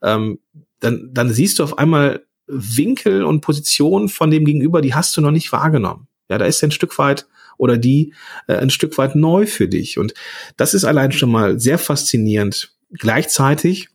ähm, 0.02 0.40
dann, 0.80 1.10
dann 1.14 1.32
siehst 1.32 1.60
du 1.60 1.64
auf 1.64 1.78
einmal 1.78 2.26
Winkel 2.48 3.24
und 3.24 3.42
Positionen 3.42 4.10
von 4.10 4.30
dem 4.30 4.46
Gegenüber, 4.46 4.82
die 4.82 4.94
hast 4.94 5.16
du 5.18 5.22
noch 5.22 5.32
nicht 5.32 5.52
wahrgenommen. 5.52 6.08
Ja, 6.30 6.38
da 6.38 6.46
ist 6.46 6.64
ein 6.64 6.72
Stück 6.72 6.98
weit 6.98 7.28
oder 7.58 7.78
die 7.78 8.14
äh, 8.48 8.58
ein 8.58 8.70
Stück 8.70 8.98
weit 8.98 9.16
neu 9.16 9.46
für 9.46 9.68
dich. 9.68 9.98
Und 9.98 10.14
das 10.58 10.74
ist 10.74 10.84
allein 10.84 11.12
schon 11.12 11.32
mal 11.32 11.60
sehr 11.60 11.78
faszinierend. 11.78 12.76
Gleichzeitig 12.92 13.90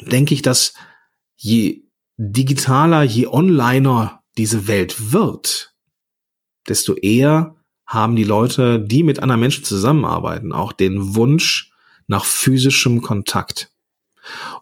denke 0.00 0.34
ich, 0.34 0.42
dass 0.42 0.74
je 1.36 1.82
digitaler, 2.16 3.02
je 3.02 3.26
onliner 3.26 4.22
diese 4.36 4.68
Welt 4.68 5.12
wird, 5.12 5.74
desto 6.68 6.94
eher 6.94 7.55
haben 7.86 8.16
die 8.16 8.24
Leute, 8.24 8.80
die 8.80 9.02
mit 9.02 9.20
anderen 9.20 9.40
Menschen 9.40 9.64
zusammenarbeiten, 9.64 10.52
auch 10.52 10.72
den 10.72 11.14
Wunsch 11.14 11.72
nach 12.06 12.24
physischem 12.24 13.02
Kontakt. 13.02 13.70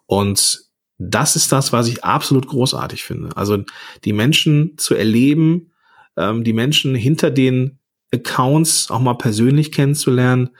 Und 0.06 0.64
das 0.98 1.36
ist 1.36 1.50
das, 1.50 1.72
was 1.72 1.88
ich 1.88 2.04
absolut 2.04 2.46
großartig 2.46 3.02
finde. 3.02 3.36
Also 3.36 3.64
die 4.04 4.12
Menschen 4.12 4.76
zu 4.76 4.94
erleben, 4.94 5.72
ähm, 6.16 6.44
die 6.44 6.52
Menschen 6.52 6.94
hinter 6.94 7.30
den 7.30 7.78
Accounts 8.12 8.90
auch 8.90 9.00
mal 9.00 9.14
persönlich 9.14 9.72
kennenzulernen, 9.72 10.50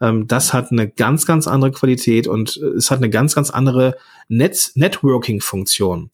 ähm, 0.00 0.26
das 0.26 0.52
hat 0.52 0.70
eine 0.70 0.88
ganz, 0.88 1.26
ganz 1.26 1.46
andere 1.46 1.72
Qualität 1.72 2.26
und 2.26 2.56
es 2.56 2.90
hat 2.90 2.98
eine 2.98 3.10
ganz, 3.10 3.34
ganz 3.34 3.50
andere 3.50 3.96
Net 4.28 4.72
Networking-Funktion. 4.74 6.10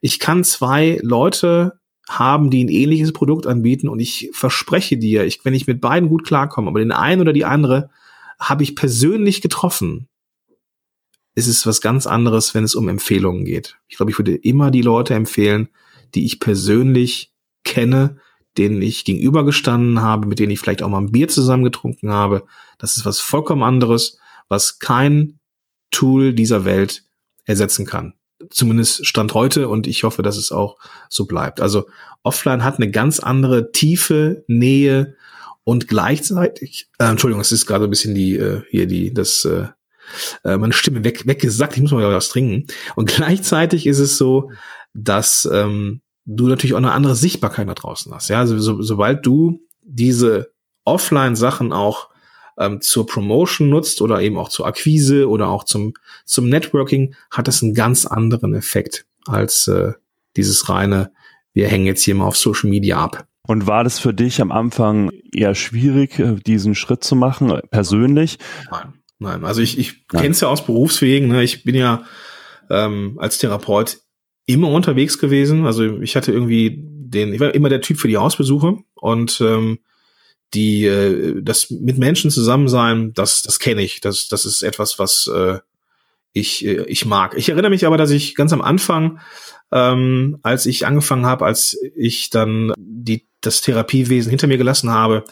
Ich 0.00 0.18
kann 0.18 0.44
zwei 0.44 0.98
Leute 1.02 1.78
haben, 2.08 2.50
die 2.50 2.64
ein 2.64 2.68
ähnliches 2.68 3.12
Produkt 3.12 3.46
anbieten 3.46 3.88
und 3.88 4.00
ich 4.00 4.30
verspreche 4.32 4.96
dir, 4.96 5.24
ich, 5.24 5.44
wenn 5.44 5.54
ich 5.54 5.66
mit 5.66 5.80
beiden 5.80 6.08
gut 6.08 6.24
klarkomme, 6.24 6.68
aber 6.68 6.80
den 6.80 6.92
einen 6.92 7.20
oder 7.20 7.32
die 7.32 7.44
andere 7.44 7.90
habe 8.38 8.62
ich 8.62 8.76
persönlich 8.76 9.40
getroffen, 9.40 10.08
ist 11.34 11.46
es 11.46 11.66
was 11.66 11.80
ganz 11.80 12.06
anderes, 12.06 12.54
wenn 12.54 12.64
es 12.64 12.74
um 12.74 12.88
Empfehlungen 12.88 13.44
geht. 13.44 13.78
Ich 13.88 13.96
glaube, 13.96 14.12
ich 14.12 14.18
würde 14.18 14.34
immer 14.34 14.70
die 14.70 14.82
Leute 14.82 15.14
empfehlen, 15.14 15.68
die 16.14 16.24
ich 16.26 16.40
persönlich 16.40 17.32
kenne, 17.64 18.18
denen 18.58 18.82
ich 18.82 19.04
gegenübergestanden 19.04 20.00
habe, 20.00 20.28
mit 20.28 20.38
denen 20.38 20.52
ich 20.52 20.60
vielleicht 20.60 20.82
auch 20.82 20.88
mal 20.88 20.98
ein 20.98 21.10
Bier 21.10 21.26
zusammen 21.28 21.64
getrunken 21.64 22.10
habe. 22.10 22.44
Das 22.78 22.96
ist 22.96 23.04
was 23.04 23.18
vollkommen 23.18 23.62
anderes, 23.62 24.18
was 24.48 24.78
kein 24.78 25.40
Tool 25.90 26.34
dieser 26.34 26.64
Welt 26.64 27.04
ersetzen 27.46 27.86
kann 27.86 28.14
zumindest 28.50 29.06
Stand 29.06 29.34
heute 29.34 29.68
und 29.68 29.86
ich 29.86 30.04
hoffe, 30.04 30.22
dass 30.22 30.36
es 30.36 30.52
auch 30.52 30.76
so 31.08 31.26
bleibt. 31.26 31.60
Also 31.60 31.86
offline 32.22 32.64
hat 32.64 32.76
eine 32.76 32.90
ganz 32.90 33.20
andere 33.20 33.72
Tiefe, 33.72 34.44
Nähe 34.46 35.16
und 35.64 35.88
gleichzeitig, 35.88 36.88
äh, 36.98 37.04
Entschuldigung, 37.04 37.40
es 37.40 37.52
ist 37.52 37.66
gerade 37.66 37.84
ein 37.84 37.90
bisschen 37.90 38.14
die, 38.14 38.36
äh, 38.36 38.62
hier 38.70 38.86
die, 38.86 39.12
das, 39.12 39.44
äh, 39.44 39.66
äh, 40.44 40.58
meine 40.58 40.72
Stimme 40.72 41.04
weg, 41.04 41.26
weggesagt, 41.26 41.76
ich 41.76 41.82
muss 41.82 41.92
mal 41.92 42.12
was 42.12 42.28
trinken. 42.28 42.66
Und 42.96 43.08
gleichzeitig 43.08 43.86
ist 43.86 43.98
es 43.98 44.18
so, 44.18 44.50
dass 44.92 45.48
ähm, 45.50 46.02
du 46.26 46.48
natürlich 46.48 46.74
auch 46.74 46.78
eine 46.78 46.92
andere 46.92 47.16
Sichtbarkeit 47.16 47.68
da 47.68 47.74
draußen 47.74 48.12
hast. 48.12 48.28
Ja, 48.28 48.40
also 48.40 48.58
so, 48.58 48.82
sobald 48.82 49.24
du 49.26 49.60
diese 49.82 50.52
Offline-Sachen 50.84 51.72
auch 51.72 52.10
ähm, 52.58 52.80
zur 52.80 53.06
Promotion 53.06 53.68
nutzt 53.68 54.00
oder 54.02 54.20
eben 54.20 54.38
auch 54.38 54.48
zur 54.48 54.66
Akquise 54.66 55.28
oder 55.28 55.48
auch 55.48 55.64
zum, 55.64 55.94
zum 56.24 56.48
Networking, 56.48 57.14
hat 57.30 57.48
das 57.48 57.62
einen 57.62 57.74
ganz 57.74 58.06
anderen 58.06 58.54
Effekt 58.54 59.06
als 59.26 59.68
äh, 59.68 59.92
dieses 60.36 60.68
reine, 60.68 61.12
wir 61.52 61.68
hängen 61.68 61.86
jetzt 61.86 62.02
hier 62.02 62.14
mal 62.14 62.26
auf 62.26 62.36
Social 62.36 62.70
Media 62.70 62.98
ab. 62.98 63.26
Und 63.46 63.66
war 63.66 63.84
das 63.84 63.98
für 63.98 64.14
dich 64.14 64.40
am 64.40 64.52
Anfang 64.52 65.10
eher 65.32 65.54
schwierig, 65.54 66.18
äh, 66.18 66.36
diesen 66.46 66.74
Schritt 66.74 67.04
zu 67.04 67.14
machen, 67.14 67.50
äh, 67.50 67.62
persönlich? 67.70 68.38
Nein, 68.70 68.94
nein. 69.18 69.44
Also 69.44 69.60
ich, 69.60 69.78
ich 69.78 70.08
kenne 70.08 70.30
es 70.30 70.40
ja 70.40 70.48
aus 70.48 70.64
Berufswegen. 70.64 71.28
Ne? 71.28 71.42
Ich 71.42 71.64
bin 71.64 71.74
ja 71.74 72.04
ähm, 72.70 73.18
als 73.18 73.38
Therapeut 73.38 73.98
immer 74.46 74.68
unterwegs 74.68 75.18
gewesen. 75.18 75.66
Also 75.66 76.00
ich 76.00 76.16
hatte 76.16 76.32
irgendwie 76.32 76.78
den, 76.78 77.34
ich 77.34 77.40
war 77.40 77.54
immer 77.54 77.68
der 77.68 77.82
Typ 77.82 77.98
für 77.98 78.08
die 78.08 78.16
Hausbesuche 78.16 78.78
und 78.94 79.40
ähm, 79.40 79.78
die 80.54 80.86
äh, 80.86 81.42
das 81.42 81.70
mit 81.70 81.98
Menschen 81.98 82.30
zusammen 82.30 82.68
sein, 82.68 83.12
das 83.14 83.42
das 83.42 83.58
kenne 83.58 83.82
ich. 83.82 84.00
Das 84.00 84.28
das 84.28 84.44
ist 84.44 84.62
etwas, 84.62 84.98
was 84.98 85.30
äh, 85.34 85.58
ich, 86.34 86.66
äh, 86.66 86.82
ich 86.84 87.06
mag. 87.06 87.34
Ich 87.36 87.48
erinnere 87.48 87.70
mich 87.70 87.86
aber, 87.86 87.96
dass 87.96 88.10
ich 88.10 88.34
ganz 88.34 88.52
am 88.52 88.60
Anfang, 88.60 89.20
ähm, 89.72 90.38
als 90.42 90.66
ich 90.66 90.86
angefangen 90.86 91.24
habe, 91.24 91.46
als 91.46 91.78
ich 91.96 92.28
dann 92.28 92.72
die, 92.76 93.26
das 93.40 93.62
Therapiewesen 93.62 94.28
hinter 94.28 94.48
mir 94.48 94.58
gelassen 94.58 94.90
habe, 94.90 95.24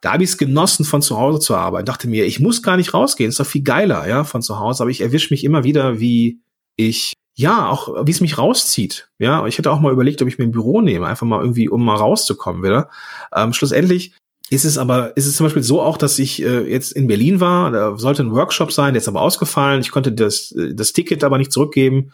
da 0.00 0.14
habe 0.14 0.24
ich 0.24 0.30
es 0.30 0.38
genossen, 0.38 0.84
von 0.84 1.02
zu 1.02 1.16
Hause 1.16 1.38
zu 1.38 1.54
arbeiten. 1.54 1.86
Dachte 1.86 2.08
mir, 2.08 2.26
ich 2.26 2.40
muss 2.40 2.62
gar 2.62 2.76
nicht 2.76 2.92
rausgehen, 2.92 3.28
ist 3.28 3.38
doch 3.38 3.46
viel 3.46 3.62
geiler, 3.62 4.08
ja, 4.08 4.24
von 4.24 4.42
zu 4.42 4.58
Hause. 4.58 4.82
Aber 4.82 4.90
ich 4.90 5.00
erwische 5.00 5.32
mich 5.32 5.44
immer 5.44 5.62
wieder, 5.62 6.00
wie 6.00 6.40
ich 6.74 7.12
ja, 7.34 7.68
auch 7.68 8.06
wie 8.06 8.10
es 8.10 8.20
mich 8.20 8.36
rauszieht. 8.36 9.08
Ja, 9.18 9.46
ich 9.46 9.56
hätte 9.56 9.70
auch 9.70 9.80
mal 9.80 9.92
überlegt, 9.92 10.20
ob 10.20 10.28
ich 10.28 10.38
mir 10.38 10.44
ein 10.44 10.52
Büro 10.52 10.80
nehme, 10.80 11.06
einfach 11.06 11.26
mal 11.26 11.40
irgendwie, 11.40 11.68
um 11.68 11.84
mal 11.84 11.96
rauszukommen 11.96 12.62
wieder. 12.62 12.90
Ähm, 13.34 13.52
schlussendlich 13.52 14.12
ist 14.52 14.64
es 14.64 14.76
aber, 14.76 15.16
ist 15.16 15.26
es 15.26 15.36
zum 15.36 15.46
Beispiel 15.46 15.62
so 15.62 15.80
auch, 15.80 15.96
dass 15.96 16.18
ich 16.18 16.42
äh, 16.42 16.70
jetzt 16.70 16.92
in 16.92 17.06
Berlin 17.06 17.40
war, 17.40 17.70
da 17.70 17.96
sollte 17.96 18.22
ein 18.22 18.32
Workshop 18.32 18.70
sein, 18.70 18.92
der 18.92 19.00
ist 19.00 19.08
aber 19.08 19.22
ausgefallen. 19.22 19.80
Ich 19.80 19.90
konnte 19.90 20.12
das, 20.12 20.54
das 20.74 20.92
Ticket 20.92 21.24
aber 21.24 21.38
nicht 21.38 21.50
zurückgeben. 21.50 22.12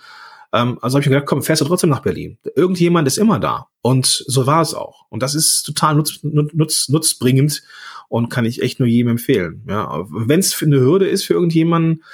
Ähm, 0.53 0.79
also 0.81 0.95
habe 0.95 1.03
ich 1.03 1.09
mir 1.09 1.17
gedacht, 1.17 1.27
komm, 1.27 1.43
fährst 1.43 1.63
du 1.63 1.67
trotzdem 1.67 1.91
nach 1.91 2.03
Berlin. 2.03 2.39
Irgendjemand 2.55 3.09
ist 3.09 3.19
immer 3.19 3.41
da. 3.41 3.67
Und 3.83 4.07
so 4.07 4.47
war 4.47 4.63
es 4.63 4.73
auch. 4.73 5.07
Und 5.09 5.25
das 5.25 5.35
ist 5.35 5.65
total 5.65 5.97
nutz, 5.97 6.21
nutz, 6.23 6.89
nutzbringend 6.89 7.63
und 8.09 8.29
kann 8.29 8.45
ich 8.45 8.63
echt 8.63 8.79
nur 8.79 8.89
jedem 8.89 9.11
empfehlen. 9.11 9.65
Ja, 9.69 10.07
wenn 10.09 10.39
es 10.39 10.63
eine 10.63 10.79
Hürde 10.79 11.09
ist 11.09 11.25
für 11.25 11.35
irgendjemanden, 11.35 12.05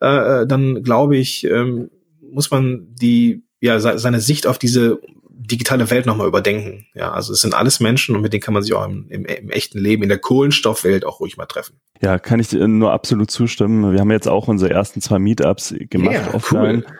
äh, 0.00 0.46
dann 0.46 0.82
glaube 0.82 1.16
ich, 1.16 1.44
ähm, 1.44 1.90
muss 2.20 2.50
man 2.50 2.86
die 3.00 3.44
ja 3.62 3.80
seine 3.80 4.20
Sicht 4.20 4.46
auf 4.46 4.58
diese 4.58 5.00
digitale 5.46 5.90
Welt 5.90 6.06
nochmal 6.06 6.28
überdenken. 6.28 6.86
Ja, 6.94 7.12
also 7.12 7.32
es 7.32 7.40
sind 7.40 7.54
alles 7.54 7.80
Menschen 7.80 8.14
und 8.14 8.22
mit 8.22 8.32
denen 8.32 8.42
kann 8.42 8.54
man 8.54 8.62
sich 8.62 8.74
auch 8.74 8.84
im, 8.86 9.06
im, 9.08 9.24
im, 9.24 9.50
echten 9.50 9.78
Leben, 9.78 10.02
in 10.02 10.08
der 10.08 10.18
Kohlenstoffwelt 10.18 11.04
auch 11.04 11.20
ruhig 11.20 11.36
mal 11.36 11.46
treffen. 11.46 11.80
Ja, 12.00 12.18
kann 12.18 12.40
ich 12.40 12.52
nur 12.52 12.92
absolut 12.92 13.30
zustimmen. 13.30 13.92
Wir 13.92 14.00
haben 14.00 14.10
jetzt 14.10 14.28
auch 14.28 14.48
unsere 14.48 14.70
ersten 14.70 15.00
zwei 15.00 15.18
Meetups 15.18 15.74
gemacht 15.90 16.14
yeah, 16.14 16.34
offline. 16.34 16.84
Cool. 16.86 16.96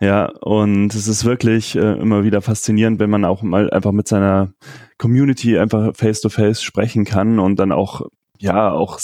Ja, 0.00 0.30
und 0.40 0.94
es 0.94 1.08
ist 1.08 1.24
wirklich 1.24 1.76
äh, 1.76 1.92
immer 1.98 2.24
wieder 2.24 2.42
faszinierend, 2.42 3.00
wenn 3.00 3.10
man 3.10 3.24
auch 3.24 3.42
mal 3.42 3.70
einfach 3.70 3.92
mit 3.92 4.08
seiner 4.08 4.52
Community 4.98 5.58
einfach 5.58 5.96
face 5.96 6.20
to 6.20 6.28
face 6.28 6.62
sprechen 6.62 7.04
kann 7.04 7.38
und 7.38 7.58
dann 7.58 7.72
auch 7.72 8.02
ja 8.38 8.70
auch 8.70 8.98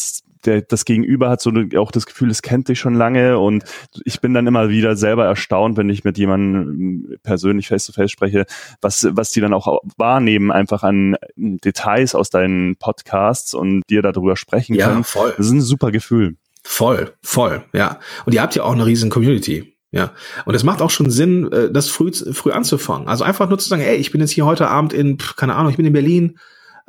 der, 0.45 0.63
das 0.63 0.85
Gegenüber 0.85 1.31
hat 1.31 1.41
so 1.41 1.53
auch 1.77 1.91
das 1.91 2.07
Gefühl, 2.07 2.31
es 2.31 2.43
kennt 2.43 2.69
dich 2.69 2.79
schon 2.79 2.95
lange 2.95 3.39
und 3.39 3.65
ich 4.05 4.21
bin 4.21 4.35
dann 4.35 4.47
immer 4.47 4.69
wieder 4.69 4.97
selber 4.97 5.27
erstaunt, 5.27 5.77
wenn 5.77 5.89
ich 5.89 6.05
mit 6.05 6.19
jemandem 6.19 7.17
persönlich 7.23 7.69
face 7.69 7.87
to 7.87 7.93
face 7.93 8.11
spreche, 8.11 8.47
was, 8.81 9.07
was 9.11 9.31
die 9.31 9.41
dann 9.41 9.53
auch 9.53 9.81
wahrnehmen, 9.97 10.51
einfach 10.51 10.83
an 10.83 11.17
Details 11.37 12.15
aus 12.15 12.31
deinen 12.31 12.77
Podcasts 12.77 13.55
und 13.55 13.83
dir 13.91 14.03
darüber 14.03 14.37
sprechen 14.37 14.75
ja, 14.75 14.89
können. 14.89 15.05
Voll. 15.05 15.35
Das 15.37 15.47
ist 15.47 15.53
ein 15.53 15.63
super 15.63 15.91
Gefühl. 15.91 16.37
Voll, 16.63 17.13
voll, 17.23 17.65
ja. 17.73 17.99
Und 18.27 18.35
ihr 18.35 18.43
habt 18.43 18.55
ja 18.55 18.65
auch 18.65 18.73
eine 18.73 18.87
riesen 18.87 19.11
Community. 19.11 19.75
Ja, 19.93 20.13
und 20.45 20.55
es 20.55 20.63
macht 20.63 20.83
auch 20.83 20.91
schon 20.91 21.11
Sinn, 21.11 21.51
äh, 21.51 21.73
das 21.73 21.89
früh, 21.89 22.13
früh 22.13 22.53
anzufangen. 22.53 23.09
Also 23.09 23.25
einfach 23.25 23.49
nur 23.49 23.59
zu 23.59 23.69
sagen, 23.69 23.83
ey, 23.83 23.97
ich 23.97 24.13
bin 24.13 24.21
jetzt 24.21 24.31
hier 24.31 24.47
heute 24.47 24.69
Abend 24.69 24.93
in, 24.93 25.19
keine 25.37 25.57
Ahnung, 25.57 25.71
ich 25.71 25.77
bin 25.77 25.87
in 25.87 25.93
Berlin, 25.93 26.39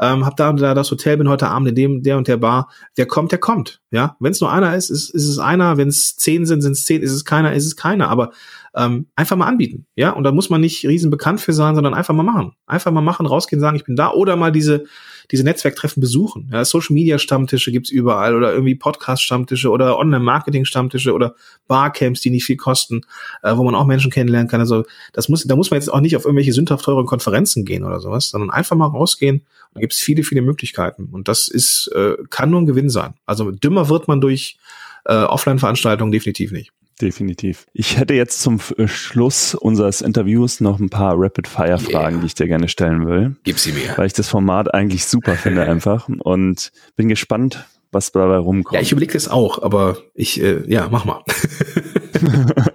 ähm, 0.02 0.26
hab 0.26 0.36
da, 0.36 0.52
da 0.52 0.74
das 0.74 0.90
Hotel, 0.90 1.18
bin 1.18 1.30
heute 1.30 1.48
Abend 1.48 1.70
in 1.70 1.76
dem, 1.76 2.04
der 2.04 2.18
und 2.18 2.28
der 2.28 2.38
Bar. 2.38 2.70
Wer 2.96 3.06
kommt, 3.06 3.32
der 3.32 3.40
kommt. 3.40 3.82
Ja, 3.92 4.18
wenn 4.20 4.32
es 4.32 4.42
nur 4.42 4.52
einer 4.52 4.76
ist, 4.76 4.90
ist, 4.90 5.12
ist 5.12 5.28
es 5.28 5.38
einer. 5.38 5.78
Wenn 5.78 5.90
es 5.90 6.18
zehn 6.18 6.48
sind, 6.48 6.62
sind 6.62 6.72
es 6.72 6.86
zehn. 6.86 7.04
Ist 7.04 7.12
es 7.12 7.24
keiner, 7.24 7.54
ist 7.54 7.68
es 7.68 7.76
keiner. 7.76 8.10
Aber 8.10 8.32
ähm, 8.76 9.08
einfach 9.16 9.38
mal 9.38 9.46
anbieten. 9.46 9.86
Ja, 9.96 10.10
und 10.10 10.24
da 10.24 10.32
muss 10.32 10.50
man 10.50 10.60
nicht 10.60 10.84
riesen 10.88 11.12
bekannt 11.12 11.40
für 11.40 11.54
sein, 11.54 11.76
sondern 11.76 11.94
einfach 11.94 12.16
mal 12.16 12.24
machen. 12.24 12.54
Einfach 12.66 12.92
mal 12.92 13.02
machen, 13.02 13.28
rausgehen, 13.28 13.60
sagen, 13.60 13.76
ich 13.76 13.84
bin 13.84 13.96
da. 13.96 14.12
Oder 14.12 14.36
mal 14.38 14.52
diese 14.52 14.86
diese 15.32 15.44
Netzwerktreffen 15.44 16.02
besuchen. 16.02 16.50
Ja, 16.52 16.64
Social 16.66 16.94
Media 16.94 17.18
Stammtische 17.18 17.72
gibt's 17.72 17.90
überall 17.90 18.36
oder 18.36 18.52
irgendwie 18.52 18.76
Podcast 18.76 19.24
Stammtische 19.24 19.70
oder 19.70 19.98
Online 19.98 20.24
Marketing 20.24 20.66
Stammtische 20.66 21.14
oder 21.14 21.36
Barcamps, 21.68 22.22
die 22.22 22.30
nicht 22.30 22.46
viel 22.46 22.58
kosten, 22.58 23.02
äh, 23.44 23.56
wo 23.56 23.64
man 23.64 23.76
auch 23.76 23.86
Menschen 23.86 24.12
kennenlernen 24.12 24.50
kann. 24.50 24.60
Also 24.60 24.84
das 25.14 25.30
muss, 25.30 25.44
da 25.44 25.56
muss 25.56 25.72
man 25.72 25.80
jetzt 25.80 25.90
auch 25.90 26.02
nicht 26.02 26.16
auf 26.16 26.26
irgendwelche 26.26 26.54
sündhaft 26.54 26.86
teuren 26.86 27.06
Konferenzen 27.06 27.66
gehen 27.66 27.84
oder 27.84 28.00
sowas, 28.00 28.30
sondern 28.30 28.50
einfach 28.50 28.76
mal 28.76 28.88
rausgehen. 28.88 29.46
Da 29.74 29.80
gibt's 29.80 30.00
viele, 30.00 30.24
viele 30.24 30.42
Möglichkeiten 30.42 31.06
und 31.12 31.28
das 31.28 31.48
ist 31.48 31.88
äh, 31.96 32.16
kann 32.30 32.50
nur 32.50 32.62
ein 32.62 32.66
Gewinn 32.66 32.90
sein. 32.90 33.14
Also 33.26 33.52
dümmer 33.52 33.88
wird 33.90 34.08
man 34.08 34.20
durch 34.20 34.58
äh, 35.06 35.14
Offline-Veranstaltungen 35.14 36.12
definitiv 36.12 36.52
nicht. 36.52 36.72
Definitiv. 37.02 37.66
Ich 37.74 37.98
hätte 37.98 38.14
jetzt 38.14 38.42
zum 38.42 38.60
äh, 38.78 38.88
Schluss 38.88 39.56
unseres 39.56 40.02
Interviews 40.02 40.62
noch 40.62 40.80
ein 40.80 40.90
paar 40.90 41.16
Rapid-Fire-Fragen, 41.18 42.16
yeah. 42.16 42.22
die 42.22 42.28
ich 42.28 42.36
dir 42.36 42.48
gerne 42.48 42.68
stellen 42.68 43.08
will. 43.08 43.36
Gib 43.44 43.58
sie 43.58 43.72
mir. 43.72 43.98
Weil 43.98 44.06
ich 44.06 44.14
das 44.14 44.30
Format 44.30 44.74
eigentlich 44.74 45.06
super 45.06 45.36
finde 45.36 45.64
einfach 45.68 46.08
und 46.08 46.72
bin 46.96 47.10
gespannt, 47.10 47.66
was 47.92 48.12
dabei 48.12 48.38
rumkommt. 48.38 48.76
Ja, 48.76 48.82
ich 48.82 48.92
überlege 48.92 49.14
das 49.14 49.28
auch, 49.28 49.62
aber 49.64 49.98
ich, 50.14 50.42
äh, 50.42 50.64
ja, 50.72 50.88
mach 50.92 51.06
mal. 51.06 51.24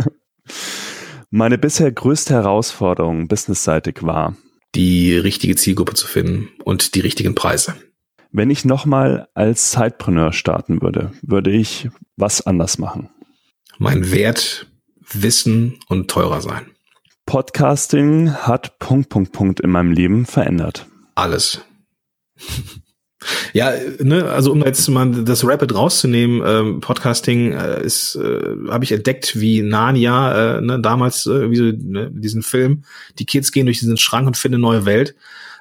Meine 1.30 1.58
bisher 1.58 1.92
größte 1.92 2.34
Herausforderung 2.34 3.28
businessseitig 3.28 4.02
war, 4.02 4.36
die 4.74 5.16
richtige 5.16 5.54
Zielgruppe 5.56 5.94
zu 5.94 6.06
finden 6.06 6.48
und 6.64 6.94
die 6.94 7.00
richtigen 7.00 7.34
Preise. 7.34 7.74
Wenn 8.32 8.50
ich 8.50 8.64
nochmal 8.64 9.28
als 9.34 9.72
Sidepreneur 9.72 10.32
starten 10.32 10.82
würde, 10.82 11.12
würde 11.22 11.50
ich 11.50 11.88
was 12.16 12.46
anders 12.46 12.78
machen? 12.78 13.10
Mein 13.78 14.10
Wert, 14.10 14.66
Wissen 15.12 15.78
und 15.88 16.10
teurer 16.10 16.40
sein. 16.40 16.70
Podcasting 17.26 18.32
hat 18.32 18.78
Punkt, 18.78 19.08
Punkt, 19.08 19.32
Punkt 19.32 19.60
in 19.60 19.70
meinem 19.70 19.92
Leben 19.92 20.26
verändert. 20.26 20.86
Alles. 21.14 21.60
Ja, 23.52 23.72
ne, 23.98 24.30
also 24.30 24.52
um 24.52 24.62
jetzt 24.62 24.86
mal 24.88 25.10
das 25.24 25.44
Rapid 25.44 25.74
rauszunehmen, 25.74 26.42
ähm, 26.44 26.80
Podcasting 26.80 27.52
äh, 27.52 27.82
ist, 27.82 28.14
äh, 28.14 28.40
habe 28.68 28.84
ich 28.84 28.92
entdeckt 28.92 29.40
wie 29.40 29.62
Narnia, 29.62 30.58
äh, 30.58 30.60
ne, 30.60 30.80
damals 30.80 31.26
äh, 31.26 31.50
wie 31.50 31.56
so, 31.56 31.64
ne, 31.64 32.10
diesen 32.12 32.42
Film. 32.42 32.84
Die 33.18 33.26
Kids 33.26 33.52
gehen 33.52 33.66
durch 33.66 33.80
diesen 33.80 33.96
Schrank 33.96 34.26
und 34.26 34.36
finden 34.36 34.56
eine 34.56 34.62
neue 34.62 34.84
Welt. 34.84 35.16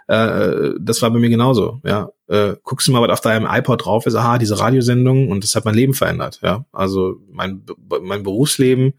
Äh, 0.08 0.72
das 0.80 1.01
war 1.01 1.12
bei 1.12 1.20
mir 1.20 1.30
genauso. 1.30 1.82
Ja, 1.84 2.10
äh, 2.28 2.56
guckst 2.64 2.88
du 2.88 2.91
mal, 2.91 3.01
was 3.01 3.10
auf 3.10 3.22
deinem 3.22 3.47
iPod 3.49 3.86
drauf 3.86 4.06
ist, 4.06 4.16
aha, 4.16 4.38
diese 4.38 4.60
Radiosendung 4.60 5.30
und 5.30 5.43
das 5.43 5.56
hat 5.56 5.66
mein 5.66 5.76
Leben 5.76 5.93
verändert. 5.93 6.39
Ja, 6.43 6.66
also 6.72 7.16
mein 7.32 7.64
mein 8.01 8.24
Berufsleben, 8.24 8.93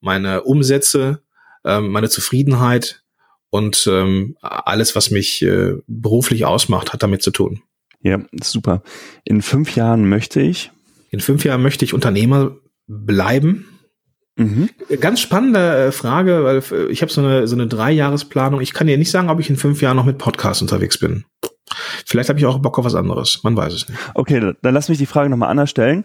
meine 0.00 0.42
Umsätze, 0.42 1.22
äh, 1.64 1.80
meine 1.80 2.08
Zufriedenheit 2.08 3.02
und 3.48 3.88
ähm, 3.90 4.36
alles, 4.40 4.94
was 4.94 5.10
mich 5.10 5.42
äh, 5.42 5.74
beruflich 5.86 6.44
ausmacht, 6.44 6.92
hat 6.92 7.02
damit 7.02 7.22
zu 7.22 7.30
tun. 7.30 7.62
Ja, 8.02 8.20
super. 8.42 8.82
In 9.24 9.42
fünf 9.42 9.76
Jahren 9.76 10.08
möchte 10.08 10.40
ich. 10.40 10.70
In 11.10 11.20
fünf 11.20 11.44
Jahren 11.44 11.62
möchte 11.62 11.84
ich 11.84 11.92
Unternehmer 11.92 12.56
bleiben 12.86 13.79
Mhm. 14.40 14.70
Ganz 15.00 15.20
spannende 15.20 15.76
äh, 15.88 15.92
Frage, 15.92 16.44
weil 16.44 16.62
äh, 16.72 16.90
ich 16.90 17.02
habe 17.02 17.12
so 17.12 17.20
eine, 17.20 17.46
so 17.46 17.54
eine 17.54 17.66
Dreijahresplanung. 17.66 18.62
Ich 18.62 18.72
kann 18.72 18.86
dir 18.86 18.96
nicht 18.96 19.10
sagen, 19.10 19.28
ob 19.28 19.38
ich 19.38 19.50
in 19.50 19.56
fünf 19.56 19.82
Jahren 19.82 19.96
noch 19.96 20.06
mit 20.06 20.16
Podcast 20.16 20.62
unterwegs 20.62 20.96
bin. 20.96 21.24
Vielleicht 22.06 22.30
habe 22.30 22.38
ich 22.38 22.46
auch 22.46 22.58
Bock 22.58 22.78
auf 22.78 22.86
was 22.86 22.94
anderes. 22.94 23.40
Man 23.44 23.54
weiß 23.54 23.72
es 23.74 23.88
nicht. 23.88 24.00
Okay, 24.14 24.54
dann 24.62 24.74
lass 24.74 24.88
mich 24.88 24.98
die 24.98 25.06
Frage 25.06 25.28
nochmal 25.28 25.50
anders 25.50 25.70
stellen. 25.70 26.04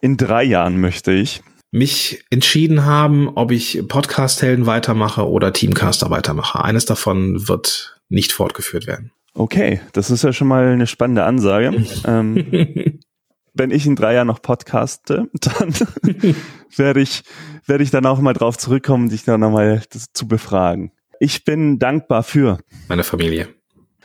In 0.00 0.16
drei 0.16 0.42
Jahren 0.42 0.80
möchte 0.80 1.12
ich 1.12 1.42
mich 1.70 2.24
entschieden 2.30 2.84
haben, 2.84 3.28
ob 3.28 3.52
ich 3.52 3.82
Podcast-Helden 3.86 4.66
weitermache 4.66 5.28
oder 5.28 5.52
Teamcaster 5.52 6.10
weitermache. 6.10 6.62
Eines 6.64 6.86
davon 6.86 7.48
wird 7.48 8.00
nicht 8.08 8.32
fortgeführt 8.32 8.86
werden. 8.86 9.12
Okay, 9.34 9.80
das 9.92 10.10
ist 10.10 10.24
ja 10.24 10.32
schon 10.32 10.48
mal 10.48 10.66
eine 10.66 10.86
spannende 10.86 11.24
Ansage. 11.24 11.84
ähm, 12.04 12.98
wenn 13.56 13.70
ich 13.70 13.86
in 13.86 13.96
drei 13.96 14.14
Jahren 14.14 14.26
noch 14.26 14.42
podcaste, 14.42 15.28
dann 15.40 15.74
werde 16.76 17.00
ich, 17.00 17.22
werde 17.66 17.84
ich 17.84 17.90
dann 17.90 18.06
auch 18.06 18.20
mal 18.20 18.32
drauf 18.32 18.58
zurückkommen, 18.58 19.08
dich 19.08 19.24
dann 19.24 19.40
nochmal 19.40 19.82
zu 20.12 20.28
befragen. 20.28 20.92
Ich 21.20 21.44
bin 21.44 21.78
dankbar 21.78 22.22
für 22.22 22.58
meine 22.88 23.04
Familie. 23.04 23.48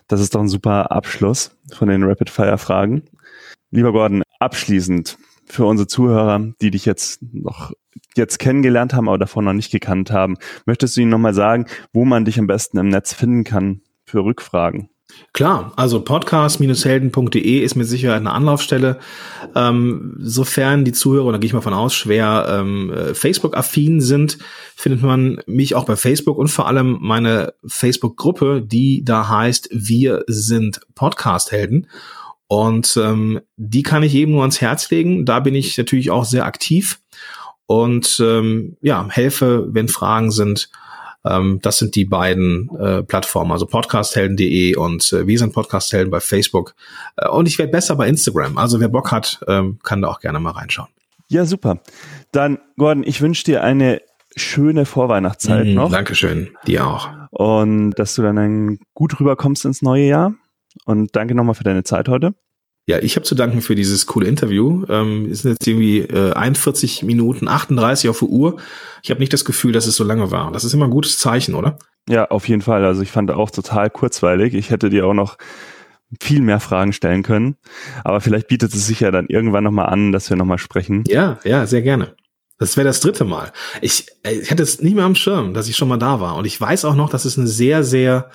Das 0.08 0.22
ist 0.22 0.36
doch 0.36 0.42
ein 0.42 0.48
super 0.48 0.92
Abschluss 0.92 1.58
von 1.74 1.88
den 1.88 2.04
Rapid 2.04 2.30
Fire 2.30 2.58
Fragen. 2.58 3.04
Lieber 3.70 3.92
Gordon, 3.92 4.24
abschließend 4.40 5.18
für 5.46 5.66
unsere 5.66 5.88
Zuhörer, 5.88 6.54
die 6.62 6.72
dich 6.72 6.86
jetzt 6.86 7.22
noch 7.22 7.74
jetzt 8.16 8.40
kennengelernt 8.40 8.94
haben, 8.94 9.08
aber 9.08 9.18
davon 9.18 9.46
noch 9.46 9.54
nicht 9.54 9.72
gekannt 9.72 10.12
haben, 10.12 10.38
möchtest 10.66 10.96
du 10.96 11.02
ihnen 11.02 11.12
nochmal 11.12 11.34
sagen, 11.34 11.66
wo 11.94 12.06
man 12.06 12.26
dich 12.26 12.40
am 12.40 12.48
besten 12.48 12.78
im 12.78 12.90
Netz 12.90 13.14
finden 13.14 13.44
kann 13.44 13.82
für 14.06 14.24
Rückfragen? 14.24 14.90
Klar, 15.34 15.72
also 15.76 16.02
podcast-helden.de 16.02 17.60
ist 17.60 17.76
mit 17.76 17.88
Sicherheit 17.88 18.20
eine 18.20 18.32
Anlaufstelle. 18.32 19.00
Ähm, 19.56 20.16
sofern 20.20 20.84
die 20.84 20.92
Zuhörer, 20.92 21.32
da 21.32 21.38
gehe 21.38 21.48
ich 21.48 21.54
mal 21.54 21.62
von 21.62 21.74
aus, 21.74 21.94
schwer 21.94 22.46
ähm, 22.50 22.92
Facebook-affin 23.14 24.02
sind, 24.02 24.38
findet 24.76 25.02
man 25.02 25.42
mich 25.46 25.76
auch 25.76 25.86
bei 25.86 25.96
Facebook 25.96 26.38
und 26.38 26.50
vor 26.50 26.68
allem 26.68 26.98
meine 27.02 27.54
Facebook-Gruppe, 27.66 28.62
die 28.62 29.04
da 29.06 29.30
heißt 29.30 29.70
Wir 29.72 30.24
sind 30.28 30.82
Podcast-Helden. 30.96 31.88
Und 32.48 33.00
ähm, 33.02 33.40
die 33.56 33.84
kann 33.84 34.04
ich 34.04 34.14
eben 34.14 34.34
nur 34.34 34.42
ans 34.42 34.60
Herz 34.60 34.90
legen. 34.92 35.26
Da 35.26 35.40
bin 35.40 35.56
ich 35.56 35.78
natürlich 35.78 36.12
auch 36.12 36.26
sehr 36.26 36.46
aktiv 36.46 37.00
und 37.72 38.22
ähm, 38.22 38.76
ja, 38.82 39.08
helfe, 39.10 39.66
wenn 39.70 39.88
Fragen 39.88 40.30
sind 40.30 40.70
ähm, 41.26 41.60
das 41.62 41.78
sind 41.78 41.96
die 41.96 42.06
beiden 42.06 42.70
äh, 42.80 43.04
Plattformen, 43.04 43.52
also 43.52 43.66
podcasthelden.de 43.66 44.76
und 44.76 45.14
äh, 45.14 45.28
wir 45.28 45.38
sind 45.40 45.54
Podcasthelden 45.54 46.10
bei 46.12 46.20
Facebook. 46.20 46.76
Äh, 47.18 47.30
und 47.30 47.48
ich 47.48 47.58
werde 47.60 47.72
besser 47.72 47.96
bei 47.96 48.08
Instagram. 48.08 48.58
Also 48.58 48.80
wer 48.80 48.90
Bock 48.90 49.12
hat, 49.12 49.40
ähm, 49.48 49.80
kann 49.84 50.02
da 50.02 50.08
auch 50.10 50.20
gerne 50.20 50.40
mal 50.40 50.52
reinschauen. 50.52 50.90
Ja, 51.30 51.46
super. 51.46 51.80
Dann, 52.32 52.60
Gordon, 52.78 53.04
ich 53.06 53.22
wünsche 53.22 53.44
dir 53.46 53.64
eine 53.64 54.02
schöne 54.36 54.86
Vorweihnachtszeit 54.86 55.68
Mm, 55.68 55.74
noch 55.76 55.92
Dankeschön. 55.92 56.50
Dir 56.68 56.88
auch. 56.88 57.10
und 57.32 57.92
dass 57.92 58.16
du 58.16 58.22
dann 58.22 58.80
gut 58.94 59.20
rüberkommst 59.20 59.66
ins 59.66 59.82
neue 59.82 60.06
Jahr. 60.08 60.34
Und 60.86 61.16
danke 61.16 61.36
nochmal 61.36 61.56
für 61.56 61.64
deine 61.66 61.84
Zeit 61.84 62.08
heute. 62.08 62.34
Ja, 62.88 63.00
ich 63.00 63.16
habe 63.16 63.26
zu 63.26 63.36
danken 63.36 63.62
für 63.62 63.76
dieses 63.76 64.08
coole 64.08 64.28
Interview. 64.28 64.84
Ähm, 64.90 65.30
es 65.32 65.44
sind 65.44 65.52
jetzt 65.52 65.68
irgendwie 65.68 66.00
äh, 66.00 66.34
41 66.34 67.04
Minuten 67.04 67.48
38 67.48 68.10
auf 68.10 68.20
der 68.20 68.30
Uhr. 68.30 68.58
Ich 69.04 69.12
habe 69.12 69.20
nicht 69.20 69.34
das 69.34 69.46
Gefühl, 69.46 69.72
dass 69.72 69.86
es 69.86 69.96
so 69.96 70.04
lange 70.04 70.32
war. 70.32 70.52
Das 70.52 70.64
ist 70.64 70.74
immer 70.74 70.86
ein 70.86 70.92
gutes 70.92 71.20
Zeichen, 71.20 71.54
oder? 71.54 71.78
Ja, 72.10 72.26
auf 72.30 72.48
jeden 72.48 72.62
Fall. 72.62 72.84
Also 72.84 73.02
ich 73.04 73.12
fand 73.12 73.30
auch 73.32 73.52
total 73.52 73.90
kurzweilig. 73.90 74.56
Ich 74.56 74.72
hätte 74.72 74.90
dir 74.90 75.06
auch 75.06 75.14
noch 75.14 75.38
viel 76.20 76.42
mehr 76.42 76.60
Fragen 76.60 76.92
stellen 76.92 77.24
können. 77.24 77.56
Aber 78.04 78.20
vielleicht 78.20 78.48
bietet 78.48 78.74
es 78.74 78.88
sich 78.88 79.00
ja 79.00 79.12
dann 79.12 79.28
irgendwann 79.28 79.64
nochmal 79.64 79.88
an, 79.88 80.12
dass 80.12 80.30
wir 80.30 80.38
nochmal 80.38 80.58
sprechen. 80.58 81.04
Ja, 81.08 81.40
ja, 81.44 81.68
sehr 81.68 81.84
gerne. 81.84 82.16
Das 82.58 82.78
wäre 82.78 82.86
das 82.86 83.00
dritte 83.00 83.26
Mal. 83.26 83.52
Ich, 83.82 84.08
äh, 84.24 84.34
ich 84.34 84.52
hatte 84.52 84.64
es 84.64 84.82
nicht 84.82 84.96
mehr 84.96 85.06
am 85.06 85.16
Schirm, 85.16 85.54
dass 85.54 85.68
ich 85.68 85.78
schon 85.78 85.88
mal 85.88 85.98
da 85.98 86.20
war. 86.20 86.36
Und 86.36 86.46
ich 86.46 86.60
weiß 86.60 86.86
auch 86.86 86.96
noch, 86.96 87.10
dass 87.10 87.26
es 87.26 87.38
eine 87.38 87.48
sehr, 87.48 87.84
sehr 87.84 88.30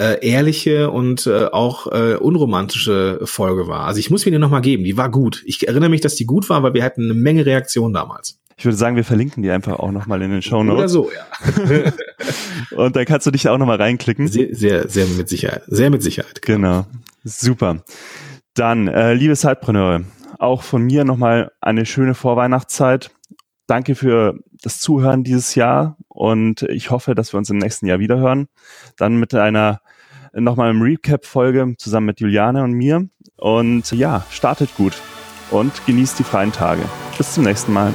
äh, 0.00 0.26
ehrliche 0.26 0.90
und 0.90 1.26
äh, 1.26 1.44
auch 1.44 1.86
äh, 1.86 2.14
unromantische 2.14 3.20
Folge 3.24 3.68
war. 3.68 3.80
Also 3.80 4.00
ich 4.00 4.10
muss 4.10 4.24
mir 4.24 4.32
die 4.32 4.38
nochmal 4.38 4.62
geben. 4.62 4.82
Die 4.82 4.96
war 4.96 5.10
gut. 5.10 5.42
Ich 5.44 5.68
erinnere 5.68 5.90
mich, 5.90 6.00
dass 6.00 6.14
die 6.14 6.24
gut 6.24 6.48
war, 6.48 6.62
weil 6.62 6.72
wir 6.72 6.82
hatten 6.82 7.04
eine 7.04 7.14
Menge 7.14 7.44
Reaktionen 7.44 7.92
damals. 7.92 8.38
Ich 8.56 8.64
würde 8.64 8.76
sagen, 8.76 8.96
wir 8.96 9.04
verlinken 9.04 9.42
die 9.42 9.50
einfach 9.50 9.78
auch 9.78 9.92
nochmal 9.92 10.22
in 10.22 10.30
den 10.30 10.42
Show 10.42 10.60
Oder 10.60 10.74
Notes. 10.74 10.92
so, 10.92 11.10
ja. 11.10 11.92
Und 12.76 12.96
dann 12.96 13.04
kannst 13.04 13.26
du 13.26 13.30
dich 13.30 13.48
auch 13.48 13.58
nochmal 13.58 13.76
reinklicken. 13.76 14.28
Sehr, 14.28 14.54
sehr, 14.54 14.88
sehr 14.88 15.06
mit 15.06 15.28
Sicherheit. 15.28 15.62
Sehr 15.66 15.90
mit 15.90 16.02
Sicherheit. 16.02 16.40
Genau. 16.42 16.86
Super. 17.22 17.84
Dann, 18.54 18.88
äh, 18.88 19.12
liebe 19.12 19.36
Zeitpreneure, 19.36 20.04
auch 20.38 20.62
von 20.62 20.82
mir 20.82 21.04
nochmal 21.04 21.52
eine 21.60 21.84
schöne 21.84 22.14
Vorweihnachtszeit. 22.14 23.10
Danke 23.66 23.94
für 23.94 24.38
das 24.62 24.80
Zuhören 24.80 25.24
dieses 25.24 25.54
Jahr 25.54 25.96
und 26.08 26.62
ich 26.62 26.90
hoffe, 26.90 27.14
dass 27.14 27.32
wir 27.32 27.38
uns 27.38 27.50
im 27.50 27.58
nächsten 27.58 27.86
Jahr 27.86 27.98
wiederhören. 27.98 28.48
Dann 28.96 29.16
mit 29.16 29.34
einer 29.34 29.80
nochmal 30.32 30.70
im 30.70 30.82
Recap-Folge 30.82 31.74
zusammen 31.78 32.06
mit 32.06 32.20
Juliane 32.20 32.62
und 32.62 32.72
mir. 32.72 33.08
Und 33.36 33.90
ja, 33.92 34.24
startet 34.30 34.74
gut 34.76 35.00
und 35.50 35.72
genießt 35.86 36.18
die 36.18 36.24
freien 36.24 36.52
Tage. 36.52 36.82
Bis 37.18 37.34
zum 37.34 37.44
nächsten 37.44 37.72
Mal. 37.72 37.92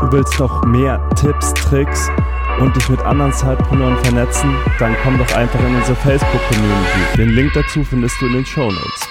Du 0.00 0.12
willst 0.12 0.38
noch 0.38 0.64
mehr 0.64 1.06
Tipps, 1.16 1.52
Tricks 1.54 2.08
und 2.60 2.74
dich 2.74 2.88
mit 2.88 3.00
anderen 3.00 3.32
Zeitpreneuren 3.32 3.98
vernetzen? 3.98 4.54
Dann 4.78 4.96
komm 5.02 5.18
doch 5.18 5.36
einfach 5.36 5.60
in 5.60 5.74
unsere 5.74 5.96
Facebook-Community. 5.96 7.16
Den 7.16 7.30
Link 7.30 7.52
dazu 7.54 7.84
findest 7.84 8.20
du 8.20 8.26
in 8.26 8.32
den 8.34 8.46
Show 8.46 8.70
Notes. 8.70 9.08